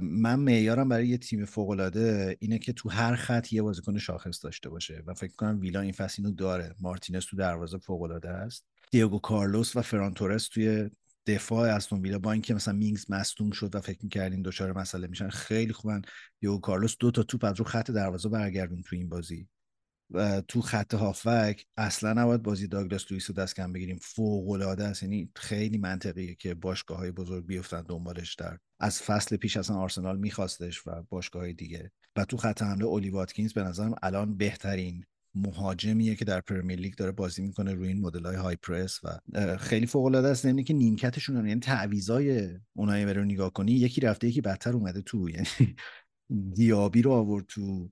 من 0.00 0.40
معیارم 0.40 0.88
برای 0.88 1.08
یه 1.08 1.18
تیم 1.18 1.44
فوق 1.44 1.70
العاده 1.70 2.36
اینه 2.40 2.58
که 2.58 2.72
تو 2.72 2.88
هر 2.88 3.14
خط 3.14 3.52
یه 3.52 3.62
بازیکن 3.62 3.98
شاخص 3.98 4.44
داشته 4.44 4.68
باشه 4.68 5.02
و 5.06 5.14
فکر 5.14 5.34
کنم 5.36 5.60
ویلا 5.60 5.80
این 5.80 5.92
فصل 5.92 6.22
اینو 6.22 6.34
داره. 6.34 6.74
مارتینز 6.80 7.24
تو 7.24 7.36
دروازه 7.36 7.78
فوق 7.78 8.02
العاده 8.02 8.28
است. 8.28 8.64
دیگو 8.90 9.18
کارلوس 9.18 9.76
و 9.76 9.82
پائو 9.82 10.15
تورس 10.15 10.48
توی 10.48 10.90
دفاع 11.26 11.74
استون 11.74 12.00
ویلا 12.00 12.18
با 12.18 12.32
اینکه 12.32 12.54
مثلا 12.54 12.74
مینگز 12.74 13.10
مصدوم 13.10 13.50
شد 13.50 13.74
و 13.74 13.80
فکر 13.80 13.98
می‌کردین 14.02 14.42
دچار 14.42 14.72
مسئله 14.72 15.06
میشن 15.06 15.28
خیلی 15.28 15.72
خوبن. 15.72 16.02
دیگو 16.40 16.60
کارلوس 16.60 16.96
دو 17.00 17.10
تا 17.10 17.22
توپ 17.22 17.44
از 17.44 17.58
رو 17.58 17.64
خط 17.64 17.90
دروازه 17.90 18.28
برگردون 18.28 18.82
تو 18.82 18.96
این 18.96 19.08
بازی. 19.08 19.48
تو 20.48 20.60
خط 20.60 20.94
هافبک 20.94 21.66
اصلا 21.76 22.12
نباید 22.12 22.42
بازی 22.42 22.66
داگلاس 22.66 23.04
لوئیس 23.10 23.30
رو 23.30 23.36
دست 23.36 23.56
کم 23.56 23.72
بگیریم. 23.72 23.98
فوق 24.02 24.50
العاده 24.50 24.84
است. 24.84 25.02
یعنی 25.02 25.30
خیلی 25.36 25.78
منطقیه 25.78 26.34
که 26.34 26.54
باشگاه 26.54 26.98
های 26.98 27.10
بزرگ 27.10 27.46
بیفتن 27.46 27.82
دنبالش 27.82 28.34
در 28.34 28.58
از 28.80 29.02
فصل 29.02 29.36
پیش 29.36 29.56
اصلا 29.56 29.76
آرسنال 29.76 30.18
میخواستش 30.18 30.86
و 30.86 31.02
باشگاه 31.08 31.42
های 31.42 31.52
دیگه. 31.52 31.92
و 32.16 32.24
تو 32.24 32.36
خط 32.36 32.62
حمله 32.62 32.84
اولی 32.84 33.10
واتکینز 33.10 33.52
به 33.52 33.62
نظرم 33.62 33.94
الان 34.02 34.36
بهترین 34.36 35.04
مهاجمیه 35.34 36.14
که 36.14 36.24
در 36.24 36.40
پرمیر 36.40 36.78
لیگ 36.78 36.94
داره 36.94 37.12
بازی 37.12 37.42
می‌کنه 37.42 37.74
روی 37.74 37.88
این 37.88 38.00
مدل 38.00 38.26
های 38.26 38.36
های 38.36 38.56
پرس 38.56 39.00
و 39.04 39.18
خیلی 39.56 39.86
فوق 39.86 40.04
العاده 40.04 40.28
است. 40.28 40.44
یعنی 40.44 40.64
که 40.64 40.74
نیمکتشون 40.74 41.48
یعنی 41.48 41.60
تعویضای 41.60 42.48
اونایی 42.72 43.04
برو 43.04 43.24
نگاه 43.24 43.52
کنی 43.52 43.72
یکی 43.72 44.00
رفته 44.00 44.28
یکی 44.28 44.40
بدتر 44.40 44.72
اومده 44.72 45.02
تو. 45.02 45.28
یعنی 45.30 45.46
دیابی 46.54 47.02
رو 47.02 47.10
آورد 47.10 47.46
تو 47.46 47.90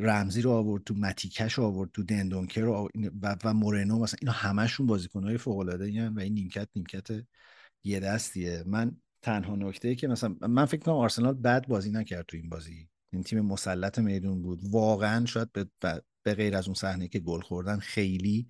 رمزی 0.00 0.42
رو 0.42 0.50
آورد 0.50 0.84
تو 0.84 0.94
متیکش 0.94 1.52
رو 1.52 1.64
آورد 1.64 1.90
تو 1.90 2.02
دندونکر 2.02 2.60
رو 2.60 2.88
و, 3.22 3.36
و 3.44 3.54
مورنو 3.54 3.98
مثلا 3.98 4.18
اینا 4.22 4.32
همشون 4.32 4.86
بازیکنهای 4.86 5.38
فوق 5.38 5.58
العاده 5.58 6.08
و 6.10 6.18
این 6.18 6.32
نیمکت 6.32 6.68
نیمکت 6.76 7.08
یه 7.84 8.00
دستیه. 8.00 8.64
من 8.66 8.96
تنها 9.22 9.56
نکته 9.56 9.94
که 9.94 10.08
مثلا 10.08 10.36
من 10.40 10.64
فکر 10.64 10.80
کنم 10.80 10.94
آرسنال 10.94 11.34
بد 11.34 11.66
بازی 11.66 11.90
نکرد 11.90 12.26
تو 12.26 12.36
این 12.36 12.48
بازی. 12.48 12.88
این 13.12 13.22
تیم 13.22 13.40
مسلط 13.40 13.98
میدون 13.98 14.42
بود. 14.42 14.60
واقعا 14.70 15.26
شاید 15.26 15.52
به, 15.52 15.66
به 16.22 16.34
غیر 16.34 16.56
از 16.56 16.66
اون 16.66 16.74
صحنه 16.74 17.08
که 17.08 17.18
گل 17.18 17.40
خوردن 17.40 17.78
خیلی 17.78 18.46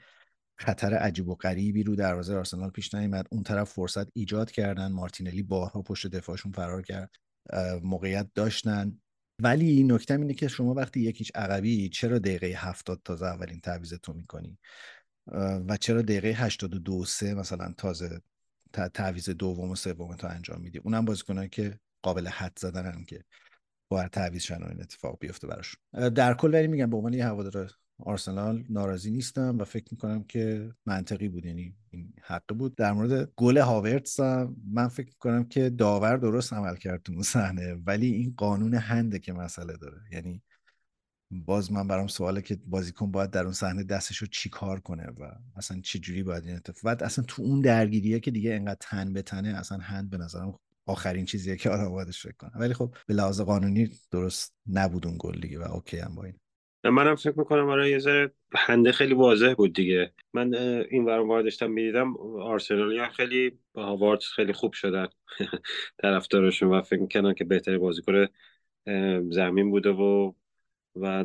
خطر 0.59 0.95
عجیب 0.95 1.29
و 1.29 1.35
غریبی 1.35 1.83
رو 1.83 1.97
دروازه 1.97 2.37
آرسنال 2.37 2.71
پیش 2.71 2.95
نیامد. 2.95 3.27
اون 3.31 3.43
طرف 3.43 3.71
فرصت 3.71 4.07
ایجاد 4.15 4.51
کردن. 4.51 4.93
مارتینلی 4.93 5.43
بارها 5.43 5.83
پشت 5.83 6.07
دفاعشون 6.07 6.53
فرار 6.53 6.83
کرد. 6.83 7.11
موقعیت 7.83 8.29
داشتن. 8.35 8.99
ولی 9.43 9.83
نکته 9.83 10.15
اینه 10.15 10.35
که 10.35 10.49
شما 10.49 10.75
وقتی 10.75 11.01
یکیش 11.01 11.31
عقبی 11.35 11.89
چرا 11.89 12.19
دقیقه 12.19 12.47
هفتاد 12.47 13.01
تازه 13.05 13.27
اولین 13.27 13.61
تعویض 13.61 13.95
تو 13.95 14.13
می‌کنی 14.13 14.59
و 15.69 15.77
چرا 15.77 16.03
دقیقه 16.03 16.29
82 16.29 17.05
سه 17.05 17.35
مثلا 17.35 17.75
تازه 17.77 18.21
تعویض 18.95 19.31
دوم 19.31 19.71
و 19.71 19.77
سوم 19.77 20.17
تو 20.17 20.27
انجام 20.27 20.61
میدی؟ 20.61 20.79
اونم 20.79 21.05
بازیکنایی 21.05 21.49
که 21.49 21.79
قابل 22.03 22.29
حد 22.29 22.59
زدن 22.59 23.05
که 23.05 23.25
باید 23.89 24.11
تعویض 24.11 24.43
شن 24.43 24.63
این 24.63 24.81
اتفاق 24.81 25.19
بیفته 25.21 25.47
براش. 25.47 25.77
در 26.15 26.35
کل 26.35 26.55
ولی 26.55 26.67
میگم 26.67 26.91
به 26.91 26.97
عنوان 26.97 27.13
یه 27.13 27.27
هوادار 27.27 27.71
آرسنال 28.05 28.65
ناراضی 28.69 29.11
نیستم 29.11 29.59
و 29.59 29.65
فکر 29.65 29.87
می‌کنم 29.91 30.25
که 30.25 30.75
منطقی 30.87 31.29
بود 31.29 31.47
یعنی 31.47 31.75
این 31.91 32.13
حق 32.23 32.55
بود. 32.55 32.75
در 32.77 32.93
مورد 32.93 33.33
گل 33.37 33.59
هاورتس 33.59 34.21
من 34.71 34.89
فکر 34.89 35.07
می‌کنم 35.07 35.45
که 35.45 35.71
داور 35.71 36.17
درست 36.17 36.53
عمل 36.53 36.77
کرد 36.77 37.03
تو 37.03 37.23
صحنه 37.23 37.75
ولی 37.75 38.13
این 38.13 38.35
قانون 38.37 38.75
هنده 38.75 39.19
که 39.19 39.33
مسئله 39.33 39.77
داره. 39.77 40.01
یعنی 40.13 40.43
باز 41.31 41.73
من 41.73 41.89
برام 41.89 42.07
سواله 42.07 42.43
که 42.43 42.59
بازیکن 42.67 43.11
باید 43.11 43.31
در 43.31 43.45
اون 43.45 43.53
صحنه 43.53 43.83
دستشو 43.83 44.27
چی 44.27 44.49
کار 44.49 44.81
کنه 44.81 45.07
و 45.07 45.33
اصلا 45.57 45.81
چه 45.81 45.99
جوری 45.99 46.23
باید 46.23 46.45
این 46.47 46.57
اتفاق 46.57 46.85
بعد 46.85 47.03
اصلا 47.03 47.25
تو 47.29 47.43
اون 47.43 47.61
درگیریه 47.61 48.21
که 48.21 48.31
دیگه 48.31 48.55
انقدر 48.55 48.77
تن 48.81 49.13
به 49.13 49.23
تنه 49.23 49.49
اصلا 49.49 49.79
هند 49.79 50.11
به 50.11 50.17
نظرم 50.17 50.59
آخرین 50.87 51.25
چیزیه 51.25 51.57
که 51.57 51.71
آدم 51.71 51.89
باید 51.89 52.11
فکر 52.11 52.33
کنه. 52.33 52.51
ولی 52.55 52.75
خب 52.75 52.95
به 53.07 53.15
لحاظ 53.15 53.41
قانونی 53.41 53.91
درست 54.11 54.55
نبود 54.67 55.07
اون 55.07 55.17
گل 55.19 55.41
دیگه 55.41 55.59
و 55.59 55.73
اوکی 55.73 55.99
هم 55.99 56.15
با 56.15 56.25
این. 56.25 56.35
منم 56.85 57.15
فکر 57.15 57.39
می‌کنم 57.39 57.67
برای 57.67 57.91
یه 57.91 57.99
ذره 57.99 58.33
هنده 58.55 58.93
خیلی 58.93 59.15
واضح 59.15 59.55
بود 59.55 59.73
دیگه. 59.73 60.13
من 60.33 60.55
این 60.91 61.05
ورم 61.05 61.43
داشتم 61.43 61.71
می‌دیدم 61.71 62.17
آرسنالیا 62.41 63.09
خیلی 63.09 63.59
با 63.73 63.85
هاوارد 63.85 64.21
خیلی 64.21 64.53
خوب 64.53 64.73
شدن 64.73 65.09
طرفدارشون 66.03 66.69
و 66.69 66.83
فکر 66.83 67.01
می‌کنن 67.01 67.35
که 67.35 67.45
بهتری 67.45 67.79
بازیکن 67.79 68.27
زمین 69.31 69.71
بوده 69.71 69.91
و 69.91 70.33
و 70.97 71.25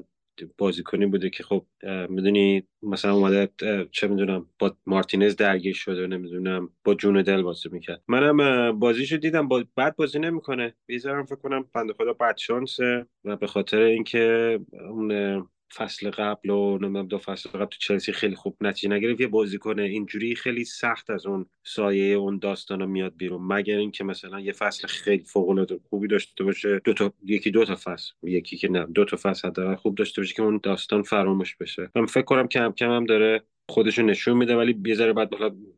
بازیکنی 0.57 1.05
بوده 1.05 1.29
که 1.29 1.43
خب 1.43 1.65
می‌دونی 2.09 2.63
مثلا 2.83 3.13
اومده 3.13 3.49
چه 3.91 4.07
می‌دونم 4.07 4.45
با 4.59 4.77
مارتینز 4.85 5.35
درگیر 5.35 5.73
شده 5.75 6.07
نمی‌دونم 6.07 6.69
با 6.83 6.93
جون 6.93 7.21
دل 7.21 7.41
بازی 7.41 7.69
می‌کرد. 7.71 8.01
منم 8.07 8.79
بازیشو 8.79 9.17
دیدم 9.17 9.47
با 9.47 9.63
بعد 9.75 9.95
بازی 9.95 10.19
نمی‌کنه. 10.19 10.73
بیزارم 10.85 11.25
فکر 11.25 11.35
کنم 11.35 11.65
بنده 11.73 11.93
خدا 11.93 12.13
بعد 12.13 12.37
شانسه 12.37 13.05
و 13.25 13.35
به 13.35 13.47
خاطر 13.47 13.81
اینکه 13.81 14.59
اون 14.89 15.47
فصل 15.75 16.09
قبل 16.09 16.49
و 16.49 16.77
نمی‌دونم 16.77 17.07
دو 17.07 17.17
فصل 17.17 17.49
قبل 17.49 17.65
تو 17.65 17.77
چلسی 17.79 18.11
خیلی 18.11 18.35
خوب 18.35 18.57
نتیجه 18.61 18.93
نگرفت. 18.95 19.21
یه 19.21 19.27
بازی 19.27 19.57
کنه 19.57 19.83
اینجوری 19.83 20.35
خیلی 20.35 20.65
سخت 20.65 21.09
از 21.09 21.25
اون 21.25 21.45
سایه 21.63 22.15
اون 22.15 22.39
داستان 22.39 22.85
میاد 22.85 23.17
بیرون. 23.17 23.47
مگر 23.47 23.77
اینکه 23.77 24.03
مثلا 24.03 24.39
یه 24.39 24.51
فصل 24.51 24.87
خیلی 24.87 25.23
فوق 25.23 25.49
العاده 25.49 25.79
خوبی 25.89 26.07
داشته 26.07 26.43
باشه. 26.43 26.81
دو 26.83 26.93
تا 26.93 27.13
یکی 27.23 27.51
دو 27.51 27.65
تا 27.65 27.75
فصل 27.75 28.13
یکی 28.23 28.57
که 28.57 28.69
نه 28.69 28.85
دو 28.85 29.05
تا 29.05 29.17
فصل 29.17 29.47
حداقل 29.47 29.75
خوب 29.75 29.95
داشته 29.95 30.21
باشه 30.21 30.33
که 30.33 30.41
اون 30.41 30.59
داستان 30.63 31.03
فراموش 31.03 31.55
بشه. 31.55 31.91
من 31.95 32.05
فکر 32.05 32.25
کنم 32.25 32.47
کم 32.47 32.71
کم 32.71 32.91
هم 32.91 33.05
داره 33.05 33.43
خودشو 33.69 34.01
نشون 34.01 34.37
میده 34.37 34.55
ولی 34.55 34.81
یه 34.85 34.95
ذره 34.95 35.13
بعد 35.13 35.29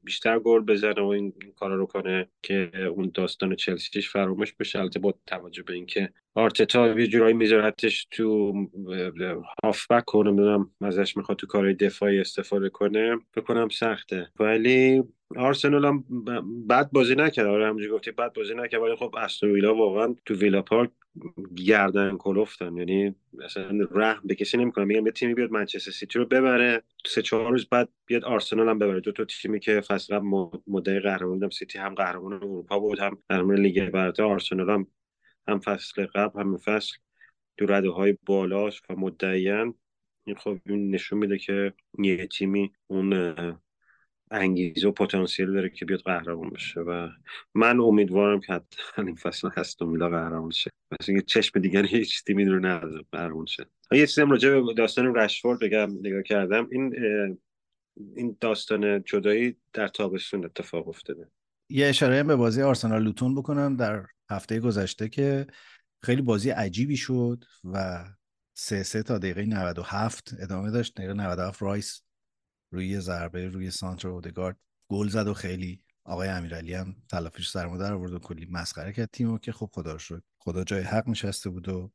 بیشتر 0.03 0.39
گل 0.39 0.61
بزنه 0.61 1.01
و 1.01 1.07
این, 1.07 1.33
کارا 1.55 1.75
رو 1.75 1.85
کنه 1.85 2.27
که 2.43 2.71
اون 2.95 3.11
داستان 3.13 3.55
چلسیش 3.55 4.09
فراموش 4.09 4.53
بشه. 4.53 4.79
البته 4.79 4.99
با 4.99 5.13
توجه 5.27 5.63
به 5.63 5.73
اینکه 5.73 6.09
آرتتا 6.35 6.99
یه 6.99 7.07
جورایی 7.07 7.33
میذارتش 7.33 8.07
تو 8.11 8.53
هافبک 9.63 10.05
کنه 10.05 10.31
نمی‌دونم 10.31 10.71
ازش 10.81 11.17
می‌خواد 11.17 11.37
تو 11.37 11.47
کارهای 11.47 11.73
دفاعی 11.73 12.19
استفاده 12.19 12.69
کنه 12.69 13.17
بکنم 13.35 13.69
سخته. 13.69 14.29
ولی 14.39 15.03
آرسنال 15.35 15.85
هم 15.85 16.03
بد 16.69 16.89
بازی 16.91 17.15
نکرد. 17.15 17.47
آره 17.47 17.67
همونجوری 17.67 17.91
گفتی 17.91 18.11
بد 18.11 18.33
بازی 18.33 18.53
نکرد 18.55 18.81
ولی 18.81 18.95
خب 18.95 19.15
ویلا 19.43 19.75
واقعا 19.75 20.15
تو 20.25 20.33
ویلا 20.33 20.61
پارک 20.61 20.89
گردن 21.65 22.17
کلفتن. 22.17 22.77
یعنی 22.77 23.15
اصلا 23.43 23.87
رحم 23.91 24.21
به 24.25 24.35
کسی 24.35 24.57
نمی‌کنه 24.57 24.85
میگم 24.85 25.05
یه 25.05 25.11
تیمی 25.11 25.33
بیاد 25.33 25.51
منچستر 25.51 25.91
سیتی 25.91 26.19
رو 26.19 26.25
ببره 26.25 26.83
سه 27.05 27.21
چهار 27.21 27.51
روز 27.51 27.69
بعد 27.69 27.89
بیاد 28.05 28.25
آرسنال 28.25 28.69
هم 28.69 28.79
ببره. 28.79 28.99
دو 28.99 29.11
تا 29.11 29.25
تیمی 29.25 29.59
که 29.59 29.81
فصل 29.81 30.15
قبل 30.15 30.27
مدعی 30.67 30.99
قهرمان 30.99 31.49
سیتی 31.49 31.79
هم 31.79 31.95
قهرمان 31.95 32.33
اروپا 32.33 32.79
بود 32.79 32.99
هم 32.99 33.17
قهرمان 33.29 33.59
لیگ 33.59 33.89
برتر. 33.89 34.23
آرسنال 34.23 34.69
هم 34.69 34.87
هم 35.47 35.59
فصل 35.59 36.05
قبل 36.05 36.39
هم 36.39 36.57
فصل 36.57 36.97
دو 37.57 37.65
رده 37.65 37.89
های 37.89 38.17
بالاش 38.25 38.81
و 38.89 38.95
مدعیان 38.95 39.73
این 40.27 40.35
خب 40.35 40.59
این 40.65 40.91
نشون 40.91 41.19
میده 41.19 41.37
که 41.37 41.73
یه 41.99 42.27
تیمی 42.27 42.71
اون 42.87 43.13
انگیزه 44.31 44.87
و 44.87 44.91
پتانسیل 44.91 45.53
داره 45.53 45.69
که 45.69 45.85
بیاد 45.85 45.99
قهرمان 45.99 46.49
بشه 46.49 46.79
و 46.79 47.09
من 47.55 47.79
امیدوارم 47.79 48.39
که 48.39 48.61
این 48.97 49.15
فصل 49.15 49.49
هست 49.57 49.81
میلا 49.81 50.09
قهرمان 50.09 50.51
شه. 50.51 50.71
مثلا 51.01 51.13
اینکه 51.13 51.25
چشم 51.25 51.59
دیگری 51.59 51.87
هیچ 51.87 52.23
تیمی 52.23 52.45
رو 52.45 52.65
نداره 52.65 53.05
قهرمان 53.11 53.45
شه. 53.45 53.65
یه 53.91 54.07
چیزی 54.07 54.21
راجع 54.21 54.59
به 54.59 54.73
داستان 54.73 55.15
رشفورد 55.15 55.59
بگم 55.59 55.91
نگاه 56.01 56.21
کردم. 56.21 56.67
این 56.71 56.95
این 58.15 58.37
داستان 58.41 59.03
جدایی 59.03 59.55
در 59.73 59.87
تابستون 59.87 60.45
اتفاق 60.45 60.87
افتاده. 60.87 61.27
یه 61.69 61.87
اشاره 61.87 62.23
به 62.23 62.35
بازی 62.35 62.61
آرسنال 62.61 63.03
لوتون 63.03 63.35
بکنم 63.35 63.75
در 63.75 64.05
هفته 64.29 64.59
گذشته 64.59 65.09
که 65.09 65.47
خیلی 66.01 66.21
بازی 66.21 66.49
عجیبی 66.49 66.97
شد 66.97 67.43
و 67.63 68.05
سه 68.53 68.83
سه 68.83 69.03
تا 69.03 69.17
دقیقه 69.17 69.45
97 69.45 70.33
ادامه 70.39 70.71
داشت 70.71 70.95
دقیقه 70.95 71.13
97 71.13 71.61
رایس 71.61 72.01
روی 72.71 72.99
ضربه 72.99 73.47
روی 73.47 73.71
سانتر 73.71 74.07
اودگارد 74.07 74.57
گل 74.87 75.07
زد 75.07 75.27
و 75.27 75.33
خیلی 75.33 75.83
آقای 76.03 76.29
امیرعلی 76.29 76.73
هم 76.73 76.95
تلافیش 77.09 77.49
سرما 77.49 77.77
در 77.77 77.93
آورد 77.93 78.13
و 78.13 78.19
کلی 78.19 78.47
مسخره 78.51 78.93
کرد 78.93 79.09
تیمو 79.13 79.37
که 79.37 79.51
خب 79.51 79.69
خدا 79.73 79.97
شد 79.97 80.23
خدا 80.37 80.63
جای 80.63 80.81
حق 80.81 81.09
نشسته 81.09 81.49
بود 81.49 81.69
و 81.69 81.91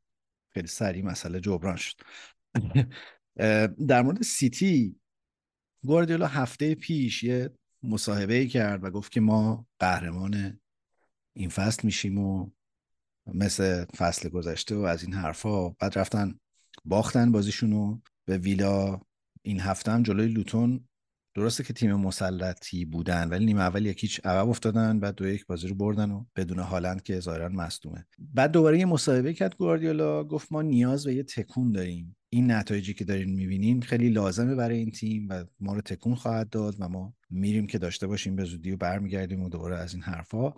خیلی 0.51 0.67
سریع 0.67 1.05
مسئله 1.05 1.41
جبران 1.41 1.77
شد. 1.77 1.97
در 3.89 4.03
مورد 4.03 4.23
سیتی 4.23 4.97
گواردیولا 5.85 6.27
هفته 6.27 6.75
پیش 6.75 7.23
یه 7.23 7.51
مصاحبه 7.83 8.47
کرد 8.47 8.85
و 8.85 8.91
گفت 8.91 9.13
که 9.13 9.21
ما 9.21 9.67
قهرمان 9.79 10.61
این 11.33 11.49
فصل 11.49 11.81
میشیم 11.85 12.19
و 12.19 12.51
مثل 13.27 13.85
فصل 13.85 14.29
گذشته 14.29 14.75
و 14.75 14.81
از 14.81 15.03
این 15.03 15.15
حرفا 15.15 15.69
بعد 15.69 15.99
رفتن 15.99 16.39
باختن 16.85 17.33
بازیشونو 17.33 18.01
به 18.25 18.39
ویلا 18.39 19.01
این 19.43 19.61
هفته 19.61 19.93
هم 19.93 20.03
جلوی 20.03 20.29
لوتون 20.29 20.85
درسته 21.35 21.65
که 21.65 21.73
تیم 21.73 21.95
مسلطی 21.95 22.85
بودن 22.85 23.29
ولی 23.29 23.45
نیمه 23.45 23.61
اول 23.61 23.87
یکیچ 23.87 24.21
عقب 24.25 24.49
افتادن 24.49 25.01
بعد 25.01 25.15
دو 25.15 25.29
یک 25.29 25.47
بازی 25.47 25.69
رو 25.69 25.75
بردن 25.75 26.11
و 26.11 26.25
بدون 26.37 26.59
هالند 26.59 27.03
که 27.03 27.21
ظاهرا 27.21 27.49
مصدومه. 27.49 28.07
بعد 28.19 28.51
دوباره 28.51 28.79
یه 28.79 28.87
مصاحبه 28.87 29.35
کرد 29.35 29.57
گواردیولا 29.57 30.25
گفت 30.25 30.53
ما 30.53 30.63
نیاز 30.63 31.05
به 31.05 31.15
یه 31.15 31.23
تکون 31.23 31.73
داریم. 31.73 32.17
این 32.29 32.51
نتایجی 32.51 32.95
که 32.95 33.05
دارین 33.05 33.31
می‌بینین 33.31 33.83
خیلی 33.83 34.09
لازمه 34.09 34.55
برای 34.55 34.79
این 34.79 34.91
تیم 34.91 35.27
و 35.31 35.45
ما 35.61 35.75
رو 35.75 35.81
تکون 35.81 36.15
خواهد 36.15 36.51
داد 36.51 36.77
و 36.79 36.89
ما 36.89 37.15
میریم 37.33 37.67
که 37.67 37.79
داشته 37.79 38.07
باشیم 38.07 38.37
به 38.37 38.45
زودی 38.45 38.71
و 38.71 38.77
برمیگردیم 38.77 39.43
و 39.43 39.49
دوباره 39.49 39.77
از 39.77 39.95
این 39.95 40.03
حرفا 40.03 40.53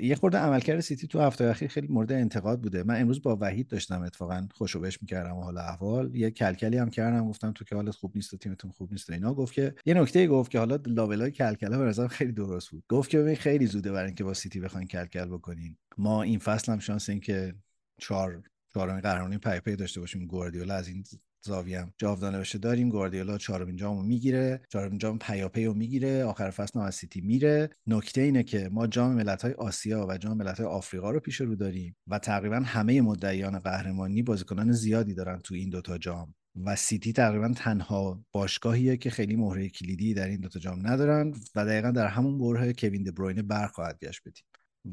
یه 0.00 0.14
خورده 0.14 0.38
عملکرد 0.38 0.80
سیتی 0.80 1.06
تو 1.06 1.20
هفته 1.20 1.44
اخیر 1.44 1.68
خیلی 1.68 1.86
مورد 1.86 2.12
انتقاد 2.12 2.60
بوده. 2.60 2.82
من 2.82 3.00
امروز 3.00 3.22
با 3.22 3.38
وحید 3.40 3.68
داشتم 3.68 4.02
اتفاقا 4.02 4.48
خوشو 4.54 4.80
بش 4.80 5.02
می‌کردم 5.02 5.36
و 5.36 5.42
حالا 5.42 5.60
احوال. 5.60 6.14
یه 6.14 6.30
کلکلی 6.30 6.76
هم 6.76 6.90
کردم 6.90 7.28
گفتم 7.28 7.52
تو 7.52 7.64
که 7.64 7.74
حالت 7.74 7.94
خوب 7.94 8.12
نیست 8.14 8.34
و 8.34 8.36
تیمتون 8.36 8.70
خوب 8.70 8.92
نیست 8.92 9.10
و 9.10 9.12
اینا. 9.12 9.34
گفت 9.34 9.52
که 9.52 9.74
یه 9.86 9.94
نکته 9.94 10.26
گفت 10.26 10.50
که 10.50 10.58
حالا 10.58 10.78
لابلای 10.86 11.30
کلکلا 11.30 11.78
به 11.78 11.84
نظرم 11.84 12.08
خیلی 12.08 12.32
درست 12.32 12.70
بود. 12.70 12.84
گفت 12.88 13.10
که 13.10 13.18
ببین 13.18 13.36
خیلی 13.36 13.66
زوده 13.66 13.92
برای 13.92 14.06
اینکه 14.06 14.24
با 14.24 14.34
سیتی 14.34 14.60
بخواین 14.60 14.88
کلکل 14.88 15.24
بکنین. 15.24 15.76
ما 15.98 16.22
این 16.22 16.38
فصل 16.38 16.72
هم 16.72 16.78
شانس 16.78 17.08
این 17.08 17.20
که 17.20 17.54
چهار 17.98 18.42
چهارمین 18.74 19.00
قهرمانی 19.00 19.38
پیاپی 19.38 19.76
داشته 19.76 20.00
باشیم. 20.00 20.26
گواردیولا 20.26 20.74
از 20.74 20.88
این 20.88 21.04
زاویم 21.42 21.94
جاودانه 21.98 22.38
بشه 22.38 22.58
داریم 22.58 22.88
گواردیولا 22.88 23.38
چهارمین 23.38 23.76
جامو 23.76 24.02
می‌گیره 24.02 24.62
چهارمین 24.68 24.98
جام 24.98 25.18
پیاپی 25.18 25.64
رو 25.64 25.74
می‌گیره 25.74 26.24
آخر 26.24 26.50
فصل 26.50 26.78
از 26.78 26.94
سیتی 26.94 27.20
میره. 27.20 27.70
نکته 27.86 28.20
اینه 28.20 28.42
که 28.42 28.68
ما 28.72 28.86
جام 28.86 29.14
ملت‌های 29.14 29.52
آسیا 29.52 30.06
و 30.08 30.18
جام 30.18 30.36
ملت‌های 30.36 30.66
آفریقا 30.66 31.10
رو 31.10 31.20
پیش 31.20 31.40
رو 31.40 31.56
داریم 31.56 31.96
و 32.06 32.18
تقریبا 32.18 32.56
همه 32.56 33.00
مدعیان 33.00 33.58
قهرمانی 33.58 34.22
بازیکنان 34.22 34.72
زیادی 34.72 35.14
دارن 35.14 35.38
تو 35.38 35.54
این 35.54 35.70
دوتا 35.70 35.98
جام 35.98 36.34
و 36.64 36.76
سیتی 36.76 37.12
تقریبا 37.12 37.48
تنها 37.56 38.24
باشگاهیه 38.32 38.96
که 38.96 39.10
خیلی 39.10 39.36
مهره 39.36 39.68
کلیدی 39.68 40.14
در 40.14 40.28
این 40.28 40.40
دوتا 40.40 40.60
جام 40.60 40.86
ندارن 40.86 41.34
و 41.54 41.66
دقیقا 41.66 41.90
در 41.90 42.06
همون 42.06 42.38
بره 42.38 42.72
کوین 42.72 43.02
دبروینه 43.02 43.42
برخواهد 43.42 43.98
گشت 44.02 44.20
بدیم 44.26 44.44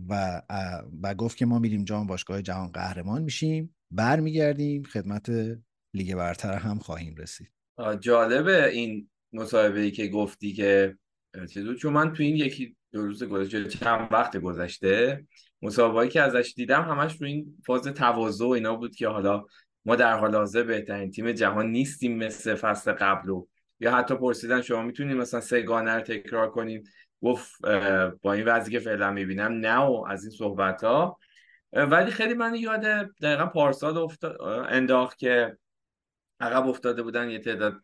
و 0.09 0.41
و 1.01 1.15
گفت 1.15 1.37
که 1.37 1.45
ما 1.45 1.59
میریم 1.59 1.83
جام 1.83 2.07
باشگاه 2.07 2.41
جهان 2.41 2.67
قهرمان 2.67 3.21
میشیم. 3.21 3.75
برمیگردیم 3.91 4.83
خدمت 4.83 5.31
لیگ 5.93 6.15
برتر 6.15 6.53
هم 6.53 6.79
خواهیم 6.79 7.15
رسید. 7.15 7.51
جالبه 7.99 8.69
این 8.69 9.09
مصاحبه 9.33 9.79
ای 9.79 9.91
که 9.91 10.07
گفتی 10.07 10.53
که 10.53 10.97
چیزو 11.53 11.73
چون 11.73 11.93
من 11.93 12.13
تو 12.13 12.23
این 12.23 12.35
یکی 12.35 12.75
دو 12.91 13.01
روز 13.01 13.23
گذشته 13.23 13.67
چند 13.67 14.07
وقت 14.11 14.37
گذشته 14.37 15.25
مسابقه 15.61 16.07
که 16.07 16.21
ازش 16.21 16.53
دیدم 16.55 16.81
همش 16.81 17.21
رو 17.21 17.27
این 17.27 17.57
فاز 17.65 17.81
تواضع 17.81 18.45
اینا 18.45 18.75
بود 18.75 18.95
که 18.95 19.07
حالا 19.07 19.45
ما 19.85 19.95
در 19.95 20.17
حال 20.17 20.35
حاضر 20.35 20.63
بهترین 20.63 21.11
تیم 21.11 21.31
جهان 21.31 21.71
نیستیم 21.71 22.17
مثل 22.17 22.55
فصل 22.55 22.91
قبل 22.91 23.29
و 23.29 23.47
یا 23.79 23.95
حتی 23.95 24.15
پرسیدن 24.15 24.61
شما 24.61 24.83
می‌تونید 24.83 25.17
مثلا 25.17 25.41
سگانه 25.41 25.91
رو 25.91 26.01
تکرار 26.01 26.51
کنیم؟ 26.51 26.83
گفت 27.21 27.61
با 28.21 28.33
این 28.33 28.45
وضعی 28.45 28.71
که 28.71 28.79
فعلا 28.79 29.11
می‌بینم 29.11 29.51
نه 29.51 29.77
و 29.77 30.05
از 30.09 30.23
این 30.23 30.31
صحبت 30.31 30.83
ها 30.83 31.19
ولی 31.73 32.11
خیلی 32.11 32.33
من 32.33 32.55
یاد 32.55 32.81
دقیقا 33.21 33.45
پارسال 33.45 34.07
انداخت 34.69 35.17
که 35.17 35.57
عقب 36.39 36.67
افتاده 36.67 37.03
بودن 37.03 37.29
یه 37.29 37.39
تعداد 37.39 37.81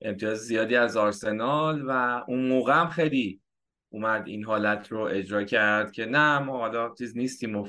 امتیاز 0.00 0.38
زیادی 0.38 0.76
از 0.76 0.96
آرسنال 0.96 1.82
و 1.86 1.90
اون 2.28 2.48
موقع 2.48 2.72
هم 2.80 2.88
خیلی 2.88 3.40
اومد 3.88 4.26
این 4.26 4.44
حالت 4.44 4.92
رو 4.92 5.00
اجرا 5.00 5.44
کرد 5.44 5.92
که 5.92 6.06
نه 6.06 6.38
ما 6.38 6.58
حالا 6.58 6.94
چیز 6.98 7.16
نیستیم 7.16 7.64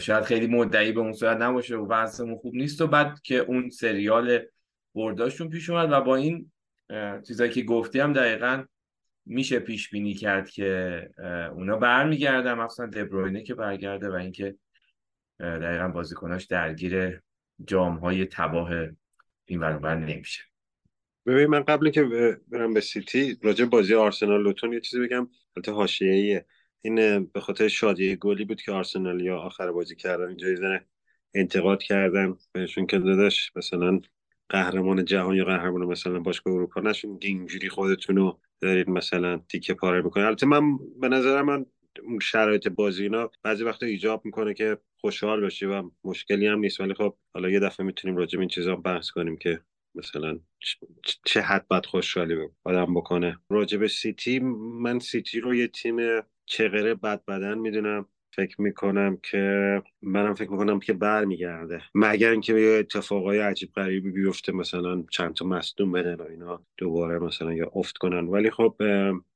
شاید 0.00 0.24
خیلی 0.24 0.46
مدعی 0.46 0.92
به 0.92 1.00
اون 1.00 1.12
صورت 1.12 1.36
نباشه 1.36 1.76
و 1.76 1.86
وضعمون 1.92 2.36
خوب 2.36 2.54
نیست 2.54 2.80
و 2.80 2.86
بعد 2.86 3.20
که 3.20 3.38
اون 3.38 3.70
سریال 3.70 4.38
برداشتون 4.94 5.48
پیش 5.48 5.70
اومد 5.70 5.92
و 5.92 6.00
با 6.00 6.16
این 6.16 6.52
چیزایی 7.26 7.50
که 7.50 7.62
گفتی 7.62 8.00
هم 8.00 8.12
دقیقا 8.12 8.64
میشه 9.26 9.58
پیش 9.58 9.90
بینی 9.90 10.14
کرد 10.14 10.50
که 10.50 11.10
اونا 11.54 11.76
برمیگردن 11.76 12.54
مثلا 12.54 12.86
دبروینه 12.86 13.42
که 13.42 13.54
برگرده 13.54 14.10
و 14.10 14.12
اینکه 14.12 14.56
دقیقا 15.40 15.88
بازیکناش 15.88 16.44
درگیر 16.44 17.20
جام 17.66 17.96
های 17.96 18.26
تباه 18.26 18.70
این 19.44 19.60
ورانور 19.60 19.94
نمیشه. 19.94 20.42
ببین 21.26 21.46
من 21.46 21.60
قبل 21.60 21.90
که 21.90 22.04
برم 22.48 22.74
به 22.74 22.80
سیتی 22.80 23.38
راجع 23.42 23.64
بازی 23.64 23.94
آرسنال 23.94 24.42
لوتون 24.42 24.72
یه 24.72 24.80
چیزی 24.80 25.02
بگم. 25.02 25.28
البته 25.56 25.72
حاشیه‌ایه. 25.72 26.46
این 26.82 27.24
به 27.24 27.40
خاطر 27.40 27.68
شادی 27.68 28.16
گلی 28.16 28.44
بود 28.44 28.62
که 28.62 28.72
آرسنالیا 28.72 29.38
آخر 29.38 29.72
بازی 29.72 29.96
کردن 29.96 30.36
زنه 30.56 30.84
انتقاد 31.34 31.82
کردن 31.82 32.36
بهشون 32.52 32.86
که 32.86 32.98
داداش 32.98 33.52
مثلا 33.56 34.00
قهرمان 34.48 35.04
جهان 35.04 35.36
یا 35.36 35.44
قهرمان 35.44 35.84
مثلا 35.84 36.20
باشگاه 36.20 36.54
اروپا 36.54 36.80
نشون 36.80 37.18
اینجوری 37.22 37.68
خودتون 37.68 38.16
رو 38.16 38.40
دارید 38.60 38.88
مثلا 38.88 39.40
تیکه 39.48 39.74
پاره 39.74 40.02
می‌کنه 40.02 40.26
البته 40.26 40.46
من 40.46 40.78
به 41.00 41.08
نظر 41.08 41.42
من 41.42 41.66
شرایط 42.22 42.68
بازی 42.68 43.02
اینا 43.02 43.30
بعضی 43.42 43.64
وقتا 43.64 43.86
ایجاب 43.86 44.24
می‌کنه 44.24 44.54
که 44.54 44.78
خوشحال 45.00 45.40
باشی 45.40 45.66
و 45.66 45.90
مشکلی 46.04 46.46
هم 46.46 46.58
نیست. 46.58 46.80
ولی 46.80 46.94
خب 46.94 47.16
حالا 47.34 47.50
یه 47.50 47.60
دفعه 47.60 47.86
می‌تونیم 47.86 48.16
راجع 48.16 48.36
به 48.36 48.40
این 48.40 48.48
چیزا 48.48 48.76
بحث 48.76 49.10
کنیم 49.10 49.36
که 49.36 49.60
مثلا 49.94 50.38
چه 51.24 51.40
حد 51.40 51.68
باید 51.68 51.86
خوشحالی 51.86 52.36
آدم 52.64 52.94
بکنه. 52.94 53.38
راجع 53.50 53.78
به 53.78 53.88
سیتی 53.88 54.38
من 54.82 54.98
سیتی 54.98 55.40
رو 55.40 55.54
یه 55.54 55.68
تیم 55.68 55.96
چغره 56.46 56.94
بد 56.94 57.24
بدن 57.24 57.58
می‌دونم. 57.58 58.06
فکر 58.40 58.60
می‌کنم 58.60 59.18
که 59.22 59.82
منم 60.02 60.34
فکر 60.34 60.50
می‌کنم 60.50 60.80
که 60.80 60.92
برمیگرده. 60.92 61.82
مگر 61.94 62.30
اینکه 62.30 62.54
یه 62.54 62.78
اتفاقای 62.78 63.38
عجیب 63.38 63.72
غریبی 63.72 64.10
بیفته 64.10 64.52
مثلا 64.52 65.04
چند 65.10 65.34
تا 65.34 65.46
مصدوم 65.46 65.92
بدن 65.92 66.14
و 66.14 66.22
اینا 66.22 66.62
دوباره 66.76 67.18
مثلا 67.18 67.52
یا 67.52 67.70
افت 67.74 67.98
کنن. 67.98 68.26
ولی 68.26 68.50
خب 68.50 68.76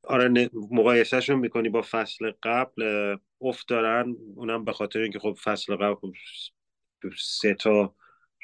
آره 0.03 0.51
مقایسهشون 0.71 1.39
می‌کنی 1.39 1.69
با 1.69 1.85
فصل 1.91 2.33
قبل 2.43 3.17
افت 3.41 3.69
دارن. 3.69 4.17
اونم 4.37 4.65
به 4.65 4.73
خاطر 4.73 5.01
اینکه 5.01 5.19
خب 5.19 5.37
فصل 5.45 5.77
قبل 5.77 5.95
خب 5.95 6.13
سه 7.19 7.55
تا 7.55 7.95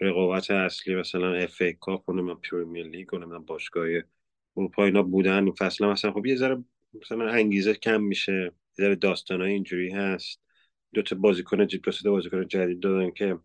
رقابت 0.00 0.50
اصلی 0.50 0.94
مثلا 0.94 1.34
FA 1.34 1.62
Cup 1.62 2.08
و 2.08 2.34
پریمیر 2.34 2.86
لیگ 2.86 3.14
و 3.14 3.38
باشگاه 3.38 3.86
اروپا 4.56 4.84
اینا 4.84 5.02
بودن. 5.02 5.44
این 5.44 5.52
فصل 5.52 5.86
مثلا 5.86 6.12
خب 6.12 6.26
یه 6.26 6.36
ذره 6.36 6.64
مثلا 7.02 7.28
انگیزه 7.28 7.74
کم 7.74 8.02
میشه. 8.02 8.52
یه 8.78 8.84
ذره 8.86 8.94
داستانای 8.94 9.52
اینجوری 9.52 9.90
هست. 9.90 10.40
دو 10.94 11.02
تا 11.02 11.16
بازیکن 11.16 11.66
دو 12.04 12.12
بازیکن 12.12 12.48
جدید 12.48 12.80
دادن 12.80 13.10
که 13.10 13.38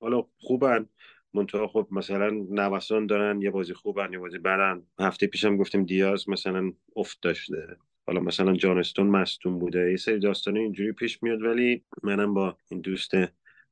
حالا 0.00 0.26
خوبن. 0.38 0.88
منتها 1.34 1.66
خب 1.66 1.88
مثلا 1.90 2.30
نوسان 2.50 3.06
دارن 3.06 3.42
یه 3.42 3.50
بازی 3.50 3.74
خوبن 3.74 4.12
یه 4.12 4.18
بازی 4.18 4.38
بدن. 4.38 4.82
هفته 4.98 5.26
پیشم 5.26 5.56
گفتیم 5.56 5.84
دیاز 5.84 6.28
مثلا 6.28 6.72
افت 6.96 7.18
داشته. 7.22 7.76
حالا 8.06 8.20
مثلا 8.20 8.56
جان 8.56 8.70
استونز 8.70 9.06
مصدوم 9.06 9.58
بوده. 9.58 9.90
یه 9.90 9.96
سری 9.96 10.18
داستانه 10.18 10.60
اینجوری 10.60 10.92
پیش 10.92 11.22
میاد 11.22 11.42
ولی 11.42 11.84
منم 12.02 12.34
با 12.34 12.56
این 12.70 12.80
دوست 12.80 13.10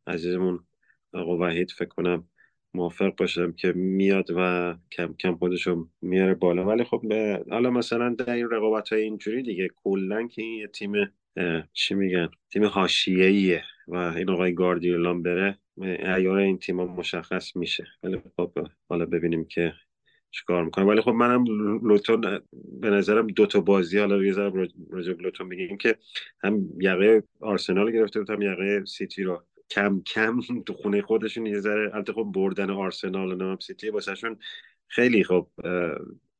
عزیزمون 0.06 0.64
آقا 1.12 1.38
وحید 1.38 1.70
فکر 1.70 1.88
کنم 1.88 2.28
موافق 2.74 3.16
باشم 3.16 3.52
که 3.52 3.72
میاد 3.72 4.30
و 4.36 4.74
کم 4.92 5.14
کم 5.14 5.36
خودشو 5.36 5.88
میاره 6.02 6.34
بالا. 6.34 6.64
ولی 6.64 6.84
خب 6.84 7.02
حالا 7.50 7.70
مثلا 7.70 8.14
در 8.14 8.34
این 8.34 8.50
رقابت 8.50 8.88
های 8.88 9.02
اینجوری 9.02 9.42
دیگه 9.42 9.68
کلا 9.84 10.26
که 10.26 10.42
این 10.42 10.66
تیم 10.66 10.92
چی 11.72 11.94
میگن؟ 11.94 12.28
تیم 12.52 12.64
حاشیه‌ایه 12.64 13.62
و 13.88 13.96
این 13.96 14.30
آقای 14.30 14.54
گاردیولا 14.54 15.14
بره 15.14 15.58
ایار 16.16 16.36
این 16.36 16.58
تیم 16.58 16.76
مشخص 16.76 17.56
میشه. 17.56 17.86
ولی 18.02 18.22
خب 18.36 18.52
حالا 18.88 19.06
ببینیم 19.06 19.44
که 19.44 19.72
چیکار 20.30 20.64
می‌کنه. 20.64 20.84
ولی 20.84 21.00
خب 21.00 21.10
منم 21.10 21.44
لوتون 21.88 22.20
به 22.80 22.90
نظرم 22.90 23.26
دو 23.26 23.46
تا 23.46 23.60
بازی 23.60 23.98
حالا 23.98 24.24
یه 24.24 24.32
ذره 24.32 24.68
راجع 24.90 25.12
لوتون 25.12 25.48
بگیم 25.48 25.76
که 25.76 25.96
هم 26.42 26.68
یقه 26.80 27.22
آرسنال 27.40 27.92
گرفته 27.92 28.20
بود 28.20 28.30
هم 28.30 28.42
یقه 28.42 28.84
سیتی 28.84 29.22
رو 29.22 29.42
کم 29.70 30.02
کم 30.06 30.40
تو 30.66 30.74
خونه 30.74 31.02
خودشون 31.02 31.46
یه 31.46 31.60
ذره 31.60 31.94
البته 31.94 32.12
خب 32.12 32.30
بردن 32.34 32.70
آرسنال 32.70 33.32
و 33.32 33.36
نام 33.36 33.58
سیتی 33.58 33.90
واسهشون 33.90 34.38
خیلی 34.88 35.24
خب 35.24 35.50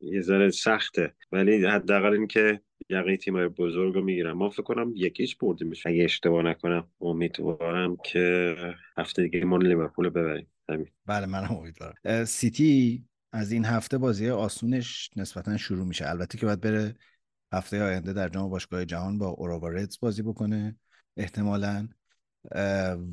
یه 0.00 0.20
ذره 0.20 0.50
سخته. 0.50 1.14
ولی 1.32 1.66
حداقل 1.66 2.12
اینکه 2.12 2.60
یقه 2.88 3.16
تیم 3.16 3.48
بزرگ 3.48 3.94
رو 3.94 4.04
می‌گیرم 4.04 4.38
ما 4.38 4.50
فکر 4.50 4.62
کنم 4.62 4.92
یکیش 4.96 5.36
بردیمش 5.36 5.86
اگه 5.86 6.04
اشتباه 6.04 6.42
نکنم 6.42 6.90
امیدوارم 7.00 7.96
که 8.04 8.56
هفته 8.96 9.22
دیگه 9.22 9.44
ما 9.44 9.56
لیورپول 9.56 10.08
ببریم. 10.08 10.46
همین. 10.68 10.88
بله 11.06 11.26
منم 11.26 11.56
امیدوارم. 11.56 12.24
سیتی 12.24 13.04
از 13.32 13.52
این 13.52 13.64
هفته 13.64 13.98
بازی 13.98 14.30
آسونش 14.30 15.10
نسبتا 15.16 15.56
شروع 15.56 15.86
میشه. 15.86 16.10
البته 16.10 16.38
که 16.38 16.46
باید 16.46 16.60
بره 16.60 16.94
هفته 17.52 17.82
آینده 17.82 18.12
در 18.12 18.28
جام 18.28 18.50
باشگاه 18.50 18.84
جهان 18.84 19.18
با 19.18 19.26
اوراوا 19.28 19.70
بازی 20.00 20.22
بکنه 20.22 20.76
احتمالا. 21.16 21.88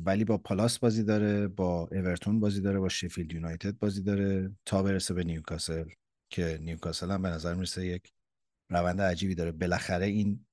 ولی 0.04 0.24
با 0.24 0.38
پالاس 0.38 0.78
بازی 0.78 1.02
داره 1.02 1.48
با 1.48 1.88
اورتون 1.92 2.40
بازی 2.40 2.60
داره 2.60 2.78
با 2.78 2.88
شفیلد 2.88 3.32
یونایتد 3.32 3.78
بازی 3.78 4.02
داره. 4.02 4.50
تا 4.64 4.82
برسه 4.82 5.14
به 5.14 5.24
نیوکاسل 5.24 5.84
که 6.30 6.58
نیوکاسل 6.62 7.10
هم 7.10 7.22
به 7.22 7.28
نظر 7.28 7.54
می‌رسه 7.54 7.86
یک 7.86 8.12
روند 8.70 9.00
عجیبی 9.00 9.34
داره. 9.34 9.52
بالاخره 9.52 10.06
این 10.06 10.46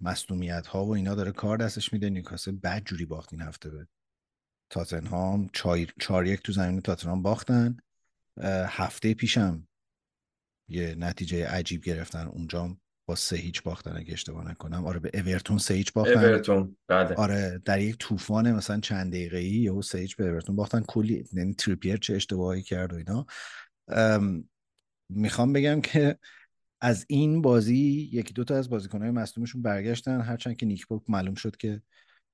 مصونیت 0.00 0.66
ها 0.66 0.84
و 0.84 0.94
اینا 0.94 1.14
داره 1.14 1.32
کار 1.32 1.56
دستش 1.56 1.92
میده. 1.92 2.10
نیوکاسل 2.10 2.52
بعد 2.52 2.84
جوری 2.84 3.04
باخت 3.04 3.32
این 3.32 3.42
هفته 3.42 3.70
به 3.70 3.86
تاتنهام. 4.70 5.50
چار 5.98 6.26
یک 6.26 6.42
تو 6.42 6.52
زمین 6.52 6.80
تاتنهام 6.80 7.22
باختن. 7.22 7.76
هفته 8.66 9.14
پیشم 9.14 9.68
یه 10.68 10.94
نتیجه 10.94 11.46
عجیب 11.46 11.82
گرفتن. 11.82 12.26
اونجا 12.26 12.76
با 13.08 13.14
سه 13.14 13.36
هیچ 13.36 13.62
باختن 13.62 13.96
اگه 13.96 14.12
اشتباه 14.12 14.50
نکنم. 14.50 14.86
آره 14.86 14.98
به 14.98 15.10
اورتون 15.14 15.58
سه 15.58 15.74
هیچ 15.74 15.92
باختن. 15.92 16.24
اورتون 16.24 16.76
بله. 16.88 17.14
آره 17.14 17.62
در 17.64 17.80
یک 17.80 17.96
طوفان 17.98 18.52
مثلا 18.52 18.80
چند 18.80 19.12
دقیقه 19.12 19.38
ای 19.38 19.50
یهو 19.50 19.82
سه 19.82 19.98
هیچ 19.98 20.16
به 20.16 20.28
اورتون 20.28 20.56
باختن. 20.56 20.80
کلی 20.80 21.24
یعنی 21.32 21.54
تریپیر 21.54 21.96
چه 21.96 22.14
اشتباهی 22.14 22.62
کرد 22.62 22.92
و 22.92 22.96
اینا. 22.96 23.26
می‌خوام 25.08 25.52
بگم 25.52 25.80
که 25.80 26.18
از 26.80 27.06
این 27.08 27.42
بازی 27.42 28.10
یکی 28.12 28.32
دو 28.32 28.44
تا 28.44 28.56
از 28.56 28.70
بازیکنهای 28.70 29.10
مصدومشون 29.10 29.62
برگشتن. 29.62 30.20
هرچند 30.20 30.56
که 30.56 30.66
نیک 30.66 30.86
پوک 30.86 31.02
معلوم 31.08 31.34
شد 31.34 31.56
که 31.56 31.82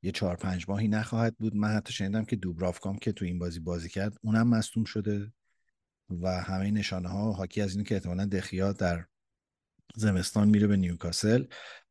یه 0.03 0.13
چهار 0.13 0.37
پنج 0.37 0.65
ماهی 0.69 0.89
نخواهد 0.89 1.37
بود. 1.37 1.57
من 1.57 1.69
حتی 1.69 1.93
شنیدم 1.93 2.25
که 2.25 2.37
دوبرافکام 2.37 2.99
که 2.99 3.13
تو 3.13 3.25
این 3.25 3.39
بازی 3.39 3.61
بازی 3.61 3.89
کرد 3.89 4.17
اونم 4.23 4.49
مصدوم 4.49 4.85
شده 4.85 5.33
و 6.11 6.43
همه 6.43 6.71
نشانه 6.71 7.09
ها 7.09 7.33
حاکی 7.33 7.61
از 7.61 7.73
اینه 7.73 7.85
که 7.85 7.95
احتمالا 7.95 8.27
دخیا 8.27 8.73
در 8.73 9.05
زمستان 9.95 10.49
میره 10.49 10.67
به 10.67 10.77
نیوکاسل. 10.77 11.45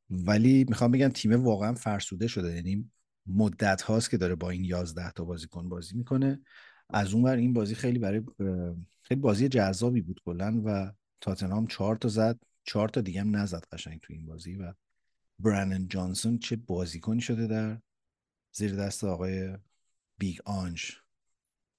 ولی 0.10 0.66
می‌خوام 0.70 0.92
بگم 0.92 1.10
تیم 1.10 1.34
واقعا 1.34 1.74
فرسوده 1.74 2.28
شده. 2.28 2.56
یعنی 2.56 2.92
مدت 3.28 3.82
هاست 3.82 4.10
که 4.10 4.18
داره 4.18 4.36
با 4.36 4.50
این 4.50 4.64
11 4.64 5.12
تا 5.12 5.24
بازیکن 5.24 5.70
بازی 5.70 5.98
می‌کنه. 5.98 6.42
از 6.90 7.14
اون 7.14 7.24
ور 7.24 7.36
این 7.36 7.54
بازی 7.54 7.76
خیلی 7.76 8.00
برای 8.00 8.22
خیلی 9.02 9.22
بازی 9.22 9.48
جذابی 9.48 10.02
بود 10.02 10.22
کلا 10.26 10.62
و 10.66 10.92
تاتنهام 11.22 11.68
چهار 11.68 11.96
تا 11.96 12.08
زد. 12.08 12.40
چهار 12.64 12.90
تا 12.90 13.02
دیگه 13.02 13.22
هم 13.22 13.36
نزد 13.36 13.64
قشنگ 13.72 14.00
تو 14.00 14.14
این 14.14 14.26
بازی 14.26 14.56
و 14.56 14.74
برانن 15.40 15.88
جانسون 15.88 16.38
چه 16.38 16.56
بازیکنی 16.56 17.22
شده 17.22 17.48
در 17.48 17.80
زیر 18.52 18.76
دست 18.76 19.04
آقای 19.04 19.58
بیگ 20.18 20.38
آنج. 20.46 20.92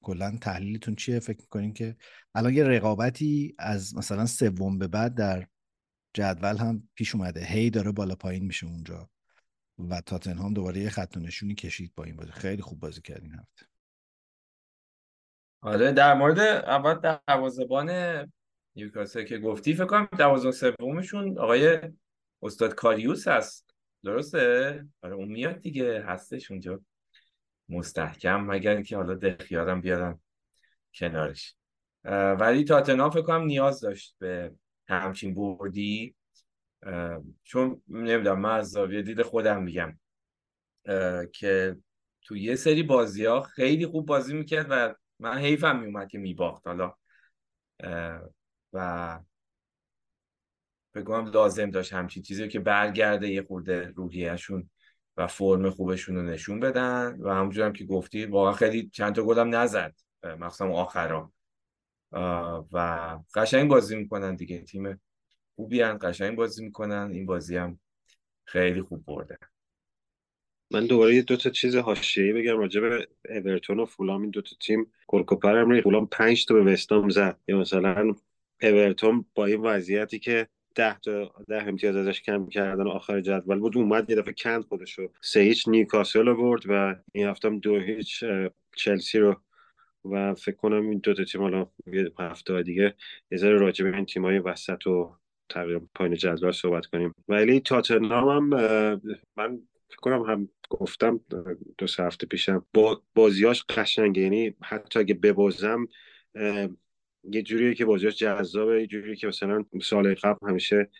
کلا 0.02 0.38
تحلیلتون 0.40 0.94
چیه؟ 0.94 1.18
فکر 1.18 1.40
می‌کنین 1.40 1.72
که 1.72 1.96
الان 2.34 2.54
یه 2.54 2.64
رقابتی 2.64 3.54
از 3.58 3.96
مثلا 3.96 4.26
سوم 4.26 4.78
به 4.78 4.88
بعد 4.88 5.14
در 5.14 5.46
جدول 6.14 6.56
هم 6.56 6.88
پیش 6.94 7.14
اومده. 7.14 7.44
هی 7.44 7.70
داره 7.70 7.92
بالا 7.92 8.14
پایین 8.14 8.44
میشه 8.44 8.66
اونجا. 8.66 9.10
و 9.78 10.00
تاتنهام 10.00 10.54
دوباره 10.54 10.80
یه 10.80 10.90
خط 10.90 11.16
نشونی 11.16 11.54
کشید 11.54 11.92
با 11.94 12.04
این 12.04 12.16
بازی. 12.16 12.32
خیلی 12.32 12.62
خوب 12.62 12.80
بازی 12.80 13.00
کرد 13.00 13.22
این 13.22 13.34
هفته 13.34 13.66
آره 15.60 15.92
در 15.92 16.14
مورد 16.14 16.38
اول 16.38 17.18
دروازه‌بان 17.28 17.90
نیوکاسل 18.76 19.24
که 19.24 19.38
گفتی 19.38 19.74
فکر 19.74 19.84
کنم 19.86 20.08
دروازه 20.18 20.50
سومشون 20.50 21.38
آقای 21.38 21.78
استاد 22.42 22.74
کاریوس 22.74 23.28
هست. 23.28 23.70
درسته؟ 24.04 24.86
آره 25.02 25.14
اون 25.14 25.28
میاد 25.28 25.60
دیگه. 25.60 26.04
هستش 26.04 26.50
اونجا. 26.50 26.80
مستحکم 27.68 28.44
مگر 28.44 28.82
که 28.82 28.96
حالا 28.96 29.14
دخیارم 29.14 29.80
بیارن 29.80 30.20
کنارش. 30.94 31.54
ولی 32.40 32.64
تاتنهام 32.64 33.10
فکر 33.10 33.22
کنم 33.22 33.44
نیاز 33.44 33.80
داشت 33.80 34.16
به 34.18 34.54
همچین 34.88 35.34
بردی؟ 35.34 36.14
چون 37.44 37.82
نمی‌دونم 37.88 38.40
من 38.40 38.50
از 38.50 38.70
زاویه 38.70 39.02
دید 39.02 39.22
خودم 39.22 39.62
میگم 39.62 39.98
که 41.32 41.76
تو 42.22 42.36
یه 42.36 42.56
سری 42.56 42.82
بازی 42.82 43.24
ها 43.24 43.40
خیلی 43.40 43.86
خوب 43.86 44.06
بازی 44.06 44.34
می‌کرد 44.34 44.66
و 44.70 44.94
من 45.18 45.38
حیفم 45.38 45.80
میومد 45.80 46.08
که 46.08 46.18
میباخت. 46.18 46.66
حالا 46.66 46.94
و 48.72 49.20
بگم 50.94 51.26
لازم 51.26 51.70
داشت 51.70 51.92
همچین 51.92 52.22
چیزی 52.22 52.48
که 52.48 52.60
برگرده 52.60 53.28
یه 53.28 53.42
خورده 53.42 53.92
روحیهشون 53.96 54.70
و 55.16 55.26
فرم 55.26 55.70
خوبشون 55.70 56.16
رو 56.16 56.22
نشون 56.22 56.60
بدن. 56.60 57.16
و 57.20 57.30
همونجور 57.30 57.66
هم 57.66 57.72
که 57.72 57.84
گفتی 57.84 58.26
واقعا 58.26 58.52
خیلی 58.52 58.88
چند 58.88 59.14
تا 59.14 59.22
گلم 59.22 59.54
نزد. 59.54 59.94
مخصوصا 60.24 60.68
آخرا 60.68 61.32
و 62.72 63.18
قشنگ 63.34 63.70
بازی 63.70 63.96
می‌کنن 63.96 64.34
دیگه. 64.34 64.58
تیم 64.58 65.00
خوبی 65.56 65.80
هم 65.80 65.98
قشنگ 65.98 66.36
بازی 66.36 66.64
می‌کنن. 66.64 67.10
این 67.12 67.26
بازی 67.26 67.56
هم 67.56 67.78
خیلی 68.44 68.82
خوب 68.82 69.04
برده. 69.04 69.38
من 70.70 70.86
دوباره 70.86 71.14
یه 71.14 71.22
دو 71.22 71.36
تا 71.36 71.50
چیز 71.50 71.76
حاشیه‌ای 71.76 72.32
بگم 72.32 72.58
راجع 72.58 72.80
به 72.80 73.08
اورتون 73.28 73.80
و 73.80 73.86
فولام. 73.86 74.22
این 74.22 74.30
دو 74.30 74.42
تا 74.42 74.56
تیم 74.60 74.92
گلکوپر 75.06 75.56
هم 75.56 75.80
فولام 75.80 76.06
5 76.06 76.46
تا 76.46 76.54
به 76.54 76.72
وستام 76.72 77.08
زد. 77.08 77.40
یا 77.48 77.58
مثلا 77.58 78.14
اورتون 78.62 79.24
با 79.34 79.46
این 79.46 79.60
وضعیتی 79.60 80.18
که 80.18 80.48
ده 80.74 80.98
تا 80.98 81.34
ده 81.48 81.68
امتیاز 81.68 81.96
ازش 81.96 82.22
کم 82.22 82.48
کردن 82.48 82.86
آخر 82.88 83.20
جدول 83.20 83.58
بود 83.58 83.76
اومد 83.76 84.10
یه 84.10 84.16
دفعه 84.16 84.32
کند 84.32 84.64
خودشو 84.64 85.12
سه 85.20 85.40
هیچ 85.40 85.68
نیوکاسل 85.68 86.26
رو 86.26 86.36
برد 86.36 86.62
و 86.68 86.96
این 87.12 87.26
هفته 87.26 87.48
هم 87.48 87.58
دو 87.58 87.78
هیچ 87.78 88.24
چلسی 88.76 89.18
رو 89.18 89.40
و 90.04 90.34
فکر 90.34 90.56
کنم 90.56 90.90
این 90.90 90.98
دو 90.98 91.14
تا 91.14 91.24
تیم 91.24 91.40
حالا 91.40 91.66
یه 91.86 92.12
هفته 92.18 92.62
دیگه 92.62 92.94
یه 93.30 93.38
ذره 93.38 93.58
راجع 93.58 93.84
به 93.90 93.96
این 93.96 94.04
تیمای 94.04 94.38
وسط 94.38 94.86
و 94.86 95.16
تقریبا 95.48 95.86
پایین 95.94 96.14
جدول 96.14 96.52
صحبت 96.52 96.86
کنیم. 96.86 97.14
ولی 97.28 97.60
تاتنهام 97.60 98.52
هم 98.52 99.00
من 99.36 99.58
فکر 99.88 99.96
کنم 100.00 100.22
هم 100.22 100.48
گفتم 100.70 101.20
دو 101.78 101.86
سه 101.86 102.02
هفته 102.02 102.26
پیشم 102.26 102.66
با 102.74 103.02
بازیاش 103.14 103.64
قشنگه. 103.68 104.22
یعنی 104.22 104.54
حتی 104.62 104.98
اگه 104.98 105.14
ببازم 105.14 105.88
یه 107.24 107.42
جوریه 107.42 107.74
که 107.74 107.84
بازیاش 107.84 108.16
جذابه 108.16 108.80
یه 108.80 108.86
جوریه 108.86 109.16
که 109.16 109.26
مثلا 109.26 109.64
سال 109.82 110.14
قبل 110.14 110.48
همیشه 110.48 110.90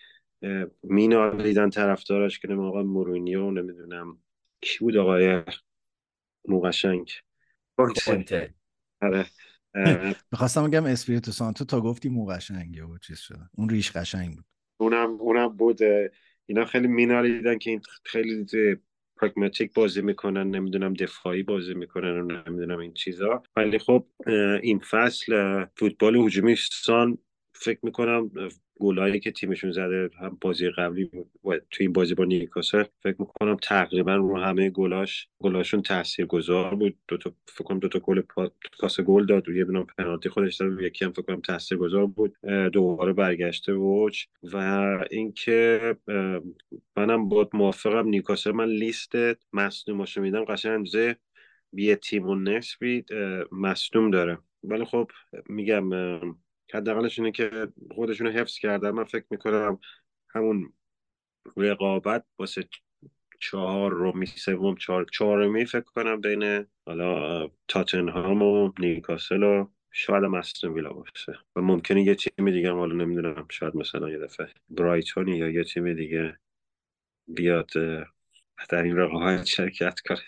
مینالیدن 0.82 1.70
طرفدارش 1.70 2.38
که 2.38 2.48
آقا 2.48 2.82
مورینیو 2.82 3.50
نمی‌دونم 3.50 4.18
کی 4.60 4.78
بود 4.78 4.96
آقای 4.96 5.42
موقشنگ 6.48 7.10
آره. 9.04 9.26
می‌خواستم 10.32 10.66
بگم 10.66 10.84
اسپریتو 10.84 11.32
سانتو 11.32 11.64
تا 11.64 11.80
گفتی 11.80 12.08
موقشنگه 12.08 12.84
و 12.84 12.98
چیز 12.98 13.18
شده. 13.18 13.48
اون 13.52 13.68
ریش 13.68 13.92
قشنگ 13.92 14.36
بود. 14.36 14.44
اونم 14.80 15.10
اونم 15.10 15.48
بود. 15.56 15.78
اینا 16.46 16.64
خیلی 16.64 16.88
مینالیدن 16.88 17.58
که 17.58 17.70
این 17.70 17.80
خیلی 18.04 18.46
پراگماتیک 19.16 19.72
بازی 19.74 20.02
می‌کنن 20.02 20.50
نمی‌دونم 20.50 20.94
دفاعی 20.94 21.42
بازی 21.42 21.74
می‌کنن 21.74 22.20
و 22.20 22.22
نمی‌دونم 22.22 22.78
این 22.78 22.94
چیزا. 22.94 23.42
ولی 23.56 23.78
خب 23.78 24.06
این 24.62 24.78
فصل 24.78 25.64
فوتبال 25.76 26.16
هجومی 26.16 26.56
سان 26.56 27.18
فکر 27.54 27.78
می‌کنم 27.82 28.30
گلایی 28.80 29.20
که 29.20 29.30
تیمشون 29.30 29.72
زده 29.72 30.10
هم 30.20 30.38
بازی 30.40 30.70
قبلی 30.70 31.10
و 31.44 31.58
تو 31.58 31.76
این 31.80 31.92
بازی 31.92 32.14
با 32.14 32.24
نیوکاسل 32.24 32.84
فکر 33.02 33.16
می‌کنم 33.18 33.56
تقریبا 33.56 34.16
رو 34.16 34.38
همه 34.38 34.70
گلاش 34.70 35.28
گلاشون 35.38 35.82
تاثیرگذار 35.82 36.74
بود. 36.74 36.98
دو 37.08 37.16
تا 37.16 37.32
فکر 37.48 37.64
کنم 37.64 37.78
دو 37.78 37.88
تا 37.88 37.98
گل 37.98 38.22
کاسه 38.78 39.02
گل 39.02 39.26
داد. 39.26 39.48
و 39.48 39.52
یه 39.52 39.64
دونه 39.64 39.86
پنالتی 39.98 40.28
خودش 40.28 40.56
داد 40.56 40.80
یکی 40.80 41.04
هم 41.04 41.12
فکر 41.12 41.22
کنم 41.22 41.40
تاثیرگذار 41.40 42.06
بود. 42.06 42.36
دوباره 42.72 43.12
برگشته 43.12 43.72
وچ 43.72 44.24
و 44.52 44.56
اینکه 45.10 45.96
منم 46.96 47.28
با 47.28 47.48
موافقم. 47.52 48.08
نیوکاسل 48.08 48.52
من 48.52 48.68
لیست 48.68 49.12
مصدوماشو 49.52 50.20
میدم 50.20 50.44
قشنگ 50.44 50.88
یه 51.72 51.96
تیم 51.96 52.26
و 52.26 52.34
نصفی 52.34 53.04
مصدوم 53.52 54.10
داره. 54.10 54.38
ولی 54.64 54.84
خب 54.84 55.10
میگم 55.48 55.90
حداقلش 56.74 57.18
اینه 57.18 57.32
که 57.32 57.68
خودشون 57.90 58.26
حفظ 58.26 58.58
کردن 58.58 58.90
من 58.90 59.04
فکر 59.04 59.24
می‌کنم 59.30 59.78
همون 60.28 60.72
رقابت 61.56 62.24
واسه 62.38 62.68
چهار 63.40 63.92
رومی 63.92 64.26
سوم 64.26 64.76
چهار 64.76 65.06
چهارمی 65.12 65.66
فکر 65.66 65.80
کنم 65.80 66.20
بین 66.20 66.66
حالا 66.86 67.50
تاتنهام 67.68 68.42
و 68.42 68.72
نیوکاسل 68.78 69.42
و 69.42 69.68
شاید 69.90 70.24
هم 70.24 70.34
استون 70.34 70.72
ویلا 70.72 70.92
باشه. 70.92 71.38
و 71.56 71.60
ممکنه 71.60 72.02
یه 72.02 72.14
تیم 72.14 72.50
دیگه 72.50 72.70
هم 72.70 72.78
حالا 72.78 72.94
نمی‌دونم 72.94 73.46
شاید 73.50 73.76
مثلا 73.76 74.10
یه 74.10 74.18
دفعه 74.18 74.48
برایتونی 74.70 75.36
یا 75.36 75.48
یه 75.48 75.64
تیم 75.64 75.94
دیگه 75.94 76.38
بیاد 77.28 77.70
در 78.68 78.82
این 78.82 78.96
رقابت 78.96 79.44
شرکت 79.44 80.00
کنه. 80.00 80.22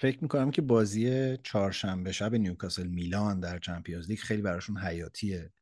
فکر 0.00 0.18
می‌کنم 0.22 0.50
که 0.50 0.62
بازی 0.62 1.36
چهارشنبه 1.36 2.12
شب 2.12 2.34
نیوکاسل 2.34 2.86
میلان 2.86 3.40
در 3.40 3.58
Champions 3.58 4.08
League 4.08 4.18
خیلی 4.18 4.42
براشون 4.42 4.78
حیاتیه. 4.78 5.52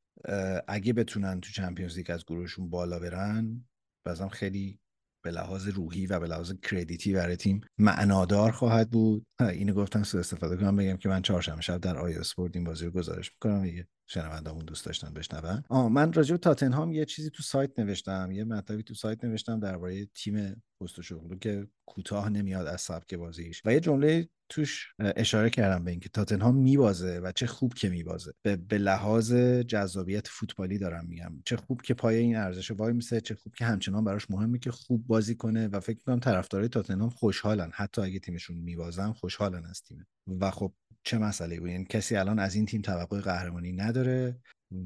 اگه 0.69 0.93
بتونن 0.93 1.41
تو 1.41 1.53
Champions 1.53 1.97
League 1.97 2.11
از 2.11 2.25
گروهشون 2.25 2.71
بالا 2.71 2.99
برن 2.99 3.65
بازم 4.07 4.29
خیلی 4.29 4.81
به 5.25 5.31
لحاظ 5.31 5.69
روحی 5.69 6.07
و 6.07 6.21
به 6.21 6.27
لحاظ 6.27 6.53
credit 6.63 7.06
ی 7.06 7.13
برای 7.13 7.37
تیم 7.37 7.61
معنادار 7.79 8.53
خواهد 8.53 8.91
بود. 8.91 9.27
اینو 9.41 9.73
گفتم 9.73 10.03
سوء 10.03 10.19
استفاده 10.19 10.57
کنم 10.57 10.77
بگم 10.77 10.97
که 10.97 11.09
من 11.09 11.23
چهارشنبه 11.23 11.61
شب 11.61 11.79
در 11.79 11.99
آی 11.99 12.15
اسپورت 12.15 12.57
این 12.57 12.65
بازی 12.65 12.85
رو 12.85 12.91
گزارش 12.91 13.33
می‌کنم 13.33 13.63
دیگه. 13.63 13.87
شنوندامون 14.11 14.65
دوست 14.65 14.87
داشتن 14.87 15.15
بشنون. 15.15 15.65
آه 15.69 15.89
من 15.89 16.13
راجع 16.13 16.33
به 16.33 16.39
تاتنهام 16.39 16.93
یه 16.93 17.05
چیزی 17.05 17.31
تو 17.31 17.43
سایت 17.43 17.79
نوشتم 17.79 18.31
یه 18.33 18.45
مطلبی 18.45 18.83
تو 18.83 18.95
سایت 18.95 19.25
نوشتم 19.25 19.61
درباره 19.61 20.07
تیم 20.07 20.63
پوستکوغلو 20.81 21.39
که 21.39 21.67
کوتاه 21.87 22.29
نمیاد 22.29 22.67
از 22.67 22.81
سبک 22.81 23.15
بازیش. 23.15 23.63
و 23.65 23.73
یه 23.73 23.81
جمله 23.81 24.29
توش 24.49 24.95
اشاره 24.99 25.51
کردم 25.51 25.85
به 25.85 25.91
اینکه 25.91 26.09
تاتنهام 26.09 26.57
میبازه 26.57 27.19
و 27.19 27.33
چه 27.33 27.47
خوب 27.47 27.75
که 27.75 27.89
میبازه. 27.89 28.33
به, 28.43 28.57
به 28.57 28.79
لحاظ 28.79 29.33
جذابیت 29.67 30.29
فوتبالی 30.29 30.79
دارم 30.79 31.07
میگم. 31.07 31.43
چه 31.45 31.57
خوب 31.57 31.83
که 31.83 31.95
پای 31.95 32.17
این 32.17 32.37
ارزش 32.37 32.71
وای 32.71 32.93
میسه 32.93 33.21
چه 33.21 33.35
خوب 33.35 33.55
که 33.55 33.65
همچنان 33.65 34.05
براش 34.05 34.31
مهمه 34.31 34.59
که 34.59 34.71
خوب 34.71 35.07
بازی 35.07 35.35
کنه 35.35 35.69
و 35.69 35.81
فکر 35.81 35.97
می‌کنم 35.99 36.21
طرفدارای 36.21 36.69
تاتنهام 36.69 37.11
خوشحالن. 37.11 37.71
حتی 37.75 38.03
اگه 38.03 38.19
تیمشون 38.19 38.57
میبازن 38.57 39.13
خوشحالن 39.13 39.65
از 39.65 39.83
تیم 39.83 40.07
و 40.41 40.51
خب 40.51 40.73
چه 41.03 41.19
مسئله 41.19 41.61
بود؟ 41.61 41.71
یعنی 41.71 41.85
کسی 41.85 42.17
الان 42.17 42.39
از 42.39 42.55
این 42.55 42.67
تیم 42.67 42.83
توقع 42.83 43.21
قهرمانی 43.21 43.73
نداره 43.73 44.41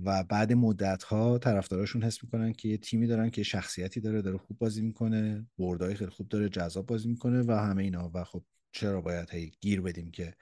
و 0.04 0.24
بعد 0.24 0.52
مدت 0.52 1.02
ها 1.02 1.38
طرفداراشون 1.38 2.02
حس 2.02 2.24
می‌کنن 2.24 2.52
که 2.52 2.68
یه 2.68 2.76
تیمی 2.78 3.06
دارن 3.06 3.30
که 3.30 3.42
شخصیتی 3.42 4.00
داره 4.00 4.22
داره 4.22 4.38
خوب 4.38 4.58
بازی 4.58 4.82
می‌کنه 4.82 5.46
بردای 5.58 5.94
خیلی 5.94 6.10
خوب 6.10 6.28
داره 6.28 6.48
جذاب 6.48 6.86
بازی 6.86 7.08
می‌کنه 7.08 7.42
و 7.42 7.52
همه 7.52 7.82
اینا. 7.82 8.10
و 8.14 8.24
خب 8.24 8.44
چرا 8.72 9.00
باید 9.00 9.30
هی 9.30 9.52
گیر 9.60 9.80
بدیم 9.80 10.10
که 10.10 10.34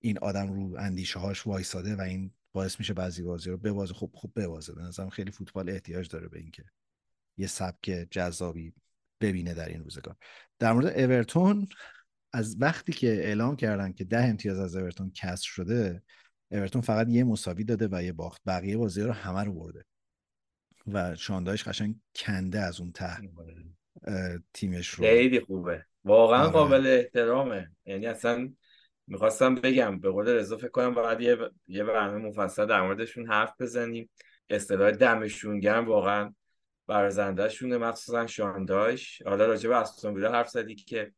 این 0.00 0.18
آدم 0.18 0.52
رو 0.52 0.76
اندیشه 0.78 1.18
هاش 1.18 1.46
وایساده 1.46 1.96
و 1.96 2.00
این 2.00 2.30
باعث 2.52 2.78
میشه 2.78 2.94
بعضی 2.94 3.22
بازی 3.22 3.50
رو 3.50 3.56
ببازه؟ 3.56 3.94
خوب 3.94 4.12
خوب 4.14 4.32
ببازه. 4.36 4.74
به 4.74 4.82
نظرم 4.82 5.10
خیلی 5.10 5.30
فوتبال 5.30 5.70
احتیاج 5.70 6.08
داره 6.08 6.28
به 6.28 6.38
اینکه 6.38 6.64
یه 7.36 7.46
سبک 7.46 8.06
جذابی 8.10 8.72
ببینه 9.20 9.54
در 9.54 9.68
این 9.68 9.80
روزگار. 9.80 10.16
در 10.58 10.72
مورد 10.72 10.98
اورتون 10.98 11.68
از 12.34 12.56
وقتی 12.60 12.92
که 12.92 13.06
اعلام 13.06 13.56
کردن 13.56 13.92
که 13.92 14.04
ده 14.04 14.24
امتیاز 14.24 14.60
از 14.60 14.76
اورتون 14.76 15.10
کسر 15.14 15.46
شده 15.46 16.02
اورتون 16.50 16.82
فقط 16.82 17.08
یه 17.08 17.24
مساوی 17.24 17.64
داده 17.64 17.88
و 17.92 18.02
یه 18.02 18.12
باخت. 18.12 18.42
بقیه 18.46 18.76
بازی 18.76 19.02
رو 19.02 19.12
همه 19.12 19.44
رو 19.44 19.52
برده. 19.52 19.84
و 20.86 21.14
شاندایش 21.14 21.64
قشنگ 21.64 21.96
کنده 22.16 22.60
از 22.60 22.80
اون 22.80 22.92
ته 22.92 23.16
تیمش 24.52 24.88
رو. 24.88 25.04
خیلی 25.04 25.40
خوبه. 25.40 25.84
واقعا 26.04 26.42
آره. 26.42 26.50
قابل 26.50 26.86
احترامه. 26.86 27.70
یعنی 27.86 28.06
اصلا 28.06 28.52
می‌خواستم 29.06 29.54
بگم 29.54 30.00
به 30.00 30.10
قول 30.10 30.28
رضا 30.28 30.56
فکر 30.56 30.68
کنم 30.68 30.94
باید 30.94 31.20
یه 31.20 31.38
یه 31.66 31.84
برنامه 31.84 32.28
مفصل 32.28 32.66
در 32.66 32.82
موردشون 32.82 33.26
حرف 33.26 33.52
بزنیم. 33.60 34.10
اصطلاح 34.48 34.90
دمشون 34.90 35.60
گرم 35.60 35.88
واقعا 35.88 36.34
برازندهشونه 36.86 37.78
مخصوصا 37.78 38.26
شانداش 38.26 39.22
حالا 39.22 39.46
راجع 39.46 39.68
به 39.68 39.76
استون 39.76 40.14
ویلا 40.14 40.32
حرف 40.32 40.48
زدی 40.48 40.74
که 40.74 41.12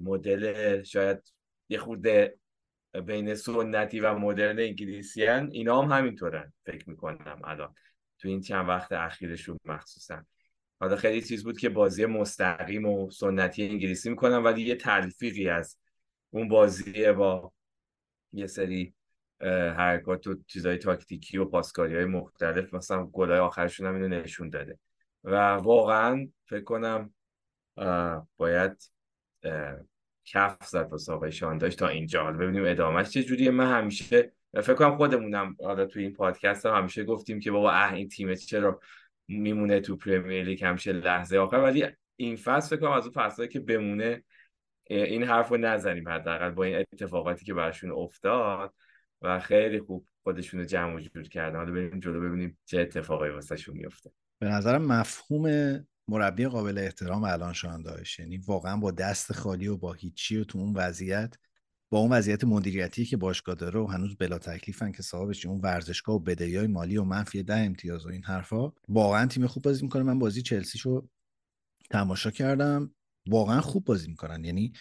مدل 0.00 0.82
شاید 0.82 1.32
یه 1.68 1.78
خورده 1.78 2.38
بین 3.06 3.34
سنتی 3.34 4.00
و 4.00 4.14
مدرن 4.14 4.58
انگلیسی 4.58 5.24
هن. 5.24 5.48
اینا 5.52 5.82
هم 5.82 5.98
همینطورن 5.98 6.52
فکر 6.66 6.90
می‌کنم 6.90 7.40
الان 7.44 7.74
تو 8.18 8.28
این 8.28 8.40
چند 8.40 8.68
وقت 8.68 8.92
اخیرشون 8.92 9.58
مخصوصا 9.64 10.24
حالا 10.80 10.96
خیلی 10.96 11.22
چیز 11.22 11.44
بود 11.44 11.58
که 11.58 11.68
بازی 11.68 12.06
مستقیم 12.06 12.86
و 12.86 13.10
سنتی 13.10 13.68
انگلیسی 13.68 14.10
می‌کنن 14.10 14.42
ولی 14.42 14.62
یه 14.62 14.74
تلفیقی 14.74 15.48
از 15.48 15.78
اون 16.30 16.48
بازی 16.48 17.12
با 17.12 17.52
یه 18.32 18.46
سری 18.46 18.94
حرکات 19.76 20.26
و 20.26 20.34
چیزای 20.46 20.78
تاکتیکی 20.78 21.38
و 21.38 21.44
پاسکاری 21.44 21.94
های 21.94 22.04
مختلف 22.04 22.74
مثلا 22.74 23.06
گلای 23.06 23.38
آخرشون 23.38 23.86
هم 23.86 23.94
اینو 23.94 24.08
نشون 24.08 24.50
داده 24.50 24.78
و 25.24 25.36
واقعا 25.54 26.28
فکر 26.46 26.64
کنم 26.64 27.14
باید 28.36 28.93
کف 30.24 30.56
زد 30.66 30.88
واسه 30.90 31.12
آقای 31.12 31.32
شانداش 31.32 31.74
تا 31.74 31.88
اینجا. 31.88 32.22
حالا 32.22 32.36
ببینیم 32.36 32.64
ادامهش 32.66 33.08
چه 33.08 33.22
جوریه. 33.22 33.50
من 33.50 33.70
همیشه 33.70 34.32
فکر 34.54 34.74
کنم 34.74 34.96
خودمونم 34.96 35.56
حالا 35.60 35.86
تو 35.86 36.00
این 36.00 36.12
پادکست 36.12 36.66
هم 36.66 36.74
همیشه 36.74 37.04
گفتیم 37.04 37.40
که 37.40 37.50
بابا 37.50 37.72
اه 37.72 37.94
این 37.94 38.08
تیم 38.08 38.34
چرا 38.34 38.80
میمونه 39.28 39.80
تو 39.80 39.96
پرمیر 39.96 40.44
لیگ 40.44 40.64
همیشه 40.64 40.92
لحظه 40.92 41.38
آخر. 41.38 41.56
ولی 41.56 41.86
این 42.16 42.36
فصل 42.36 42.76
فکر 42.76 42.86
کنم 42.86 42.92
از 42.92 43.02
اون 43.04 43.12
فصلایی 43.12 43.50
که 43.50 43.60
بمونه 43.60 44.24
این 44.86 45.22
حرف 45.22 45.48
رو 45.48 45.56
نزنیم 45.56 46.08
حداقل 46.08 46.50
با 46.50 46.64
این 46.64 46.76
اتفاقاتی 46.76 47.44
که 47.44 47.54
براشون 47.54 47.90
افتاد 47.90 48.74
و 49.22 49.40
خیلی 49.40 49.80
خوب 49.80 50.06
خودشون 50.22 50.60
رو 50.60 50.66
جمع 50.66 50.94
و 50.94 51.00
جور 51.00 51.28
کردن. 51.28 51.56
حالا 51.56 51.72
بریم 51.72 52.00
جلو 52.00 52.20
ببینیم 52.20 52.58
چه 52.64 52.80
اتفاقایی 52.80 53.32
واسهشون 53.32 53.76
میفته 53.76 54.10
به 54.38 54.48
نظرم 54.48 54.86
مفهوم 54.86 55.46
مربی 56.08 56.46
قابل 56.46 56.78
احترام 56.78 57.24
الان 57.24 57.52
شاندایش 57.52 58.18
یعنی 58.18 58.36
واقعا 58.38 58.76
با 58.76 58.90
دست 58.90 59.32
خالی 59.32 59.68
و 59.68 59.76
با 59.76 59.92
هیچی 59.92 60.36
و 60.36 60.44
تو 60.44 60.58
اون 60.58 60.74
وضعیت 60.74 61.34
با 61.90 61.98
اون 61.98 62.12
وضعیت 62.12 62.44
مدیریتی 62.44 63.04
که 63.04 63.16
باشگاه 63.16 63.54
داره 63.54 63.80
و 63.80 63.86
هنوز 63.86 64.16
بلا 64.16 64.38
تکلیفن 64.38 64.92
که 64.92 65.02
صاحبش 65.02 65.46
اون 65.46 65.60
ورزشگاه 65.60 66.16
و 66.16 66.18
بدهی 66.18 66.56
های 66.56 66.66
مالی 66.66 66.96
و 66.96 67.04
منفی 67.04 67.42
ده 67.42 67.56
امتیاز 67.56 68.06
و 68.06 68.08
این 68.08 68.22
حرفا. 68.22 68.72
واقعا 68.88 69.26
تیم 69.26 69.46
خوب 69.46 69.62
بازی 69.62 69.82
می‌کنه. 69.82 70.02
من 70.02 70.18
بازی 70.18 70.42
چلسیشو 70.42 71.08
تماشا 71.90 72.30
کردم. 72.30 72.94
واقعا 73.26 73.60
خوب 73.60 73.84
بازی 73.84 74.08
می‌کنن. 74.08 74.44
یعنی 74.44 74.72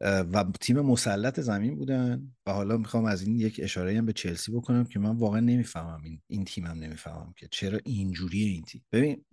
و 0.00 0.44
تیم 0.60 0.80
مسلط 0.80 1.40
زمین 1.40 1.76
بودن 1.76 2.32
و 2.46 2.52
حالا 2.52 2.76
می‌خوام 2.76 3.04
از 3.04 3.22
این 3.22 3.36
یک 3.36 3.60
اشاره 3.62 3.98
هم 3.98 4.06
به 4.06 4.12
چلسی 4.12 4.52
بکنم 4.52 4.84
که 4.84 4.98
من 4.98 5.16
واقعا 5.16 5.40
نمی‌فهمم 5.40 6.00
این 6.04 6.20
این 6.26 6.44
تیمم 6.44 6.78
نمی‌فهمم 6.78 7.34
که 7.36 7.48
چرا 7.50 7.78
اینجوریه 7.84 8.46
این 8.46 8.62
تیم. 8.62 8.84
ببین 8.92 9.24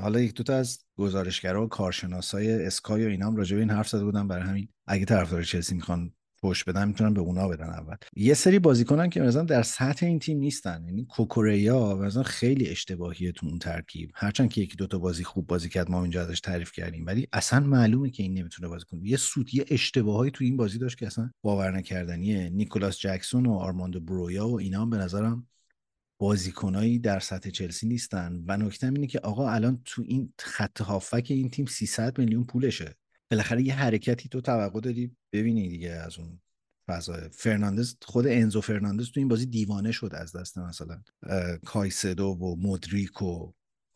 حالا 0.00 0.20
یک 0.20 0.34
دوتا 0.34 0.54
از 0.54 0.78
گزارشگرا 0.96 1.64
و 1.64 1.68
کارشناسای 1.68 2.66
اسکای 2.66 3.06
و 3.06 3.08
اینا 3.08 3.26
هم 3.26 3.36
راجع 3.36 3.54
به 3.54 3.60
این 3.60 3.70
حرف 3.70 3.88
زده 3.88 4.04
بودن. 4.04 4.28
برای 4.28 4.48
همین 4.48 4.68
اگه 4.86 5.04
طرفدار 5.04 5.42
چلسی 5.42 5.74
می‌خوان 5.74 6.12
پشت 6.44 6.68
بدن 6.68 6.88
می‌تونن 6.88 7.14
به 7.14 7.20
اونا 7.20 7.48
بدن 7.48 7.68
اول. 7.68 7.96
یه 8.16 8.34
سری 8.34 8.58
بازیکنن 8.58 9.10
که 9.10 9.20
مثلا 9.20 9.42
در 9.42 9.62
سطح 9.62 10.06
این 10.06 10.18
تیم 10.18 10.38
نیستن 10.38 10.84
یعنی 10.86 11.04
کوکوریا 11.04 11.96
مثلا 11.96 12.22
خیلی 12.22 12.68
اشتباهیه 12.68 13.32
تو 13.32 13.46
اون 13.46 13.58
ترکیب. 13.58 14.10
هرچند 14.14 14.50
که 14.50 14.60
یکی 14.60 14.76
دوتا 14.76 14.98
بازی 14.98 15.24
خوب 15.24 15.46
بازی 15.46 15.68
کرد 15.68 15.90
ما 15.90 16.02
اینجا 16.02 16.22
ازش 16.22 16.40
تعریف 16.40 16.72
کردیم 16.72 17.06
ولی 17.06 17.28
اصلا 17.32 17.60
معلومه 17.60 18.10
که 18.10 18.22
این 18.22 18.34
نمی‌تونه 18.34 18.68
بازی 18.68 18.84
کنه. 18.84 19.08
یه 19.08 19.16
سوت 19.16 19.54
یه 19.54 19.64
اشتباهی 19.68 20.30
تو 20.30 20.44
این 20.44 20.56
بازی 20.56 20.78
داشت 20.78 20.98
که 20.98 21.06
اصلا 21.06 21.30
باور 21.42 21.70
نکردنیه. 21.70 22.48
نیکولاس 22.48 22.98
جکسون 22.98 23.46
و 23.46 23.52
آرماندو 23.52 24.00
برویا 24.00 24.48
و 24.48 24.60
اینا 24.60 24.82
هم 24.82 24.90
به 24.90 24.96
نظرم 24.96 25.46
بازیکنایی 26.18 26.98
در 26.98 27.20
سطح 27.20 27.50
چلسی 27.50 27.86
نیستن. 27.86 28.44
و 28.46 28.56
نکته 28.56 28.86
اینه 28.86 29.06
که 29.06 29.18
آقا 29.18 29.50
الان 29.50 29.82
تو 29.84 30.02
این 30.06 30.32
خط 30.38 30.80
هافبک 30.80 31.26
این 31.30 31.50
تیم 31.50 31.66
300 31.66 32.18
میلیون 32.18 32.44
پولشه. 32.44 32.96
بالاخره 33.30 33.62
یه 33.62 33.74
حرکتی 33.74 34.28
تو 34.28 34.40
توقع 34.40 34.80
داری 34.80 35.16
ببینی 35.32 35.68
دیگه 35.68 35.90
از 35.90 36.18
اون 36.18 36.40
فضا 36.88 37.28
فرناندز 37.32 37.94
خود 38.02 38.26
انزو 38.26 38.60
فرناندز 38.60 39.10
تو 39.10 39.20
این 39.20 39.28
بازی 39.28 39.46
دیوانه 39.46 39.92
شد 39.92 40.10
از 40.14 40.36
دست 40.36 40.58
مثلا 40.58 41.02
کایسدو 41.64 42.26
و 42.26 42.56
مودریک 42.56 43.22
و 43.22 43.52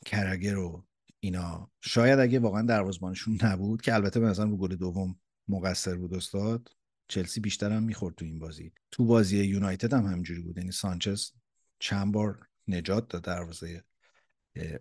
گالاگر 0.07 0.57
و 0.59 0.85
اینا. 1.21 1.71
شاید 1.81 2.19
اگه 2.19 2.39
واقعا 2.39 2.63
دروازه‌بانشون 2.63 3.39
نبود 3.43 3.83
که 3.83 3.95
البته 3.95 4.21
به 4.21 4.27
نظرم 4.27 4.51
رو 4.51 4.57
گل 4.57 4.77
دوم 4.77 5.21
مقصر 5.49 5.97
بود 5.97 6.15
استاد 6.15 6.69
چلسی 7.09 7.41
بیشتر 7.41 7.73
هم 7.73 7.83
می‌خورد 7.83 8.15
تو 8.15 8.25
این 8.25 8.39
بازی. 8.39 8.73
تو 8.91 9.05
بازی 9.05 9.45
یونایتد 9.45 9.93
هم 9.93 10.07
همینجوری 10.07 10.41
بود. 10.41 10.59
یعنی 10.59 10.73
سانچز 10.73 11.31
چند 11.79 12.13
بار 12.13 12.49
نجات 12.69 13.09
داد 13.09 13.23
دروازه 13.23 13.85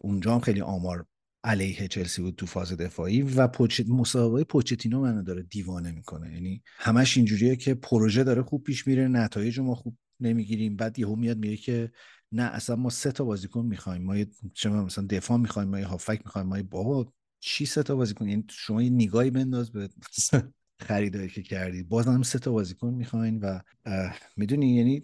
اونجا 0.02 0.34
هم 0.34 0.40
خیلی 0.40 0.62
آمار 0.62 1.06
علیه 1.48 1.88
چلسی 1.88 2.22
بود 2.22 2.36
تو 2.36 2.46
فاز 2.46 2.74
دفاعی 2.74 3.22
و 3.22 3.48
پوچ... 3.48 3.82
مسابقه 3.88 4.44
پوچتینو 4.44 5.02
منو 5.02 5.24
داره 5.24 5.44
دیوانه 5.44 5.92
می‌کنه. 5.92 6.34
یعنی 6.34 6.64
همش 6.78 7.18
اینجوریه 7.18 7.56
که 7.56 7.74
پروژه 7.74 8.24
داره 8.24 8.42
خوب 8.44 8.64
پیش 8.64 8.88
میره 8.88 9.08
نتایج 9.08 9.60
ما 9.60 9.76
خوب 9.76 9.98
نمی‌گیریم. 10.20 10.76
بعد 10.76 11.00
یهو 11.00 11.16
میاد 11.16 11.38
میگه 11.38 11.58
که 11.58 11.92
نه 12.32 12.44
اصلا 12.44 12.76
ما 12.76 12.90
سه 12.90 13.12
تا 13.12 13.24
بازیکن 13.24 13.66
می‌خوایم. 13.66 14.04
ما 14.04 14.16
چه 14.54 14.70
مثلا 14.70 15.08
دفاع 15.10 15.38
می‌خوایم 15.38 15.70
ما 15.70 15.80
یه 15.80 15.86
هافک 15.86 16.22
می‌خوایم. 16.26 16.48
ما 16.48 16.58
یه 16.58 16.64
بابا 16.64 17.14
چی 17.40 17.66
سه 17.66 17.84
تا 17.84 17.96
بازیکن؟ 17.96 18.28
یعنی 18.28 18.46
شما 18.50 18.84
یه 18.84 18.90
نگاهی 18.90 19.32
بنداز 19.32 19.72
به 19.72 19.90
خریدایی 20.88 21.30
که 21.30 21.44
کردی. 21.44 21.84
بازم 21.84 22.22
سه 22.22 22.40
تا 22.40 22.52
بازیکن 22.52 22.94
می‌خواین 22.94 23.40
و 23.40 23.60
می‌دونی 24.38 24.76
یعنی 24.76 25.04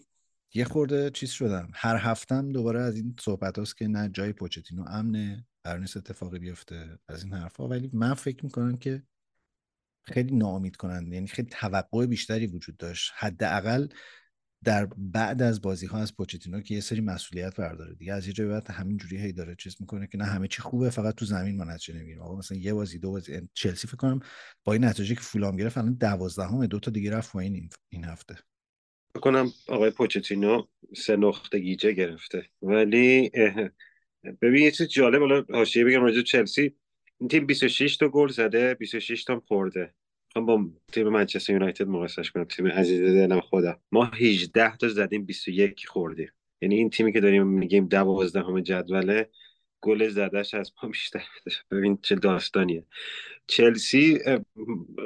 یه 0.53 0.65
خورده 0.65 1.09
چیز 1.09 1.29
شدم. 1.29 1.71
هر 1.73 1.97
هفتم 1.97 2.51
دوباره 2.51 2.81
از 2.81 2.95
این 2.95 3.15
صحبت 3.19 3.57
هاست 3.57 3.77
که 3.77 3.87
نه 3.87 4.09
جای 4.09 4.33
پوچتینو 4.33 4.83
امنه. 4.87 5.45
قرار 5.63 5.79
نیست 5.79 5.97
اتفاقی 5.97 6.39
بیفته 6.39 6.99
از 7.07 7.23
این 7.23 7.33
حرفا. 7.33 7.67
ولی 7.67 7.89
من 7.93 8.13
فکر 8.13 8.45
می‌کنم 8.45 8.77
که 8.77 9.03
خیلی 10.05 10.35
ناامید 10.35 10.75
کننده 10.75 11.15
یعنی 11.15 11.27
خیلی 11.27 11.49
توقع 11.51 12.05
بیشتری 12.05 12.47
وجود 12.47 12.77
داشت. 12.77 13.11
حداقل 13.15 13.87
در 14.63 14.85
بعد 14.97 15.41
از 15.41 15.61
بازی 15.61 15.85
ها 15.85 15.99
از 15.99 16.15
پوچتینو 16.15 16.61
که 16.61 16.73
یه 16.73 16.81
سری 16.81 17.01
مسئولیت 17.01 17.55
برداره 17.55 17.95
دیگه. 17.95 18.13
از 18.13 18.27
یه 18.27 18.33
جای 18.33 18.47
بعد 18.47 18.71
همین 18.71 18.97
جوری 18.97 19.17
هی 19.17 19.33
داره 19.33 19.55
چیز 19.55 19.75
می‌کنه 19.79 20.07
که 20.07 20.17
نه 20.17 20.25
همه 20.25 20.47
چی 20.47 20.61
خوبه 20.61 20.89
فقط 20.89 21.15
تو 21.15 21.25
زمین 21.25 21.57
ما 21.57 21.63
نتیجه 21.63 21.93
نمی‌گیریم. 21.99 22.21
آقا 22.21 22.37
مثلا 22.37 22.57
یه 22.57 22.73
بازی 22.73 22.99
دو 22.99 23.11
بازی 23.11 23.49
چلسی 23.53 23.87
فکر 23.87 23.97
کنم 23.97 24.19
با 24.63 24.73
این 24.73 24.83
نتیجه 24.83 25.15
که 25.15 25.21
فولام 25.21 25.55
گرفت 25.55 25.77
الان 25.77 25.93
12 25.93 26.67
دو 26.67 26.79
تا 26.79 26.91
دیگه 26.91 27.11
رفت 27.11 27.35
این 27.35 27.69
این 27.89 28.03
هفته. 28.03 28.35
فکر 29.13 29.21
کنم 29.21 29.51
آقای 29.67 29.91
پوچتینو 29.91 30.63
سه 30.95 31.15
نقطه 31.15 31.59
گیجه 31.59 31.91
گرفته. 31.91 32.45
ولی 32.61 33.31
ببین 34.41 34.63
یه 34.63 34.71
چیز 34.71 34.87
جالب 34.87 35.19
حالا 35.19 35.45
حاشیه 35.49 35.85
بگم 35.85 36.01
راجع 36.01 36.21
چلسی 36.21 36.73
این 37.19 37.27
تیم 37.29 37.45
26 37.45 37.97
تا 37.97 38.09
گل 38.09 38.27
زده 38.27 38.73
26 38.73 39.23
تا 39.23 39.39
خورده. 39.47 39.93
می‌خوام 40.27 40.45
با 40.45 40.69
تیم 40.91 41.09
منچستر 41.09 41.53
یونایتد 41.53 41.87
مقایسش 41.87 42.31
کنم. 42.31 42.43
تیم 42.43 42.67
عزیز 42.67 43.01
دلم 43.01 43.39
خودم 43.39 43.79
ما 43.91 44.05
18 44.05 44.77
تا 44.77 44.87
زدیم 44.89 45.25
21 45.25 45.87
خوردیم. 45.87 46.31
یعنی 46.61 46.75
این 46.75 46.89
تیمی 46.89 47.13
که 47.13 47.19
داریم 47.19 47.47
میگیم 47.47 47.87
12 47.87 48.41
همه 48.41 48.61
جدوله 48.61 49.29
گل 49.83 50.07
زدهش 50.07 50.53
از 50.53 50.71
ما 50.83 50.89
بیشتر 50.89 51.23
ببین 51.71 51.99
چه 52.01 52.15
داستانیه. 52.15 52.85
چلسی 53.47 54.19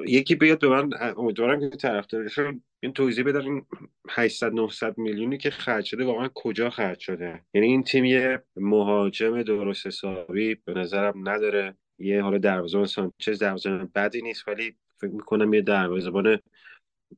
یکی 0.08 0.36
بیاد 0.36 0.60
به 0.60 0.68
من 0.68 0.90
امیدوارم 1.18 1.70
که 1.70 1.78
طرفدارشون 1.78 2.64
این 2.80 2.94
توضیح 2.94 3.24
بدن 3.24 3.42
این 3.42 3.66
800 4.10 4.54
900 4.54 4.98
میلیونی 4.98 5.38
که 5.38 5.50
خرج 5.50 5.86
شده 5.86 6.06
واقعا 6.06 6.30
کجا 6.36 6.70
خرج 6.70 7.00
شده. 7.00 7.42
یعنی 7.54 7.68
این 7.68 7.84
تیم 7.84 8.06
یه 8.06 8.44
مهاجم 8.56 9.44
درست 9.44 9.88
حسابی 9.88 10.56
به 10.56 10.74
نظرم 10.74 11.30
نداره. 11.30 11.78
یه 12.00 12.22
حالا 12.22 12.38
دروازه‌بان 12.38 12.88
سانچز 12.88 13.40
دروازه‌بان 13.40 13.92
بدی 13.96 14.22
نیست 14.22 14.48
ولی 14.48 14.76
فکر 14.98 15.12
می‌کنم 15.12 15.54
یه 15.54 15.62
دروازه‌بان 15.62 16.40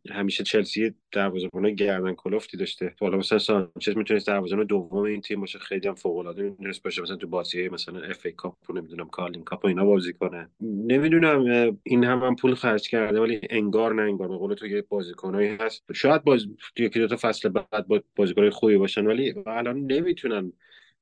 همیشه 0.10 0.44
چلسی 0.44 0.94
دروازه‌بان 1.12 1.74
گردن 1.76 2.14
کلفتی 2.14 2.58
داشته. 2.58 2.96
حالا 3.00 3.18
مثلا 3.18 3.40
سانچز 3.40 3.98
می‌تونست 3.98 4.28
دروازه‌بان 4.28 4.66
دوم 4.66 5.04
این 5.04 5.22
تیم 5.22 5.40
باشه. 5.42 5.60
خیلی 5.60 5.88
هم 5.88 5.96
فوق 5.96 6.18
العاده 6.18 6.44
می‌تونست 6.44 6.84
باشه. 6.84 7.02
مثلا 7.02 7.16
تو 7.16 7.28
بازی 7.28 7.70
مثلا 7.70 8.00
FA 8.00 8.26
Cup 8.26 8.70
و 8.70 8.74
نمی‌دونم 8.74 9.10
Carling 9.10 9.44
Cup 9.44 9.66
و 9.66 9.68
اینا 9.68 9.86
بازی 9.86 10.14
کنه. 10.14 10.50
نمی‌دونم 10.62 11.78
این 11.84 12.04
هم, 12.04 12.20
هم 12.20 12.36
پول 12.36 12.56
خرج 12.56 12.90
کرده 12.90 13.20
ولی 13.20 13.40
انگار 13.50 13.94
نه 13.94 14.02
انگار. 14.02 14.28
به 14.28 14.38
قول 14.38 14.54
تو 14.54 14.68
یه 14.68 14.82
بازیکنایی 14.82 15.50
هست. 15.50 15.94
شاید 15.94 16.24
باز 16.24 16.46
یکی 16.78 17.00
دو 17.00 17.08
تا 17.08 17.18
فصل 17.22 17.50
بعد 17.50 17.88
با 17.88 18.02
بازیکن 18.16 18.50
خوبی 18.50 18.78
باشن 18.78 19.08
ولی 19.08 19.34
الان 19.46 19.80
نمی‌تونن. 19.80 20.54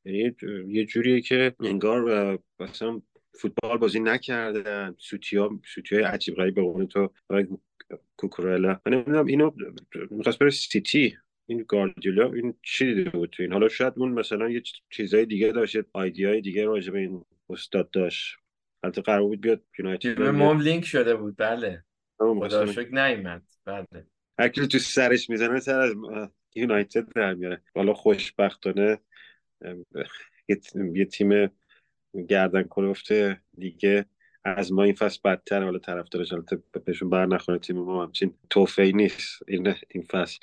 یعنی 0.05 0.35
یه 0.67 0.85
جوریه 0.85 1.21
که 1.21 1.55
انگار 1.59 2.39
مثلا 2.59 3.01
فوتبال 3.33 3.77
بازی 3.77 3.99
نکردن. 3.99 4.95
سوتیا 4.97 5.59
سوتیای 5.65 6.03
عجیب 6.03 6.35
غریب 6.35 6.55
به 6.55 6.61
قول 6.61 6.85
تو. 6.85 7.09
کوکورلا 8.17 8.79
من 8.85 8.93
نمی‌دونم 8.93 9.25
اینو 9.25 9.51
می‌خواست 10.09 10.39
بره 10.39 10.49
سیتی 10.49 11.17
این 11.45 11.65
گاردیولا 11.67 12.33
این 12.33 12.53
چی 12.63 12.93
دیده 12.93 13.09
بود 13.09 13.29
تو 13.29 13.43
این. 13.43 13.53
حالا 13.53 13.69
شاید 13.69 13.93
اون 13.97 14.11
مثلا 14.11 14.49
یه 14.49 14.61
چیزای 14.89 15.25
دیگه 15.25 15.51
داشت 15.51 15.77
آیدیای 15.93 16.41
دیگه 16.41 16.65
راجع 16.65 16.91
به 16.91 16.99
این 16.99 17.25
استاد 17.49 17.91
داشت. 17.91 18.37
البته 18.83 19.01
قرار 19.01 19.21
بود 19.21 19.41
بیاد 19.41 19.63
یونایتد 19.79 20.21
مام 20.21 20.59
لینک 20.59 20.85
شده 20.85 21.15
بود 21.15 21.37
بله. 21.37 21.83
خدا 22.19 22.65
شکر 22.65 23.07
نیومد 23.07 23.43
بله. 23.65 24.07
هر 24.39 24.47
تو 24.47 24.77
سرش 24.77 25.29
می‌زنه 25.29 25.59
سر 25.59 25.79
از 25.79 25.95
یونایتد 26.55 27.13
در 27.13 27.33
میاره. 27.33 27.61
حالا 27.75 27.93
خوشبختانه 27.93 28.99
یه 30.93 31.05
تیم 31.05 31.51
گردن 32.29 32.63
کلفته 32.63 33.41
دیگه 33.57 34.05
از 34.55 34.71
ما 34.71 34.83
این 34.83 34.93
فصل 34.93 35.19
بدتر 35.25 35.63
حالا 35.63 35.79
طرفدارش 35.79 36.33
البته 36.33 36.59
بهشون 36.85 37.09
بر 37.09 37.25
نخوره 37.25 37.59
تیم 37.59 37.77
ما 37.77 38.03
همچین 38.03 38.33
توفی 38.49 38.93
نیست 38.93 39.43
این 39.47 39.73
این 39.91 40.03
فصل. 40.03 40.39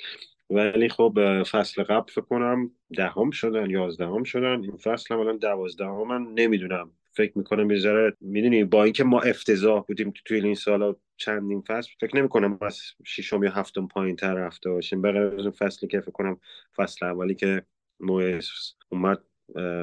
ولی 0.49 0.89
خب 0.89 1.43
فصل 1.43 1.83
قبل 1.83 2.11
فکر 2.11 2.21
کنم 2.21 2.71
دهم 2.95 3.31
شدن 3.31 3.69
یازدهم 3.69 4.23
شدن. 4.23 4.63
این 4.63 4.77
فصل 4.77 5.13
هم 5.13 5.19
الان 5.19 5.37
دوازدهم 5.37 6.07
من 6.07 6.33
نمی‌دونم. 6.33 6.91
فکر 7.11 7.37
می‌کنم 7.37 7.71
یه 7.71 7.79
ذره 7.79 8.17
می‌دونی 8.21 8.63
با 8.63 8.83
اینکه 8.83 9.03
ما 9.03 9.21
افتضاح 9.21 9.83
بودیم 9.83 10.11
تو 10.11 10.21
توی 10.25 10.41
این 10.41 10.55
سالا 10.55 10.95
چندین 11.17 11.61
فصل 11.61 11.89
فکر 11.99 12.17
نمی‌کنم 12.17 12.57
از 12.61 12.81
ششم 13.05 13.43
یا 13.43 13.51
هفتم 13.51 13.87
پایین 13.87 14.15
تر 14.15 14.33
رفته 14.33 14.69
باشیم. 14.69 15.01
بغیر 15.01 15.21
از 15.21 15.47
فصلی 15.47 15.89
که 15.89 15.99
فکر 15.99 16.11
کنم 16.11 16.39
فصل 16.75 17.05
اولی 17.05 17.35
که 17.35 17.65
مویس 17.99 18.49
اومد 18.89 19.23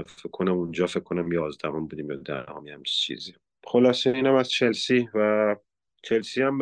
فکر 0.07 0.29
کنم 0.33 0.53
اونجا 0.53 0.87
فکر 0.87 1.01
کنم 1.01 1.33
یازدهم 1.33 1.87
بودیم 1.87 2.11
یا 2.11 2.17
دهم 2.17 2.67
هم 2.67 2.83
چیزی. 2.83 3.35
خلاصه 3.65 4.11
اینم 4.11 4.35
از 4.35 4.51
چلسی 4.51 5.09
و 5.15 5.57
چلسی 6.03 6.43
هم 6.43 6.61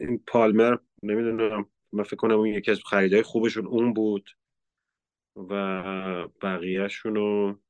این 0.00 0.22
پالمر 0.26 0.76
نمی‌دونم 1.02 1.66
من 1.92 2.02
فکر 2.02 2.16
کنم 2.16 2.34
اون 2.34 2.48
یکی 2.48 2.70
از 2.70 2.80
خریدهای 2.90 3.22
خوبشون 3.22 3.66
اون 3.66 3.94
بود 3.94 4.30
و 5.36 5.54
بقیهشون 6.42 7.14
رو 7.14 7.60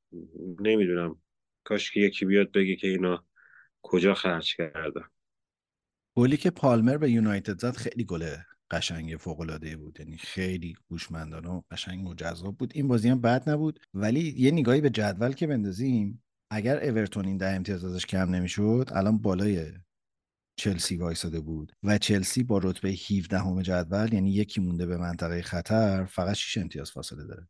نمی‌دونم. 0.59 1.21
کاش 1.63 1.91
که 1.91 1.99
یکی 1.99 2.25
بیاد 2.25 2.51
بگه 2.51 2.75
که 2.75 2.87
اینا 2.87 3.25
کجا 3.81 4.13
خرج 4.13 4.55
کردن. 4.55 5.05
گلی 6.17 6.37
که 6.37 6.49
پالمر 6.49 6.97
به 6.97 7.11
یونایتد 7.11 7.59
زد 7.59 7.75
خیلی 7.75 8.05
گل 8.05 8.25
قشنگ 8.71 9.15
فوق 9.15 9.39
العاده 9.39 9.77
بود. 9.77 9.99
یعنی 9.99 10.17
خیلی 10.17 10.75
هوشمندانه 10.91 11.49
و 11.49 11.61
قشنگ 11.71 12.07
و 12.07 12.13
جذاب 12.13 12.57
بود. 12.57 12.71
این 12.75 12.87
بازی 12.87 13.09
هم 13.09 13.21
بد 13.21 13.49
نبود. 13.49 13.79
ولی 13.93 14.33
یه 14.37 14.51
نگاهی 14.51 14.81
به 14.81 14.89
جدول 14.89 15.31
که 15.31 15.47
بندازیم 15.47 16.23
اگر 16.53 16.83
اورتون 16.83 17.25
این 17.25 17.37
ده 17.37 17.55
امتیاز 17.55 17.85
ازش 17.85 18.05
کم 18.05 18.35
نمی‌شد 18.35 18.89
الان 18.91 19.17
بالای 19.17 19.71
چلسی 20.59 20.97
وایساده 20.97 21.39
بود 21.39 21.71
و 21.83 21.97
چلسی 21.97 22.43
با 22.43 22.57
رتبه 22.63 22.89
17 22.89 23.39
همه 23.39 23.63
جدول 23.63 24.13
یعنی 24.13 24.31
یکی 24.31 24.61
مونده 24.61 24.85
به 24.85 24.97
منطقه 24.97 25.41
خطر 25.41 26.05
فقط 26.05 26.35
6 26.35 26.57
امتیاز 26.57 26.91
فاصله 26.91 27.23
داره 27.23 27.47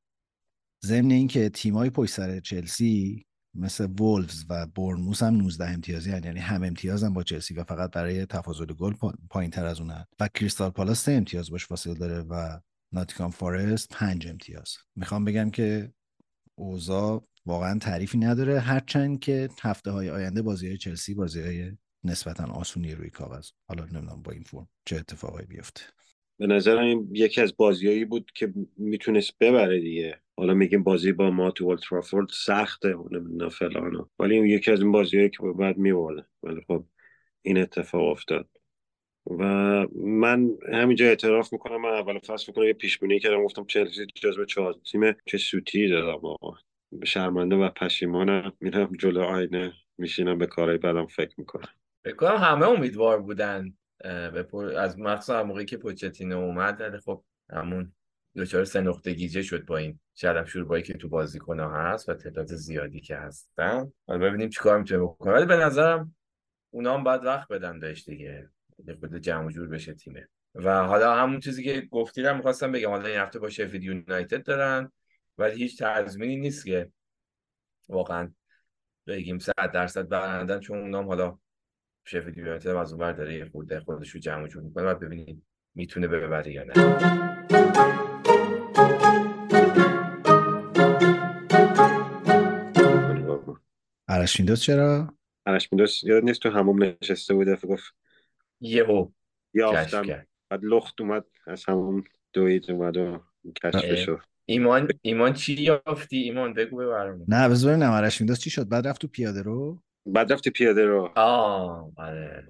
ضمن 0.85 1.11
اینکه 1.11 1.49
تیمای 1.49 1.89
پشت 1.89 2.13
سر 2.13 2.39
چلسی 2.39 3.25
مثل 3.53 3.85
وولفز 3.99 4.45
و 4.49 4.65
بورنموس 4.65 5.23
هم 5.23 5.35
19 5.35 5.69
امتیازی 5.69 6.11
هن. 6.11 6.23
یعنی 6.23 6.39
هم 6.39 6.63
امتیاز 6.63 7.03
هم 7.03 7.13
با 7.13 7.23
چلسی 7.23 7.53
و 7.53 7.63
فقط 7.63 7.91
برای 7.91 8.25
تفاضل 8.25 8.65
گل 8.65 8.93
پایین 9.29 9.51
تر 9.51 9.65
از 9.65 9.79
اونن 9.79 10.05
و 10.19 10.27
کریستال 10.27 10.69
پالاس 10.69 11.05
3 11.05 11.11
امتیاز 11.11 11.51
باش 11.51 11.65
فاصله 11.65 11.93
داره 11.93 12.21
و 12.21 12.59
ناتیکام 12.93 13.31
فارست 13.31 13.89
5 13.89 14.27
امتیاز 14.27 14.77
می‌خوام 14.95 15.25
بگم 15.25 15.49
که 15.49 15.93
اوضاع 16.55 17.27
واقعا 17.45 17.79
تعریفی 17.79 18.17
نداره. 18.17 18.59
هرچند 18.59 19.19
که 19.19 19.49
هفته 19.61 19.91
های 19.91 20.09
آینده 20.09 20.41
بازی 20.41 20.67
های 20.67 20.77
چلسی 20.77 21.13
بازی 21.13 21.41
های 21.41 21.71
نسبتا 22.03 22.43
آسونی 22.53 22.95
روی 22.95 23.09
کاغذ. 23.09 23.49
حالا 23.67 23.83
نمی‌دونم 23.83 24.21
با 24.23 24.31
این 24.31 24.43
فرم 24.43 24.67
چه 24.85 24.95
اتفاقی 24.95 25.45
بیفته. 25.45 25.81
به 26.39 26.47
نظرم 26.47 27.15
یکی 27.15 27.41
از 27.41 27.57
بازیایی 27.57 28.05
بود 28.05 28.31
که 28.35 28.53
می‌تونست 28.77 29.31
ببره 29.39 29.79
دیگه. 29.79 30.21
حالا 30.37 30.53
میگیم 30.53 30.83
بازی 30.83 31.11
با 31.11 31.31
ما 31.31 31.51
تو 31.51 31.71
ولترافورد 31.71 32.27
سخته 32.31 32.95
نمی‌دونم 33.11 33.49
فلان 33.49 34.09
ولی 34.19 34.35
این 34.35 34.45
یکی 34.45 34.71
از 34.71 34.81
این 34.81 34.91
بازیایی 34.91 35.29
که 35.29 35.37
بعد 35.59 35.77
میبرده 35.77 36.25
ولی 36.43 36.61
خب 36.67 36.85
این 37.41 37.57
اتفاق 37.57 38.11
افتاد. 38.11 38.49
و 39.25 39.43
من 39.95 40.49
همینجا 40.73 41.05
اعتراف 41.05 41.53
می‌کنم. 41.53 41.81
من 41.81 41.89
اول 41.89 42.19
فصل 42.19 42.45
می‌کنم 42.47 42.65
یه 42.65 42.73
پیشبینی 42.73 43.19
کردم 43.19 43.43
گفتم 43.43 43.65
چلسی 43.65 44.05
جزو 44.15 44.45
چهار 44.45 44.75
تیم 44.91 45.01
چه 45.25 45.37
سوتی 45.37 45.87
دادم 45.87 46.21
شرمنده 47.03 47.55
و 47.55 47.69
پشیمانم. 47.69 48.53
میرم 48.59 48.91
جلو 48.99 49.21
آینه 49.21 49.73
میشینم 49.97 50.37
به 50.37 50.47
کارهای 50.47 50.77
بدم 50.77 51.05
فکر 51.05 51.33
می‌کنم. 51.37 51.69
بکنم 52.05 52.37
همه 52.37 52.67
امیدوار 52.67 53.21
بودن 53.21 53.73
از 54.77 54.99
مخصوصا 54.99 55.43
موقعی 55.43 55.65
که 55.65 55.77
پوچتینو 55.77 56.39
اومد 56.39 56.81
ولی 56.81 56.97
خب 56.97 57.23
همون 57.53 57.93
دچار 58.35 58.63
سه 58.63 58.81
نقطه 58.81 59.13
گیجه 59.13 59.41
شد 59.41 59.65
با 59.65 59.77
این 59.77 59.99
شدم 60.15 60.45
شوربایی 60.45 60.83
که 60.83 60.93
تو 60.93 61.09
بازیکن 61.09 61.59
هست 61.59 62.09
و 62.09 62.13
تعداد 62.13 62.45
زیادی 62.45 62.99
که 62.99 63.15
هستن. 63.15 63.91
حالا 64.07 64.19
ببینیم 64.19 64.49
چیکار 64.49 64.79
می‌تونه 64.79 65.01
بکنه. 65.03 65.33
ولی 65.33 65.45
به 65.45 65.57
نظرم 65.57 66.15
اونا 66.73 66.97
هم 66.97 67.03
باید 67.03 67.23
وقت 67.23 67.47
بدن 67.47 67.79
بهش 67.79 68.03
دیگه 68.03 68.49
خود 68.99 69.15
جمع 69.15 69.51
جور 69.51 69.67
بشه 69.67 69.93
تیمه. 69.93 70.27
و 70.55 70.83
حالا 70.83 71.15
همون 71.15 71.39
چیزی 71.39 71.63
که 71.63 71.87
گفتیدم 71.91 72.35
می‌خواستم 72.35 72.71
بگم. 72.71 72.89
حالا 72.89 73.07
این 73.07 73.19
هفته 73.19 73.39
با 73.39 73.49
شفید 73.49 73.83
یونایتد 73.83 74.43
دارن. 74.43 74.91
ولی 75.37 75.63
هیچ 75.63 75.83
تضمینی 75.83 76.35
نیست 76.35 76.65
که 76.65 76.91
واقعا 77.89 78.33
بگیم 79.07 79.39
صد 79.39 79.71
درصد 79.73 80.07
برندن 80.07 80.59
چون 80.59 80.79
اونام 80.79 81.07
حالا 81.07 81.37
شفید 82.05 82.37
یونایتد 82.37 82.67
از 82.67 82.93
اونور 82.93 83.11
داره 83.11 83.35
یه 83.35 83.45
خورده 83.45 83.79
خودش 83.79 84.09
رو 84.09 84.19
جمع 84.19 84.47
جور 84.47 84.63
می‌کنه 84.63 84.83
و 84.83 84.95
ببینید 84.95 85.43
می‌تونه 85.75 86.07
ببره 86.07 86.51
یا 86.51 86.63
نه. 86.63 86.73
ارشمیندوس 94.07 94.61
چرا؟ 94.61 95.13
ارشمیندوس 95.45 96.03
یاد 96.03 96.23
نیست 96.23 96.41
تو 96.41 96.49
هموم 96.49 96.83
نشسته 96.83 97.33
بوده 97.33 97.55
گفت 97.55 97.95
یهو 98.59 99.09
یافتم. 99.53 100.25
بعد 100.49 100.59
لخت 100.63 101.01
اومد 101.01 101.25
از 101.47 101.65
همون 101.65 102.03
دوید 102.33 102.71
اومد 102.71 102.97
و 102.97 103.23
کشف 103.63 103.95
شد 103.95 104.30
ایمان 104.51 104.87
ایمان 105.01 105.33
چی 105.33 105.53
یافتی؟ 105.53 106.17
ایمان 106.17 106.53
بگو 106.53 106.77
ببرم 106.77 107.25
نه 107.27 107.49
بذار 107.49 107.71
ببینم. 107.73 107.91
ارشمیندوس 107.91 108.39
چی 108.39 108.49
شد؟ 108.49 108.67
بعد 108.67 108.87
رفت 108.87 109.01
تو 109.01 109.07
پیاده 109.07 109.41
رو؟ 109.41 109.83
بعد 110.05 110.33
رفت 110.33 110.49
پیاده 110.49 110.85
رو. 110.85 111.11
آه 111.15 111.91
بله. 111.97 112.47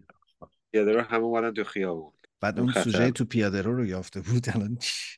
پیاده 0.71 0.91
رو 0.93 1.01
همه 1.01 1.23
اومدن 1.23 1.53
تو 1.53 1.63
خیابون. 1.63 2.11
بعد 2.41 2.59
اون 2.59 2.71
سوژه 2.71 3.11
تو 3.11 3.25
پیاده 3.25 3.61
رو 3.61 3.75
رو 3.75 3.85
یافته 3.85 4.21
بود. 4.21 4.47
الان 4.55 4.77
چی؟ 4.79 5.17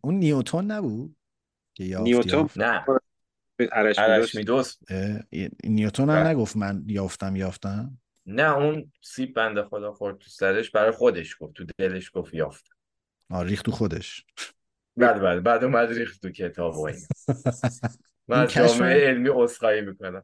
اون 0.00 0.14
نیوتون 0.14 0.64
نبود؟ 0.64 1.16
که 1.74 1.84
یافت 1.84 2.04
نیوتون 2.04 2.48
نه. 2.56 2.84
ارشمیدس 3.72 4.78
نیوتون 5.64 6.10
هم 6.10 6.26
نگفت 6.26 6.56
من 6.56 6.84
یافتم 6.86 7.36
یافتم. 7.36 7.98
نه 8.26 8.56
اون 8.56 8.92
سیب 9.02 9.34
بنده 9.34 9.64
خدا 9.64 9.92
خورد 9.92 10.18
تو 10.18 10.30
سرش. 10.30 10.70
برای 10.70 10.90
خودش 10.90 11.36
گفت. 11.40 11.54
تو 11.54 11.64
دلش 11.78 12.10
گفت 12.14 12.34
یافت. 12.34 12.70
آه 13.30 13.44
ریخت 13.44 13.64
تو 13.64 13.72
خودش. 13.72 14.24
بعد 14.96 15.20
بعد 15.20 15.42
بعد 15.42 15.64
اومد 15.64 15.88
ریخت 15.92 16.22
تو 16.22 16.30
کتاب 16.30 16.76
و 16.76 16.86
این 16.86 16.96
من 18.28 18.46
جامعه 18.46 19.08
علمی 19.08 19.28
اصخایی 19.28 19.80
می‌کنم. 19.80 20.22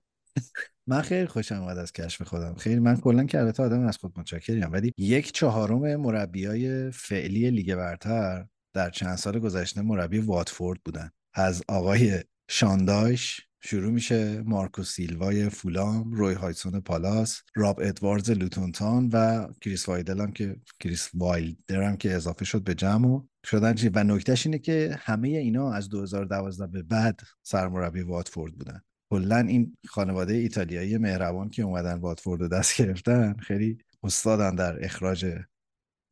من 0.86 1.00
خیلی 1.00 1.26
خوشم 1.26 1.54
اومد 1.54 1.78
از 1.78 1.92
کشف 1.92 2.22
خودم. 2.22 2.54
خیلی 2.54 2.78
من 2.78 2.96
کلا 2.96 3.24
که 3.24 3.38
البته 3.38 3.62
آدم 3.62 3.86
از 3.86 3.96
خود 3.96 4.12
متشکرم. 4.18 4.72
ولی 4.72 4.92
یک 4.98 5.32
چهارم 5.32 5.96
مربیای 5.96 6.90
فعلی 6.90 7.50
لیگ 7.50 7.74
برتر 7.74 8.46
در 8.74 8.90
چند 8.90 9.16
سال 9.16 9.38
گذشته 9.38 9.82
مربی 9.82 10.18
واتفورد 10.18 10.80
بودن. 10.84 11.10
از 11.34 11.62
آقای 11.68 12.24
شان 12.50 12.92
دایش 12.92 13.47
شروع 13.60 13.92
میشه. 13.92 14.42
مارکو 14.42 14.82
سیلوای 14.82 15.48
فولام 15.48 16.12
روی 16.12 16.34
هاجسون 16.34 16.80
پالاس 16.80 17.42
راب 17.54 17.80
ادواردز 17.82 18.30
لوتون 18.30 18.79
تاون 18.79 19.08
و 19.12 19.46
کریس 19.60 19.88
وایدل 19.88 20.20
هم 20.20 20.32
که 20.32 20.56
کریس 20.80 21.10
وایلدر 21.14 21.82
هم 21.82 21.96
که 21.96 22.14
اضافه 22.14 22.44
شد 22.44 22.62
به 22.62 22.74
جمع 22.74 23.24
شدن 23.44 23.74
و 23.94 24.04
نکتهش 24.04 24.46
اینه 24.46 24.58
که 24.58 24.96
همه 25.00 25.28
اینا 25.28 25.72
از 25.72 25.88
2012 25.88 26.66
به 26.66 26.82
بعد 26.82 27.20
سرمربی 27.42 28.00
واتفورد 28.00 28.54
بودن. 28.54 28.80
کلا 29.10 29.38
این 29.38 29.76
خانواده 29.86 30.34
ایتالیایی 30.34 30.98
مهربان 30.98 31.50
که 31.50 31.62
اومدن 31.62 31.94
واتفورد 31.94 32.40
رو 32.40 32.48
دست 32.48 32.82
گرفتن 32.82 33.36
خیلی 33.36 33.78
استادن 34.02 34.54
در 34.54 34.84
اخراج 34.84 35.34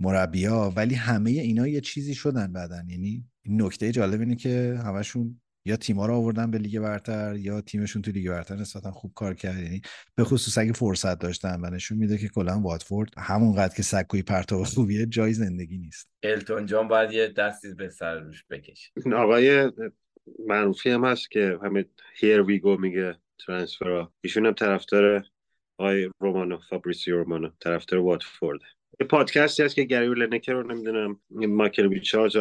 مربیا 0.00 0.72
ولی 0.76 0.94
همه 0.94 1.30
اینا 1.30 1.66
یه 1.66 1.80
چیزی 1.80 2.14
شدن 2.14 2.52
بعدن 2.52 2.88
یعنی 2.88 3.26
نکته 3.46 3.92
جالب 3.92 4.20
اینه 4.20 4.36
که 4.36 4.80
همشون 4.84 5.40
یا 5.66 5.76
تیما 5.76 6.06
رو 6.06 6.14
آوردن 6.14 6.50
به 6.50 6.58
لیگ 6.58 6.78
برتر 6.78 7.36
یا 7.36 7.60
تیمشون 7.60 8.02
تو 8.02 8.10
لیگ 8.10 8.28
برتر 8.28 8.54
نسبتا 8.56 8.90
خوب 8.90 9.12
کار 9.14 9.34
کرد. 9.34 9.62
یعنی 9.62 9.80
به 10.14 10.24
خصوص 10.24 10.58
اگه 10.58 10.72
فرصت 10.72 11.18
داشتن 11.18 11.60
و 11.60 11.70
نشون 11.70 11.98
میده 11.98 12.18
که 12.18 12.28
کلا 12.28 12.60
واتفورد 12.60 13.10
همونقدر 13.18 13.74
که 13.74 13.82
سکوی 13.82 14.22
پرتاب 14.22 14.62
خوبیه 14.62 15.06
جای 15.06 15.32
زندگی 15.32 15.78
نیست. 15.78 16.08
التون 16.22 16.66
جان 16.66 16.88
باید 16.88 17.12
یه 17.12 17.28
دستی 17.28 17.74
به 17.74 17.88
سر 17.88 18.18
روش 18.18 18.44
بکشه. 18.50 18.90
این 19.04 19.14
آقای 19.14 19.72
معروفی 20.46 20.90
هم 20.90 21.04
هست 21.04 21.30
که 21.30 21.58
همه 21.62 21.84
هیر 22.16 22.42
ویگو 22.42 22.76
میگه 22.76 23.16
ترانسفر 23.46 24.06
ایشون 24.20 24.46
هم 24.46 24.52
طرفدار 24.52 25.24
آقای 25.78 26.10
رومانو 26.20 26.58
فابریسیو 26.70 27.16
رومانو 27.16 27.50
طرفدار 27.60 28.00
واتفورد. 28.00 28.60
یه 29.00 29.06
پادکستی 29.06 29.62
هست 29.62 29.74
که 29.74 29.84
گری 29.84 30.06
لینکر 30.06 30.52
رو 30.52 30.72
نمی‌دونم 30.72 31.20
میکا 31.30 31.88
ریچاردز 31.88 32.36
و 32.36 32.40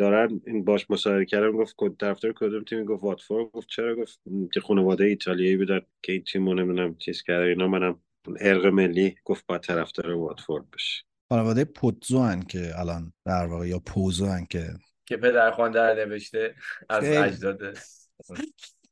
دارن 0.00 0.40
این 0.46 0.64
باش 0.64 0.90
مصاحبه 0.90 1.24
کردم 1.24 1.52
گفت 1.52 1.74
که 1.76 1.96
طرفدار 1.96 2.32
کدوم 2.32 2.64
تیم 2.64 2.84
گفت 2.84 3.04
واتفورد. 3.04 3.50
گفت 3.52 3.68
چرا؟ 3.68 3.96
گفت 3.96 4.20
که 4.52 4.60
خانواده 4.60 5.04
ایتالیایی 5.04 5.56
بودن 5.56 5.80
که 6.02 6.12
این 6.12 6.22
تیمو 6.22 6.54
نمی‌دونم 6.54 6.96
چیز 6.96 7.22
کرده. 7.22 7.44
اینا 7.44 7.68
منم 7.68 8.00
عرق 8.40 8.66
ملی. 8.66 9.14
گفت 9.24 9.46
باید 9.46 9.58
طرفدار 9.58 10.10
واتفورد 10.10 10.70
بشه. 10.70 11.04
خانواده 11.28 11.64
پوتزو 11.64 12.22
هن 12.22 12.42
که 12.42 12.80
الان 12.80 13.12
در 13.26 13.46
واقع 13.46 13.68
یا 13.68 13.78
پوزو 13.78 14.26
هن 14.26 14.46
که 14.50 14.70
که 15.06 15.16
پدرخوانده 15.16 15.94
نوشته 15.94 16.54
از 16.88 17.04
خیلی. 17.04 17.16
اجداد. 17.16 17.60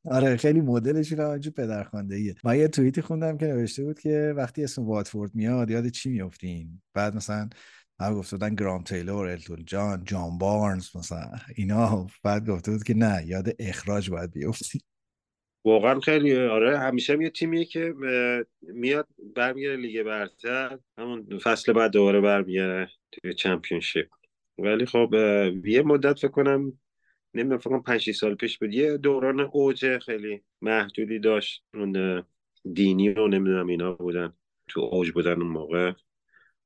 آره 0.05 0.37
خیلی 0.37 0.61
هم 0.61 0.75
اینجور 0.75 1.53
پدرخوانده 1.57 2.17
ایه. 2.17 2.35
من 2.45 2.59
یه 2.59 2.69
توییتی 2.69 3.03
خوندم 3.03 3.39
که 3.39 3.47
نوشته 3.47 3.85
بود 3.85 4.01
که 4.01 4.35
وقتی 4.37 4.65
اسم 4.65 4.83
واتفورد 4.83 5.35
میاد 5.35 5.71
یاد 5.71 5.89
چی 5.89 6.11
میافتین؟ 6.11 6.83
بعد 6.95 7.17
مثلا 7.17 7.49
هم 8.01 8.15
گفته 8.15 8.37
بودن 8.37 8.55
گرام 8.55 8.83
تیلور 8.83 9.29
التون 9.29 9.65
جان 9.65 10.05
جان 10.05 10.39
بارنز 10.39 10.97
مثلا. 10.97 11.31
اینا 11.57 12.07
بعد 12.25 12.51
گفته 12.51 12.71
بود 12.71 12.85
که 12.85 12.95
نه 12.95 13.23
یاد 13.27 13.49
اخراج 13.59 14.11
باید 14.11 14.33
بیفتیم 14.33 14.81
واقعا 15.65 16.01
خیلی 16.01 16.37
آره 16.37 16.79
همیشه 16.79 17.13
هم 17.13 17.21
یه 17.21 17.31
تیمیه 17.31 17.65
که 17.65 17.95
میاد 18.61 19.09
برمیگره 19.37 19.77
لیگ 19.77 20.03
برتر 20.03 20.79
همون 20.99 21.39
فصل 21.39 21.73
بعد 21.73 21.91
دوباره 21.91 22.21
برمیگره 22.21 22.91
توی 23.13 23.35
چمپیونشیپ. 23.35 24.09
ولی 24.59 24.87
خب 24.87 25.15
یه 25.65 25.83
مدت 25.83 26.19
فکر 26.19 26.29
کنم 26.29 26.79
نمی‌دونم 27.35 27.59
فکر 27.59 27.71
کنم 27.71 27.83
5 27.83 28.11
سال 28.11 28.35
پیش 28.35 28.59
بود. 28.59 28.75
یه 28.75 28.97
دوران 28.97 29.41
اوج 29.41 29.99
خیلی 29.99 30.43
محدودی 30.63 31.19
داشت. 31.19 31.65
اون 31.75 32.23
دینی 32.73 33.15
رو 33.15 33.29
نمی‌دونم 33.29 33.67
اینا 33.67 33.93
بودن. 33.93 34.33
تو 34.69 34.81
اوج 34.81 35.11
بودن 35.11 35.43
اون 35.43 35.51
موقع. 35.51 35.93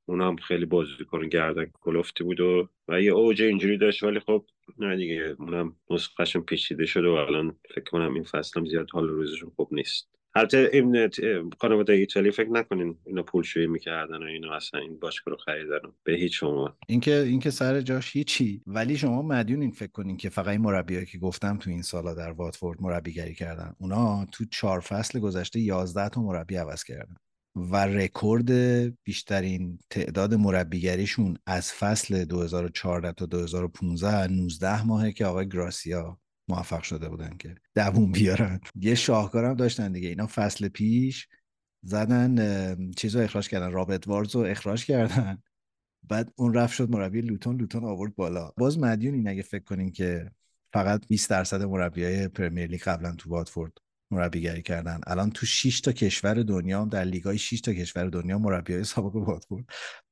اونا 0.06 0.28
هم 0.28 0.36
خیلی 0.36 0.64
بازیکن 0.64 1.28
گردن 1.28 1.66
کلفتی 1.80 2.24
بود 2.24 2.40
و, 2.40 2.68
و 2.88 3.00
یه 3.00 3.12
اوج 3.12 3.42
اینجوری 3.42 3.78
داشت 3.78 4.02
ولی 4.02 4.20
خب 4.20 4.44
نه 4.78 4.96
دیگه 4.96 5.36
اونم 5.38 5.76
نسخهشون 5.90 6.42
پیچیده 6.42 6.86
شده 6.86 7.08
و 7.08 7.12
الان 7.12 7.56
فکر 7.74 7.84
کنم 7.90 8.14
این 8.14 8.24
فصل 8.24 8.60
هم 8.60 8.66
زیاد 8.66 8.90
حال 8.90 9.08
روزشون 9.08 9.52
خوب 9.56 9.68
نیست. 9.74 10.12
البته 10.34 10.70
این 10.72 11.10
خانواده 11.60 11.92
ایتالی 11.92 12.30
فکر 12.30 12.48
نکنین 12.48 12.98
اینا 13.06 13.22
پولشویی 13.22 13.66
می‌کردن 13.66 14.22
و 14.22 14.26
اینا 14.26 14.54
اصلا 14.54 14.80
این 14.80 14.98
باشگاه 14.98 15.34
رو 15.34 15.40
خریدن 15.44 15.78
به 16.04 16.12
هیچ 16.12 16.42
عنوان. 16.42 16.76
اینکه 16.88 17.14
اینکه 17.14 17.50
سر 17.50 17.80
جاش 17.80 18.16
هیچی. 18.16 18.62
ولی 18.66 18.96
شما 18.96 19.22
مدیون 19.22 19.60
این 19.60 19.70
فکر 19.70 19.90
کنین 19.90 20.16
که 20.16 20.28
فقط 20.28 20.48
این 20.48 20.60
مربیایی 20.60 21.06
که 21.06 21.18
گفتم 21.18 21.58
تو 21.58 21.70
این 21.70 21.82
سالا 21.82 22.14
در 22.14 22.30
واتفورد 22.30 22.82
مربیگری 22.82 23.34
کردن. 23.34 23.74
اونا 23.78 24.26
تو 24.32 24.44
چهار 24.44 24.80
فصل 24.80 25.20
گذشته 25.20 25.60
11 25.60 26.08
تا 26.08 26.22
مربی 26.22 26.56
عوض 26.56 26.84
کردن. 26.84 27.16
و 27.54 27.76
رکورد 27.76 28.50
بیشترین 29.04 29.78
تعداد 29.90 30.34
مربیگریشون 30.34 31.38
از 31.46 31.72
فصل 31.72 32.24
2014 32.24 33.12
تا 33.12 33.26
2015 33.26 34.26
19 34.26 34.82
ماهه 34.82 35.12
که 35.12 35.26
آقای 35.26 35.48
گراسیا 35.48 36.18
موفق 36.48 36.82
شده 36.82 37.08
بودن 37.08 37.36
که 37.36 37.54
دووم 37.74 38.12
بیارن. 38.12 38.60
یه 38.74 38.94
شاهکارم 38.94 39.54
داشتن 39.54 39.92
دیگه. 39.92 40.08
اینا 40.08 40.26
فصل 40.26 40.68
پیش 40.68 41.28
زدن 41.82 42.90
چیز 42.96 43.16
رو 43.16 43.22
اخراج 43.22 43.48
کردن 43.48 43.72
راب 43.72 44.08
ادواردز 44.08 44.36
رو 44.36 44.40
اخراج 44.40 44.84
کردن. 44.84 45.42
بعد 46.02 46.32
اون 46.36 46.54
رفت 46.54 46.74
شد 46.74 46.90
مربی 46.90 47.20
لوتون 47.20 47.56
لوتون 47.56 47.84
آورد 47.84 48.14
بالا. 48.14 48.52
باز 48.56 48.78
مدیون 48.78 49.28
اگه 49.28 49.42
فکر 49.42 49.64
کنین 49.64 49.92
که 49.92 50.30
فقط 50.72 51.06
20 51.08 51.30
درصد 51.30 51.62
مربیای 51.62 52.28
پرمیر 52.28 52.70
لیگ 52.70 52.80
قبلا 52.80 53.14
تو 53.14 53.30
واتفورد 53.30 53.72
مربیگری 54.12 54.62
کردن. 54.62 55.00
الان 55.06 55.30
تو 55.30 55.46
6 55.46 55.80
تا 55.80 55.92
کشور 55.92 56.34
دنیا 56.34 56.82
هم 56.82 56.88
در 56.88 57.04
لیگای 57.04 57.38
6 57.38 57.60
تا 57.60 57.72
کشور 57.72 58.04
دنیا 58.04 58.38
مربیای 58.38 58.84
سابق 58.84 59.16
واتفورد 59.16 59.64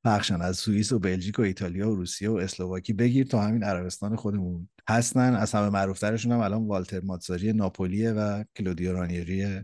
پخشن 0.04 0.40
از 0.40 0.56
سوئیس 0.56 0.92
و 0.92 0.98
بلژیک 0.98 1.38
و 1.38 1.42
ایتالیا 1.42 1.90
و 1.90 1.94
روسیه 1.94 2.30
و 2.30 2.34
اسلواکی. 2.34 2.92
بگیر 2.92 3.26
تا 3.26 3.42
همین 3.42 3.64
عربستان 3.64 4.16
خودمون. 4.16 4.68
هستن. 4.88 5.34
از 5.34 5.52
همه 5.52 5.68
معروفترشون 5.68 6.32
هم 6.32 6.40
الان 6.40 6.66
والتر 6.66 7.00
ماتزاری 7.00 7.52
ناپولیه 7.52 8.12
و 8.12 8.44
کلودیو 8.56 8.92
رانیری 8.92 9.60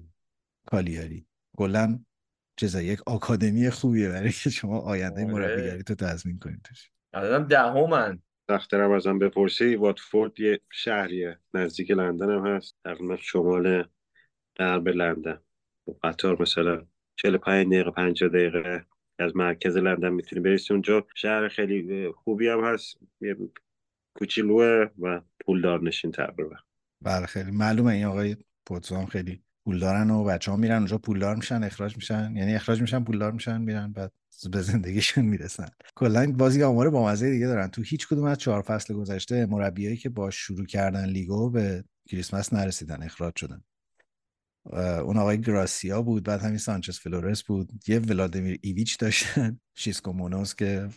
کالیاری. 0.67 1.27
کلا 1.57 1.99
چیزا 2.57 2.83
یک 2.83 3.01
آکادمی 3.07 3.71
خوبیه 3.71 4.09
برای 4.09 4.33
که 4.33 4.51
شما 4.51 4.79
آینده 4.79 5.25
آره. 5.25 5.33
مربیگری 5.33 5.83
تو 5.83 5.95
تضمین 5.95 6.39
کنید 6.39 6.69
الان 7.15 7.47
دهمن. 7.47 8.23
تخترم 8.49 8.91
ازم 8.91 9.19
بپرسی. 9.19 9.75
واتفورد 9.75 10.41
یه 10.41 10.61
شهریه. 10.73 11.39
نزدیک 11.55 11.91
لندن 11.91 12.31
هم 12.31 12.47
هست. 12.47 12.77
تقریبا 12.85 13.17
شمال 13.17 13.85
غرب 14.57 14.89
لندن 14.89 15.39
قطار 16.05 16.43
مثلا 16.43 16.87
45 17.17 17.67
دقیقه 17.67 17.91
50 17.91 18.29
دقیقه 18.31 18.85
از 19.19 19.37
مرکز 19.37 19.77
لندن 19.77 20.09
می‌تونی 20.09 20.43
بریسی. 20.43 20.73
اونجا 20.73 21.07
شهر 21.15 21.49
خیلی 21.49 22.13
خوبی 22.13 22.49
هم 22.49 22.65
هست. 22.65 22.99
یه 23.21 23.37
کوچولوه 24.15 24.87
و 24.99 25.21
پولدار 25.47 25.83
نشین 25.83 26.13
تقریبا. 26.13 26.57
بله 27.01 27.27
خیلی 27.27 27.51
معلومه. 27.51 27.93
این 27.93 28.05
آقای 28.05 28.37
پوتزو 28.67 28.97
هم 28.97 29.07
خیلی 29.07 29.43
پول 29.65 29.79
دارن 29.79 30.11
و 30.11 30.25
بچه 30.25 30.51
ها 30.51 30.57
میرن 30.57 30.77
اونجا 30.77 30.99
پولدار 30.99 31.37
میشن 31.37 31.63
اخراج 31.63 31.97
میشن. 31.97 32.37
یعنی 32.37 32.55
اخراج 32.55 32.81
میشن 32.81 33.05
پولدار 33.05 33.33
میشن 33.33 33.61
میرن 33.61 33.93
بعد 33.93 34.13
به 34.53 34.61
زندگیشون 34.61 35.25
می‌رسن. 35.25 35.69
کلا 35.95 36.33
بازی 36.39 36.63
آمار 36.63 36.91
بامزه 36.91 37.31
دیگه 37.31 37.47
دارن. 37.47 37.69
تو 37.69 37.83
هیچ 37.83 38.09
کدوم 38.09 38.25
از 38.25 38.39
چهار 38.39 38.63
فصل 38.63 38.95
گذشته 38.95 39.47
مربیایی 39.47 39.97
که 39.97 40.09
با 40.09 40.31
شروع 40.31 40.67
کردن 40.67 41.07
لیگو 41.07 41.51
به 41.51 41.85
کریسمس 42.09 42.53
نرسیدن 42.53 43.03
اخراج 43.03 43.33
شدن. 43.37 43.63
اون 44.75 45.17
آقای 45.17 45.41
گراسیا 45.41 46.03
بود 46.03 46.25
بعد 46.25 46.41
همین 46.41 46.59
سانچز 46.59 46.99
فلورس 46.99 47.43
بود. 47.43 47.71
یه 47.87 47.99
ولادیمیر 47.99 48.59
ایویچ 48.63 48.99
داشتن 48.99 49.61
شیسکو 49.75 50.13
مونیوس 50.13 50.55
که 50.55 50.89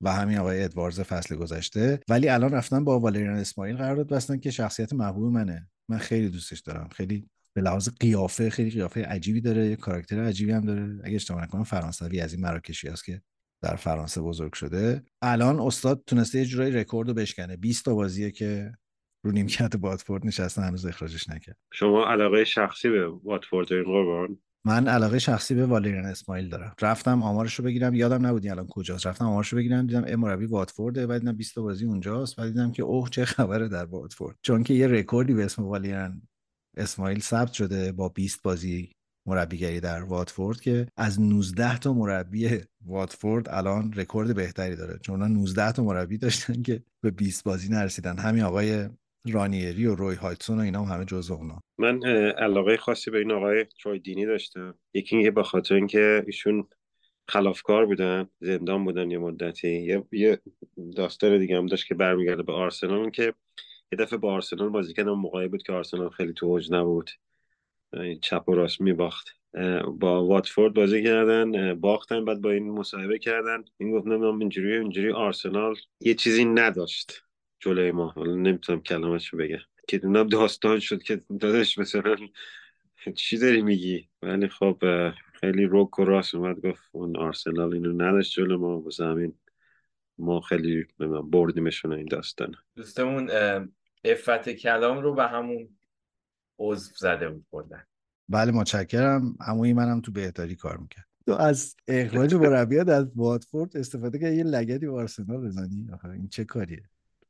و 0.00 0.12
همین 0.12 0.38
آقای 0.38 0.64
ادواردز 0.64 1.00
فصل 1.00 1.36
گذشته. 1.36 2.00
ولی 2.08 2.28
الان 2.28 2.52
رفتن 2.52 2.84
با 2.84 3.00
والریان 3.00 3.36
اسماعیل 3.36 3.76
قرارداد 3.76 4.08
بستن 4.08 4.38
که 4.38 4.50
شخصیت 4.50 4.92
محبوب 4.92 5.32
منه. 5.32 5.68
من 5.88 5.98
خیلی 5.98 6.28
دوستش 6.28 6.60
دارم. 6.60 6.88
خیلی 6.88 7.28
به 7.54 7.60
لحاظ 7.60 7.88
قیافه 7.88 8.50
خیلی 8.50 8.70
قیافه 8.70 9.02
عجیبی 9.02 9.40
داره. 9.40 9.66
یه 9.66 9.76
کاراکتر 9.76 10.24
عجیبی 10.24 10.52
هم 10.52 10.64
داره. 10.64 11.00
اگه 11.04 11.14
اشتباه 11.14 11.42
نکنم 11.42 11.64
فرانسوی 11.64 12.20
از 12.20 12.32
این 12.32 12.42
مراکشی 12.42 12.88
است 12.88 13.04
که 13.04 13.22
در 13.62 13.76
فرانسه 13.76 14.20
بزرگ 14.20 14.52
شده. 14.52 15.02
الان 15.22 15.60
استاد 15.60 16.02
تونسته 16.06 16.38
یه 16.38 16.44
جورایی 16.44 16.72
رکورد 16.72 17.08
رو 17.08 17.14
بشکنه. 17.14 17.56
20 17.56 17.84
تا 17.84 17.94
بازیه 17.94 18.30
که 18.30 18.72
رو 19.24 19.32
نیمکت 19.32 19.76
واتفورد 19.76 20.26
نشسته 20.26 20.62
هنوز 20.62 20.86
اخراجش 20.86 21.28
نکرد. 21.28 21.56
شما 21.72 22.06
علاقه 22.06 22.44
شخصی 22.44 22.88
به 22.88 23.08
واتفورد 23.08 23.68
دارین 23.68 23.84
قربان؟ 23.84 24.38
من 24.64 24.88
علاقه 24.88 25.18
شخصی 25.18 25.54
به 25.54 25.66
والریان 25.66 26.04
اسماعیل 26.04 26.48
دارم. 26.48 26.74
رفتم 26.82 27.22
آمارش 27.22 27.54
رو 27.54 27.64
بگیرم. 27.64 27.94
یادم 27.94 28.26
نبودی 28.26 28.50
الان 28.50 28.66
کجاست. 28.66 29.06
رفتم 29.06 29.24
آمارش 29.24 29.48
رو 29.48 29.58
بگیرم. 29.58 29.86
دیدم 29.86 30.04
ام 30.06 30.20
مربی 30.20 30.46
واتفورده 30.46 31.06
بعد 31.06 31.20
دیدم 31.20 31.32
20 31.32 31.54
تا 31.54 31.62
بازی 31.62 31.84
اونجاست. 31.84 32.36
بعد 32.36 32.48
دیدم 32.48 32.72
که 32.72 32.82
اوه 32.82 33.08
چه 33.10 33.24
خبره 33.24 33.68
در 33.68 33.84
واتفورد. 33.84 34.36
چون 34.42 34.62
که 34.62 34.74
یه 34.74 34.86
رکوردی 34.86 35.34
به 35.34 35.44
اسم 35.44 35.64
والریان 35.64 36.22
اسماعیل 36.76 37.20
ثبت 37.20 37.52
شده 37.52 37.92
با 37.92 38.08
20 38.08 38.42
بازی 38.42 38.92
مربیگری 39.26 39.80
در 39.80 40.02
واتفورد 40.02 40.60
که 40.60 40.86
از 40.96 41.20
19 41.20 41.78
تا 41.78 41.92
مربی 41.92 42.60
واتفورد 42.86 43.48
الان 43.48 43.92
رکورد 43.92 44.34
بهتری 44.34 44.76
داره. 44.76 44.98
چون 44.98 45.22
اونا 45.22 45.34
19 45.34 45.72
تا 45.72 45.84
مربی 45.84 46.18
داشتن 46.18 46.62
که 46.62 46.82
به 47.00 47.10
20 47.10 47.44
بازی 47.44 47.68
نرسیدن. 47.68 48.18
همین 48.18 48.42
آقای 48.42 48.88
رانیری 49.30 49.86
و 49.86 49.94
روی 49.94 50.16
هایتسون 50.16 50.58
و 50.58 50.62
اینا 50.62 50.84
هم 50.84 50.94
همه 50.94 51.04
جزو 51.04 51.34
اونا. 51.34 51.60
من 51.78 52.04
علاقه 52.38 52.76
خاصی 52.76 53.10
به 53.10 53.18
این 53.18 53.32
آقای 53.32 53.64
تروی 53.64 53.98
دینی 53.98 54.26
داشتم. 54.26 54.74
یکی 54.94 55.16
اینکه 55.16 55.30
به 55.30 55.42
خاطر 55.42 55.74
اینکه 55.74 56.24
ایشون 56.26 56.68
خلافکار 57.28 57.86
بودن 57.86 58.28
زندان 58.40 58.84
بودن 58.84 59.10
یه 59.10 59.18
مدتی. 59.18 60.02
یه, 60.12 60.40
داستان 60.96 61.38
دیگه 61.38 61.56
هم 61.56 61.66
داشت 61.66 61.86
که 61.86 61.94
برمیگرده 61.94 62.42
به 62.42 62.52
آرسنال 62.52 63.10
که 63.10 63.34
یه 63.92 63.98
دفعه 63.98 64.18
با 64.18 64.32
آرسنال 64.32 64.68
بازی 64.68 64.94
کردن. 64.94 65.08
اون 65.08 65.18
موقعی 65.18 65.48
بود 65.48 65.62
که 65.62 65.72
آرسنال 65.72 66.10
خیلی 66.10 66.32
تو 66.32 66.46
اوج 66.46 66.72
نبود. 66.72 67.10
چپ 68.22 68.48
و 68.48 68.54
راست 68.54 68.80
میباخت. 68.80 69.28
با 69.86 70.26
واتفورد 70.26 70.74
بازی 70.74 71.02
کردن 71.02 71.74
باختن 71.80 72.24
بعد 72.24 72.40
با 72.40 72.50
این 72.50 72.70
مصاحبه 72.70 73.18
کردن. 73.18 73.64
این 73.78 73.90
گفت 73.90 74.06
نمی‌دونم 74.06 74.38
اینجوری 74.38 74.76
اینجوری 74.76 75.12
آرسنال 75.12 75.76
یه 76.00 76.14
چیزی 76.14 76.44
نداشت. 76.44 77.22
جلوی 77.62 77.92
ما. 77.92 78.08
حالا 78.08 78.34
نمی‌تونم 78.34 78.80
کلماتشو 78.80 79.36
بگم. 79.36 79.58
که 79.88 80.00
اونم 80.02 80.28
داستان 80.28 80.78
شد 80.78 81.02
که 81.02 81.22
داداش 81.40 81.78
مثلا 81.78 82.16
چی 83.14 83.38
داری 83.38 83.62
میگی؟ 83.62 84.08
ولی 84.22 84.48
خب 84.48 84.82
خیلی 85.32 85.64
روک 85.64 85.98
و 85.98 86.04
راست 86.04 86.34
اومد 86.34 86.60
گفت 86.60 86.82
اون 86.92 87.16
آرسنال 87.16 87.74
اینو 87.74 87.92
نداشت 87.92 88.32
جلو 88.32 88.58
ما 88.58 88.80
واسه 88.80 89.04
همین 89.04 89.34
ما 90.18 90.40
خیلی 90.40 90.86
بردیمشون 91.30 91.92
این 91.92 92.06
داستان. 92.06 92.54
دوستمون 92.76 93.30
افت 94.04 94.48
کلام 94.48 95.02
رو 95.02 95.14
به 95.14 95.24
همون 95.24 95.68
عضو 96.58 96.92
زده 96.96 97.28
بود 97.28 97.46
کلا. 97.50 97.78
بله 98.28 98.52
متشکرم. 98.52 99.36
عمویی 99.40 99.72
منم 99.72 100.00
تو 100.00 100.12
بهداری 100.12 100.54
کار 100.54 100.76
می‌کرد. 100.76 101.06
تو 101.26 101.32
از 101.32 101.76
اخراج 101.88 102.34
مربیات 102.34 102.88
از 102.88 103.06
واتفورد 103.16 103.76
استفاده 103.76 104.18
که 104.18 104.26
یه 104.26 104.44
لگدی 104.44 104.86
به 104.86 104.92
آرسنال 104.92 105.46
بزنی؟ 105.46 105.88
آخه 105.92 106.08
این 106.08 106.28
چه 106.28 106.44
کاریه؟ 106.44 106.82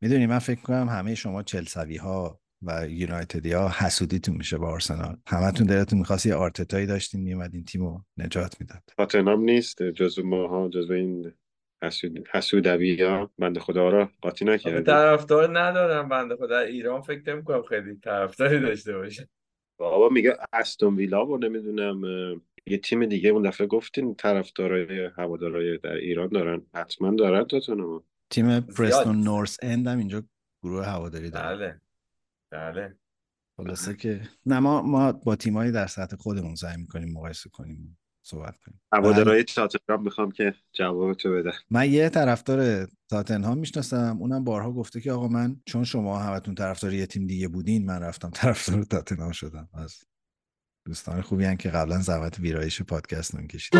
می‌دونی 0.03 0.26
من 0.26 0.38
فکر 0.38 0.61
کنم 0.61 0.88
همه 0.88 1.14
شما 1.14 1.42
چلسوی 1.42 1.96
ها 1.96 2.40
و 2.62 2.88
یونایتدی 2.88 3.53
ها 3.53 3.68
حسودیتون 3.68 4.36
میشه 4.36 4.59
با 4.59 4.68
آرسنال. 4.68 5.16
همتون 5.26 5.66
دلتون 5.66 5.98
می‌خواست 5.98 6.26
یه 6.26 6.34
آرتتایی 6.34 6.86
داشتین 6.86 7.20
میومد 7.20 7.55
این 7.55 7.64
تیم 7.64 7.82
رو 7.82 8.05
نجات 8.16 8.61
می‌داد. 8.61 8.82
تاتنهام 8.96 9.40
نیست 9.40 9.82
جزو 9.82 10.26
ماها 10.26 10.68
جزو 10.68 10.92
این 10.92 11.32
حسود 11.82 12.28
حسودوی 12.32 13.03
ها 13.03 13.30
بنده 13.38 13.61
خدا 13.61 13.88
را 13.88 14.11
قاطی 14.20 14.44
نکردیم. 14.44 14.80
طرفدار 14.80 15.61
ندارم 15.61 16.09
بنده 16.09 16.36
خدا. 16.36 16.46
در 16.46 16.66
ایران 16.66 17.00
فکر 17.00 17.34
نمی‌کنم 17.34 17.62
خیلی 17.62 17.94
طرفداری 17.94 18.61
داشته 18.61 18.96
باشه. 18.96 19.28
بابا 19.80 20.09
میگه 20.09 20.36
استون 20.53 20.96
ویلا 20.96 21.26
و 21.26 21.38
نمی‌دونم 21.38 22.03
یه 22.66 22.78
تیم 22.78 23.07
دیگه 23.07 23.30
اون 23.30 23.42
دفعه 23.42 23.66
گفتین 23.66 24.14
طرفدارای 24.14 25.11
هوادارای 25.16 25.78
در 25.78 25.94
ایران 25.94 26.28
دارن. 26.28 26.62
حتما 26.74 27.14
دارن 27.14 27.44
تاتنهام 27.44 28.05
تیم 28.33 28.61
پرستون 28.61 29.20
نورس 29.20 29.59
اند 29.62 29.87
هم 29.87 29.99
اینجا 29.99 30.22
گروه 30.62 30.87
هواداری 30.87 31.30
داره. 31.30 31.57
بله. 31.57 31.80
بله. 32.51 32.97
خلاصه 33.57 33.97
که 33.97 34.20
نه 34.47 34.59
ما 34.59 34.83
ما 34.83 35.12
با 35.12 35.37
تیمایی 35.37 35.72
در 35.72 35.87
سطح 35.87 36.16
خودمون 36.16 36.55
سعی 36.55 36.76
می‌کنیم 36.76 37.12
مقایسه 37.12 37.51
کنیم 37.51 37.99
صحبت 38.22 38.57
کنیم. 38.57 38.80
هوادارای 38.93 39.45
تاتنهام 39.45 40.03
می‌خوام 40.03 40.30
که 40.30 40.55
جواب 40.72 41.14
تو 41.14 41.33
بدن. 41.33 41.53
من 41.70 41.91
یه 41.91 42.09
طرفدار 42.09 42.89
تاتنهام 43.09 43.59
می‌شناسم 43.59 44.16
اونم 44.20 44.45
بارها 44.45 44.72
گفته 44.72 45.01
که 45.01 45.12
آقا 45.12 45.28
من 45.28 45.57
چون 45.66 45.85
شما 45.85 46.18
همتون 46.18 46.55
طرفدار 46.55 46.93
یه 46.93 47.07
تیم 47.07 47.26
دیگه 47.26 47.49
بودین 47.49 47.87
من 47.87 48.03
رفتم 48.03 48.30
طرفدار 48.30 48.83
تاتنهام 48.83 49.33
شدم. 49.33 49.68
از 49.74 50.05
دوستان 50.87 51.20
خوبی 51.20 51.45
هن 51.45 51.57
که 51.57 51.68
قبلا 51.68 51.99
زحمت 51.99 52.39
ویرایش 52.39 52.83
پادکست 52.83 53.35
نمی 53.35 53.49
کشید 53.49 53.74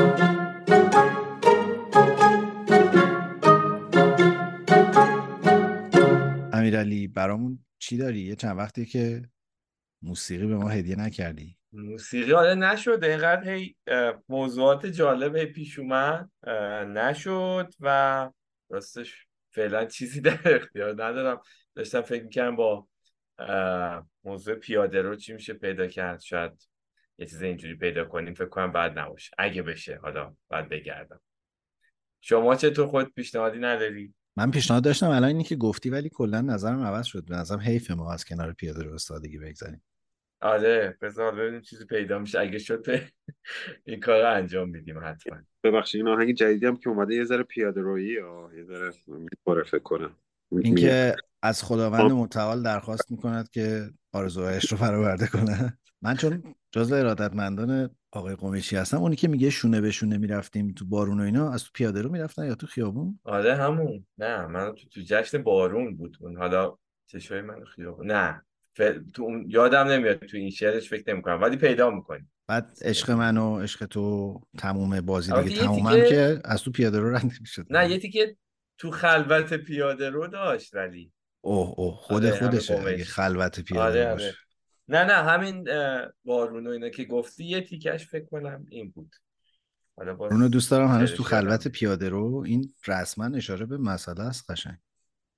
امیرعلی 6.73 7.09
برامون 7.09 7.65
چی 7.79 7.97
داری؟ 7.97 8.21
یه 8.21 8.37
چند 8.37 8.59
وقتی 8.59 8.87
که 8.87 9.23
موسیقی 10.03 10.47
به 10.47 10.57
ما 10.57 10.69
هدیه 10.69 10.97
نکردی. 10.97 11.57
موسیقی 11.73 12.33
حالا 12.33 12.55
نشد. 12.55 13.05
اینقدر 13.05 13.51
هی 13.51 13.77
موضوعات 14.29 14.87
جالب 14.87 15.37
هی 15.37 15.47
پیش 15.47 15.79
اومد. 15.79 16.31
نشد 16.87 17.75
و 17.81 18.31
راستش 18.71 19.27
فعلا 19.51 19.85
چیزی 19.85 20.21
در 20.31 20.57
اختیار 20.57 20.93
ندارم. 20.93 21.41
داشتم 21.75 22.01
فکر 22.01 22.25
می‌کنم 22.25 22.57
با 22.57 22.89
موضوع 24.25 24.55
پیاده 24.55 25.03
رو 25.03 25.17
چی 25.17 25.33
میشه 25.33 25.55
پیدا 25.55 25.87
کرد. 25.87 26.21
شاید 26.21 26.69
یه 27.19 27.27
چیز 27.27 27.43
اینجوری 27.43 27.75
پیدا 27.75 28.05
کنیم. 28.05 28.35
فکر 28.35 28.49
کنم 28.49 28.73
بعد 28.73 28.99
نباشه. 28.99 29.31
اگه 29.39 29.63
بشه 29.63 29.99
حالا 30.03 30.35
بعد 30.49 30.69
بگردم. 30.69 31.21
شما 32.21 32.57
چطور 32.57 32.87
خود 32.87 33.15
پیشنهادی 33.15 33.59
نداری؟ 33.59 34.15
من 34.37 34.51
پیشنهاد 34.51 34.85
داشتم 34.85 35.09
الان 35.09 35.25
اینی 35.25 35.45
که 35.45 35.57
گفتی 35.57 35.91
ولی 35.91 36.09
کلا 36.09 36.41
نظرم 36.41 36.83
عوض 36.83 37.07
شد. 37.07 37.25
به 37.25 37.37
نظرم 37.37 37.61
حیف 37.61 37.91
ما 37.91 38.13
از 38.13 38.25
کنار 38.25 38.53
پیاده 38.53 38.83
رو 38.83 38.95
استادگی 38.95 39.39
بگذاریم. 39.39 39.83
آره 40.41 40.99
بذار 41.01 41.35
ببینیم 41.35 41.61
چیزی 41.61 41.85
پیدا 41.85 42.19
میشه. 42.19 42.41
اگه 42.41 42.59
شد 42.59 42.87
این 43.85 44.01
کار 44.01 44.21
رو 44.23 44.35
انجام 44.35 44.69
میدیم 44.69 44.99
حتما. 45.05 45.37
ببخشید 45.65 46.01
این 46.01 46.09
آهنگ 46.09 46.35
جدیدی 46.35 46.67
هم 46.67 46.77
که 46.77 46.89
اومده 46.91 47.15
یه 47.15 47.25
ذره 47.25 47.43
پیاده 47.43 47.81
رویی 47.81 48.13
یه 48.57 48.65
ذره 48.65 48.93
می‌خوره 49.07 49.65
فکر 49.65 49.83
کنم. 49.83 50.17
اینکه 50.53 51.17
از 51.43 51.63
خداوند 51.63 52.11
متعال 52.11 52.63
درخواست 52.63 53.11
می‌کند 53.11 53.51
که 53.51 53.91
آرزوهایش 54.13 54.73
رو 54.73 54.79
برآورده 54.79 55.27
کنه. 55.27 55.79
من 56.03 56.17
چون 56.17 56.55
جزو 56.71 56.95
ارادتمندان 56.95 57.91
آقای 58.11 58.35
قمیشی 58.35 58.77
هستم 58.77 58.97
اونی 58.97 59.17
که 59.17 59.29
میگه 59.29 59.51
شونه 59.51 59.81
به 59.81 59.91
شونه 59.91 60.19
می‌رفتیم 60.19 60.73
تو 60.73 60.85
بارون 60.85 61.21
و 61.21 61.23
اینا 61.23 61.53
از 61.53 61.65
تو 61.65 61.71
پیاده 61.75 62.03
رو 62.03 62.11
می‌رفتن 62.11 62.47
یا 62.47 62.55
تو 62.55 62.67
خیابون؟ 62.67 63.19
آره 63.25 63.57
همون. 63.57 64.07
نه 64.19 64.47
من 64.47 64.75
تو, 64.75 64.89
تو 64.89 65.01
جشن 65.05 65.43
بارون 65.43 65.97
بود 65.97 66.17
اون. 66.21 66.37
حالا 66.37 66.77
چشای 67.07 67.41
من 67.41 67.65
خیابون 67.65 68.11
نه. 68.11 68.43
ف... 68.75 68.81
تو 69.13 69.23
اون 69.23 69.45
یادم 69.49 69.89
نمیاد 69.89 70.19
تو 70.19 70.37
این 70.37 70.51
شعرش 70.51 70.89
فکر 70.89 71.13
نمی‌کنم 71.13 71.43
ولی 71.43 71.57
پیدا 71.57 71.91
می‌کنیم 71.91 72.33
بعد 72.47 72.79
عشق 72.83 73.11
من 73.11 73.37
و 73.37 73.59
عشق 73.61 73.87
تو 73.87 74.41
تموم 74.59 75.01
بازی 75.01 75.33
دیگه 75.33 75.65
تمومم 75.65 75.91
تیکه- 75.91 76.09
که 76.09 76.41
از 76.45 76.63
تو 76.63 76.71
پیاده 76.71 76.99
رو 76.99 77.15
رد 77.15 77.25
نمی‌شد. 77.25 77.67
نه 77.71 77.91
یه 77.91 77.99
تیکه 77.99 78.37
تو 78.79 78.91
خلوت 78.91 79.55
پیاده 79.55 80.11
رو 80.11 80.27
داشت 80.27 80.75
ولی. 80.75 81.13
اوه 81.41 81.75
اوه 81.77 81.97
خود 81.97 82.25
آره، 82.25 82.37
خودشه. 82.37 83.05
خلوت 83.05 83.61
پیاده 83.61 84.05
آره 84.05 84.13
باشه 84.13 84.25
آره. 84.27 84.35
نه 84.89 85.05
نه 85.05 85.13
همین 85.13 85.69
بارون 86.25 86.67
و 86.67 86.71
اینا 86.71 86.89
که 86.89 87.05
گفتی 87.05 87.45
یه 87.45 87.61
تیکش 87.61 88.07
فکر 88.07 88.25
کنم 88.25 88.67
این 88.69 88.91
بود 88.91 89.17
حالا 89.97 90.17
اونو 90.17 90.49
دوست 90.49 90.71
دارم 90.71 90.89
هنوز 90.89 91.15
تو 91.15 91.23
خلوت. 91.23 91.69
پیاده 91.69 92.09
رو 92.09 92.43
این 92.47 92.75
رسما 92.87 93.37
اشاره 93.37 93.67
به 93.67 93.79
مسئله 93.79 94.21
است 94.21 94.51
قشنگ 94.51 94.79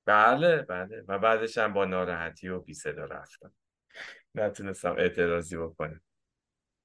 بله 0.06 0.62
بله 0.62 1.04
و 1.08 1.18
بعدش 1.18 1.58
هم 1.58 1.72
با 1.72 1.84
ناراحتی 1.84 2.48
و 2.48 2.60
بی 2.60 2.74
صدا 2.74 3.04
رفتم 3.04 3.52
نتونستم 4.34 4.94
اعتراضی 4.98 5.56
بکنم 5.56 6.00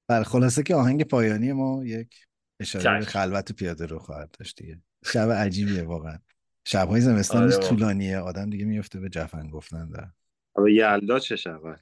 بله 0.08 0.24
خلاصه 0.24 0.62
که 0.62 0.74
آهنگ 0.74 1.04
پایانی 1.04 1.52
ما 1.52 1.84
یک 1.84 2.26
اشاره 2.60 2.98
به. 2.98 3.04
خلوت 3.04 3.52
پیاده 3.52 3.86
رو 3.86 3.98
خواهد 3.98 4.30
داشت 4.38 4.56
دیگه 4.56 4.78
شب 5.04 5.30
عجیبیه 5.30 5.82
واقعا 5.82 6.18
شبهای 6.64 7.00
زمستان 7.00 7.42
آره. 7.42 7.56
طولانیه 7.56 8.18
آدم 8.18 8.50
دیگه 8.50 8.64
میفته 8.64 9.00
به 9.00 9.08
جفن 9.08 9.50
گفتن 9.50 9.88
در 9.88 10.08
یلدا 10.68 11.18
چه 11.18 11.36
شود. 11.36 11.80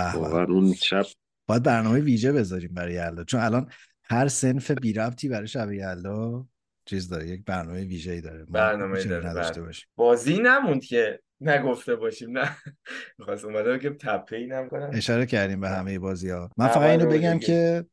واقعا 0.00 0.44
اون 0.44 0.74
شب 0.74 1.06
باید 1.48 1.62
برنامه 1.62 2.00
ویژه 2.00 2.32
بذاریم 2.32 2.74
برای 2.74 2.94
یلدا. 2.94 3.24
چون 3.24 3.40
الان 3.40 3.70
هر 4.04 4.28
سنف 4.28 4.70
بی 4.70 4.92
ربطی 4.92 5.28
برای 5.28 5.48
شب 5.48 5.72
یلدا 5.72 6.46
چیز 6.84 7.08
داره 7.08 7.28
یک 7.28 7.44
برنامه 7.44 7.84
ویژه 7.84 8.12
ای 8.12 8.20
داره 8.20 8.44
برنامه 8.44 9.04
داره، 9.04 9.28
نداشته 9.28 9.54
بله. 9.54 9.66
باشیم. 9.66 9.88
بازی 9.96 10.38
نموند 10.38 10.84
که 10.84 11.20
نگفته 11.40 11.96
باشیم 11.96 12.38
نه. 12.38 12.56
می‌خواست 13.18 13.44
اومده 13.44 13.78
که 13.78 13.90
تپه 13.90 14.36
ای 14.36 14.46
نم 14.46 14.68
کنم 14.68 14.90
اشاره 14.92 15.26
کردیم 15.26 15.60
به 15.60 15.68
همه 15.68 15.98
بازی 15.98 16.30
ها 16.30 16.50
من 16.56 16.68
فقط 16.68 16.82
اینو 16.82 17.06
بگم. 17.06 17.38
که 17.38 17.84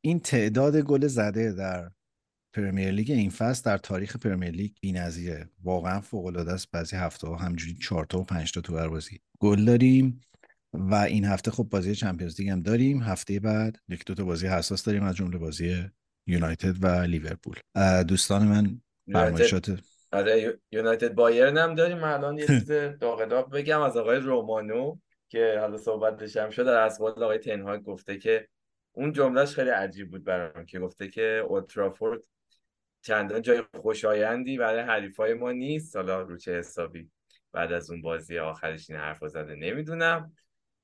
این 0.00 0.20
تعداد 0.20 0.76
گل 0.76 1.06
زده 1.06 1.52
در 1.52 1.90
پرمیر 2.52 2.90
لیگ 2.90 3.10
این 3.10 3.30
فصل 3.30 3.62
در 3.64 3.78
تاریخ 3.78 4.16
پرمیر 4.16 4.50
لیگ 4.50 4.72
بی‌نظیره. 4.80 5.50
واقعا 5.62 6.00
فوق 6.00 6.26
العاده 6.26 6.52
است. 6.52 6.70
بعضی 6.70 6.96
هفته 6.96 7.28
ها 7.28 7.36
همجوری 7.36 7.74
4 7.74 8.04
تا 8.04 8.20
و 8.20 8.24
5 8.24 8.52
تا 8.52 8.60
تو 8.60 8.78
هر 8.78 8.88
بازی. 8.88 9.20
گل 9.38 9.64
داریم. 9.64 10.20
و 10.72 10.94
این 10.94 11.24
هفته 11.24 11.50
خب 11.50 11.64
بازی 11.64 11.94
چمپیونز 11.94 12.40
لیگ 12.40 12.50
هم 12.50 12.60
داریم. 12.62 13.02
هفته 13.02 13.40
بعد 13.40 13.76
یک 13.88 14.04
دو 14.04 14.14
تا 14.14 14.24
بازی 14.24 14.46
حساس 14.46 14.84
داریم 14.84 15.02
از 15.02 15.16
جمله 15.16 15.38
بازی 15.38 15.84
یونایتد 16.26 16.84
و 16.84 16.86
لیورپول. 16.86 17.56
دوستان 18.08 18.46
من 18.46 18.80
فرمایشات 19.12 19.78
آره 20.12 20.40
یو- 20.40 20.52
یونایتد 20.70 21.14
بایرن 21.14 21.58
هم 21.58 21.74
داریم. 21.74 22.04
الان 22.04 22.38
یه 22.38 22.46
چیز 22.46 22.70
داغ 22.72 23.24
داغ 23.24 23.50
بگم 23.50 23.80
از 23.80 23.96
آقای 23.96 24.16
رومانو 24.16 24.96
که 25.28 25.56
حالا 25.60 25.76
صحبتش 25.76 26.36
هم 26.36 26.50
شد. 26.50 26.64
در 26.64 26.72
اسبال 26.72 27.12
آقای 27.12 27.38
تنهاگ 27.38 27.82
گفته 27.82 28.18
که 28.18 28.48
اون 28.92 29.12
جملهش 29.12 29.54
خیلی 29.54 29.70
عجیب 29.70 30.10
بود 30.10 30.24
برام 30.24 30.66
که 30.66 30.78
گفته 30.78 31.08
که 31.08 31.44
اولترافورد 31.48 32.20
چندان 33.02 33.42
جای 33.42 33.62
خوشایندی 33.80 34.58
برای 34.58 34.80
حریفای 34.80 35.34
ما 35.34 35.52
نیست. 35.52 35.96
حالا 35.96 36.22
رو 36.22 36.36
چه 36.36 36.58
حسابی 36.58 37.10
بعد 37.52 37.72
از 37.72 37.90
اون 37.90 38.02
بازی 38.02 38.38
آخرش 38.38 38.90
این 38.90 38.98
حرف 38.98 39.28
زده 39.28 39.54
نمی‌دونم. 39.54 40.32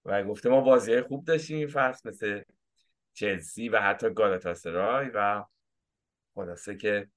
و 0.05 0.25
گفته 0.25 0.49
ما 0.49 0.61
بازی 0.61 1.01
خوب 1.01 1.25
داشتیم 1.25 1.57
این 1.57 1.69
فصل 1.69 2.09
مثل 2.09 2.43
چلسی 3.15 3.69
و 3.69 3.81
حتی 3.81 4.11
گالاتاسرای 4.11 5.11
و 5.15 5.45
خلاصه 6.35 6.77
که 6.77 7.09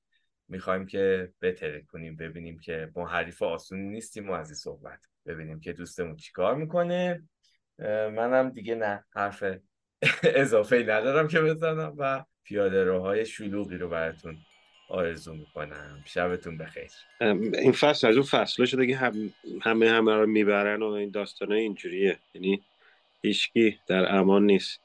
می‌خوایم 0.48 0.86
که 0.86 1.32
بهتره 1.40 1.82
کنیم 1.82 2.16
ببینیم 2.16 2.60
که 2.60 2.92
ما 2.96 3.08
حریف 3.08 3.42
آسونی 3.42 3.90
نیستیم 3.90 4.30
و 4.30 4.34
از 4.34 4.50
این 4.50 4.56
صحبت 4.56 5.00
ببینیم 5.26 5.60
که 5.60 5.74
دوستمون 5.74 6.16
چیکار 6.16 6.56
می‌کنه. 6.56 7.24
منم 8.10 8.50
دیگه 8.50 8.76
نه 8.76 9.06
حرف 9.16 9.44
اضافه 10.24 10.76
ندارم 10.88 11.28
که 11.28 11.42
بزنم 11.42 11.94
و 11.98 12.24
پیاده 12.44 12.84
روهای 12.84 13.26
شلوغی 13.26 13.78
رو 13.78 13.90
براتون 13.90 14.38
آرزو 14.90 15.34
می‌کنم. 15.34 16.04
شبتون 16.06 16.58
بخیر. 16.58 16.92
این 17.22 17.72
فصل 17.72 18.08
از 18.08 18.16
اون 18.16 18.26
فصل 18.26 18.66
شده 18.66 18.88
که 18.88 18.96
هم- 18.96 19.34
همه 19.62 19.90
همه 19.90 20.16
رو 20.16 20.28
می‌برن 20.28 20.82
و 20.82 20.86
این 20.86 21.10
داستانه 21.10 21.56
اینجوریه. 21.56 22.18
یعنی 22.34 22.64
هیچکی 23.22 23.80
در 23.88 24.16
امان 24.16 24.46
نیست. 24.46 24.82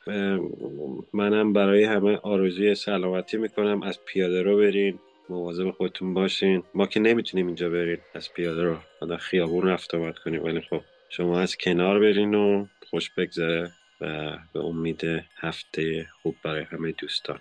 منم 1.12 1.52
برای 1.52 1.84
همه 1.84 2.16
آرزوی 2.16 2.74
سلامتی 2.74 3.36
می‌کنم. 3.36 3.82
از 3.82 4.00
پیاده 4.04 4.42
رو 4.42 4.58
برین 4.58 4.98
مواظب 5.28 5.70
خودتون 5.70 6.14
باشین. 6.14 6.62
ما 6.74 6.86
که 6.86 7.00
نمی‌تونیم 7.00 7.46
اینجا 7.46 7.70
برین 7.70 7.98
از 8.14 8.32
پیاده 8.32 8.62
رو. 8.62 8.76
حالا 9.00 9.16
خیابون 9.16 9.68
رفت 9.68 9.94
آمد 9.94 10.18
کنیم. 10.18 10.44
ولی 10.44 10.60
خب 10.60 10.80
شما 11.10 11.40
از 11.40 11.56
کنار 11.56 12.00
برین 12.00 12.34
و 12.34 12.66
خوش 12.90 13.10
بگذره 13.10 13.70
و 14.00 14.38
به 14.54 14.60
امید 14.60 15.04
هفته 15.36 16.06
خوب 16.22 16.36
برای 16.44 16.62
همه 16.62 16.92
دوستان. 16.92 17.38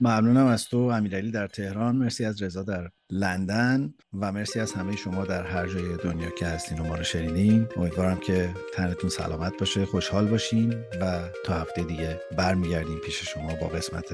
ممنونم 0.00 0.46
از 0.46 0.64
تو 0.64 0.76
امیرعلی 0.78 1.30
در 1.30 1.46
تهران. 1.46 1.96
مرسی 1.96 2.24
از 2.24 2.42
رضا 2.42 2.62
در 2.62 2.90
لندن 3.10 3.94
و 4.20 4.32
مرسی 4.32 4.60
از 4.60 4.72
همه 4.72 4.96
شما 4.96 5.24
در 5.24 5.46
هر 5.46 5.66
جای 5.66 5.96
دنیا 6.04 6.30
که 6.30 6.46
هستین 6.46 6.78
و 6.78 6.84
ما 6.84 6.96
رو 6.96 7.04
شنیدین. 7.04 7.66
امیدوارم 7.76 8.16
که 8.16 8.54
تنتون 8.74 9.10
سلامت 9.10 9.52
باشه 9.58 9.86
خوشحال 9.86 10.26
باشین 10.26 10.74
و 11.00 11.20
تا 11.44 11.54
هفته 11.54 11.84
دیگه 11.84 12.20
برمیگردیم 12.36 12.98
پیش 12.98 13.22
شما 13.24 13.54
با 13.60 13.66
قسمت 13.66 14.04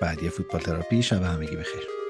بعدی 0.00 0.28
فوتبال 0.28 0.60
تراپی. 0.60 1.02
شب 1.02 1.22
همگی 1.22 1.56
بخیر. 1.56 2.03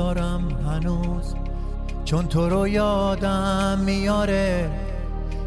دارم 0.00 0.48
هنوز. 0.66 1.34
چون 2.04 2.26
تو 2.26 2.48
رو 2.48 2.68
یادم 2.68 3.78
میاره 3.84 4.70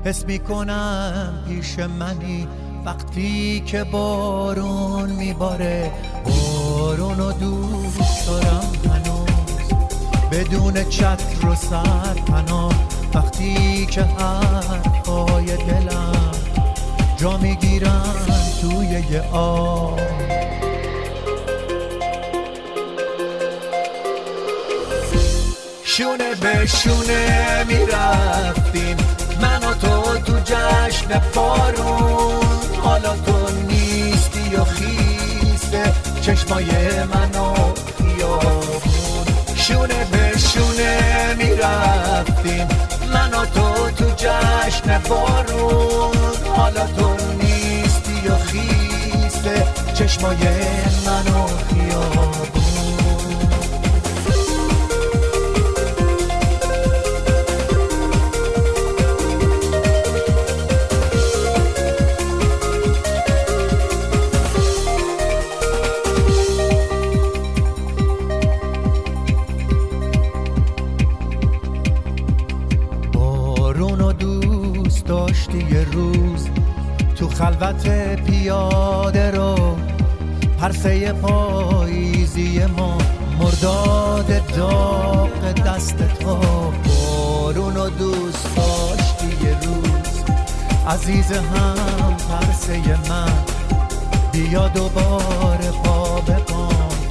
حس 0.05 0.25
می‌کنم 0.25 1.34
پیش 1.47 1.80
منی. 1.80 2.47
وقتی 2.85 3.63
که 3.65 3.84
بارون 3.84 5.09
میباره 5.09 5.91
بارون 6.25 7.19
و 7.19 7.31
دوست 7.31 8.27
دارم 8.27 8.71
هنوز. 8.89 9.73
بدون 10.31 10.84
چتر 10.84 11.47
و 11.47 11.55
سر 11.55 12.13
پناه 12.27 12.73
وقتی 13.13 13.85
که 13.85 14.01
حرفای 14.01 15.45
دلم 15.45 16.31
جا 17.17 17.38
می‌گیرن 17.38 18.13
توی 18.61 19.03
یه 19.11 19.21
آب. 19.31 20.12
شونه 25.98 26.36
به 26.36 26.65
شونه 26.65 27.64
می‌رفتیم. 27.68 28.98
من 29.41 29.64
و 29.64 29.74
تو 29.74 30.18
تو 30.20 30.40
جشن 30.40 31.22
بارون 31.36 32.45
حالا 32.84 33.15
تو 33.26 33.38
نیستی 33.68 34.56
و 34.56 34.64
خیسته. 34.64 35.94
چشمای 36.22 36.65
من 37.14 37.40
و 37.40 37.53
خیابون. 37.98 39.28
شونه 39.56 40.06
به 40.11 40.38
شونه 40.38 41.36
می‌رفتیم. 41.38 42.68
من 43.14 43.34
و 43.34 43.45
تو 43.45 43.91
تو 43.91 44.10
جشن 44.18 45.02
بارون 45.10 46.18
حالا 46.56 46.88
تو 46.88 47.15
نیستی 47.41 48.28
و 48.28 48.38
خیسته. 48.38 49.68
چشمای 49.94 50.38
من 75.07 75.11
و 75.11 75.27
خیابون 75.27 76.38
خلوت 77.30 77.88
پیاده 78.15 79.31
رو 79.31 79.77
پرسه 80.59 81.13
پاییزی 81.13 82.65
ما 82.65 82.97
مرداد 83.39 84.47
داغ 84.57 85.53
دست 85.53 85.97
تو. 85.97 86.38
بارون 86.85 87.77
و 87.77 87.89
دوست 87.89 88.55
داشتی 88.55 89.45
یه 89.45 89.57
روز 89.61 90.23
عزیز 90.88 91.31
هم 91.31 92.17
پرسه 92.30 92.80
من. 93.09 93.34
بیا 94.31 94.67
دوباره 94.67 95.71
پا 95.84 96.21
به 96.21 96.35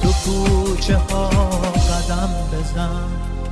تو 0.01 0.09
کوچه 0.25 0.97
ها 0.97 1.27
قدم 1.27 2.29
بزن. 2.53 3.42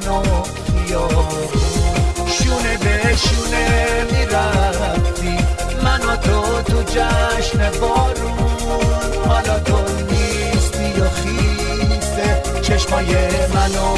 من 0.00 0.08
و 0.08 0.44
شونه 2.26 2.76
به 2.78 3.16
شونه 3.16 4.04
می‌رفتیم 4.12 5.46
من 5.84 6.00
و 6.00 6.16
تو 6.16 6.62
تو 6.62 6.82
جشن 6.82 7.70
بارون. 7.80 8.82
حالا 9.28 9.58
تو 9.58 9.76
نیستی 10.10 11.00
و 11.00 11.10
خیسته. 11.10 12.42
چشمای 12.62 13.14
من 13.54 13.74
و 13.74 13.96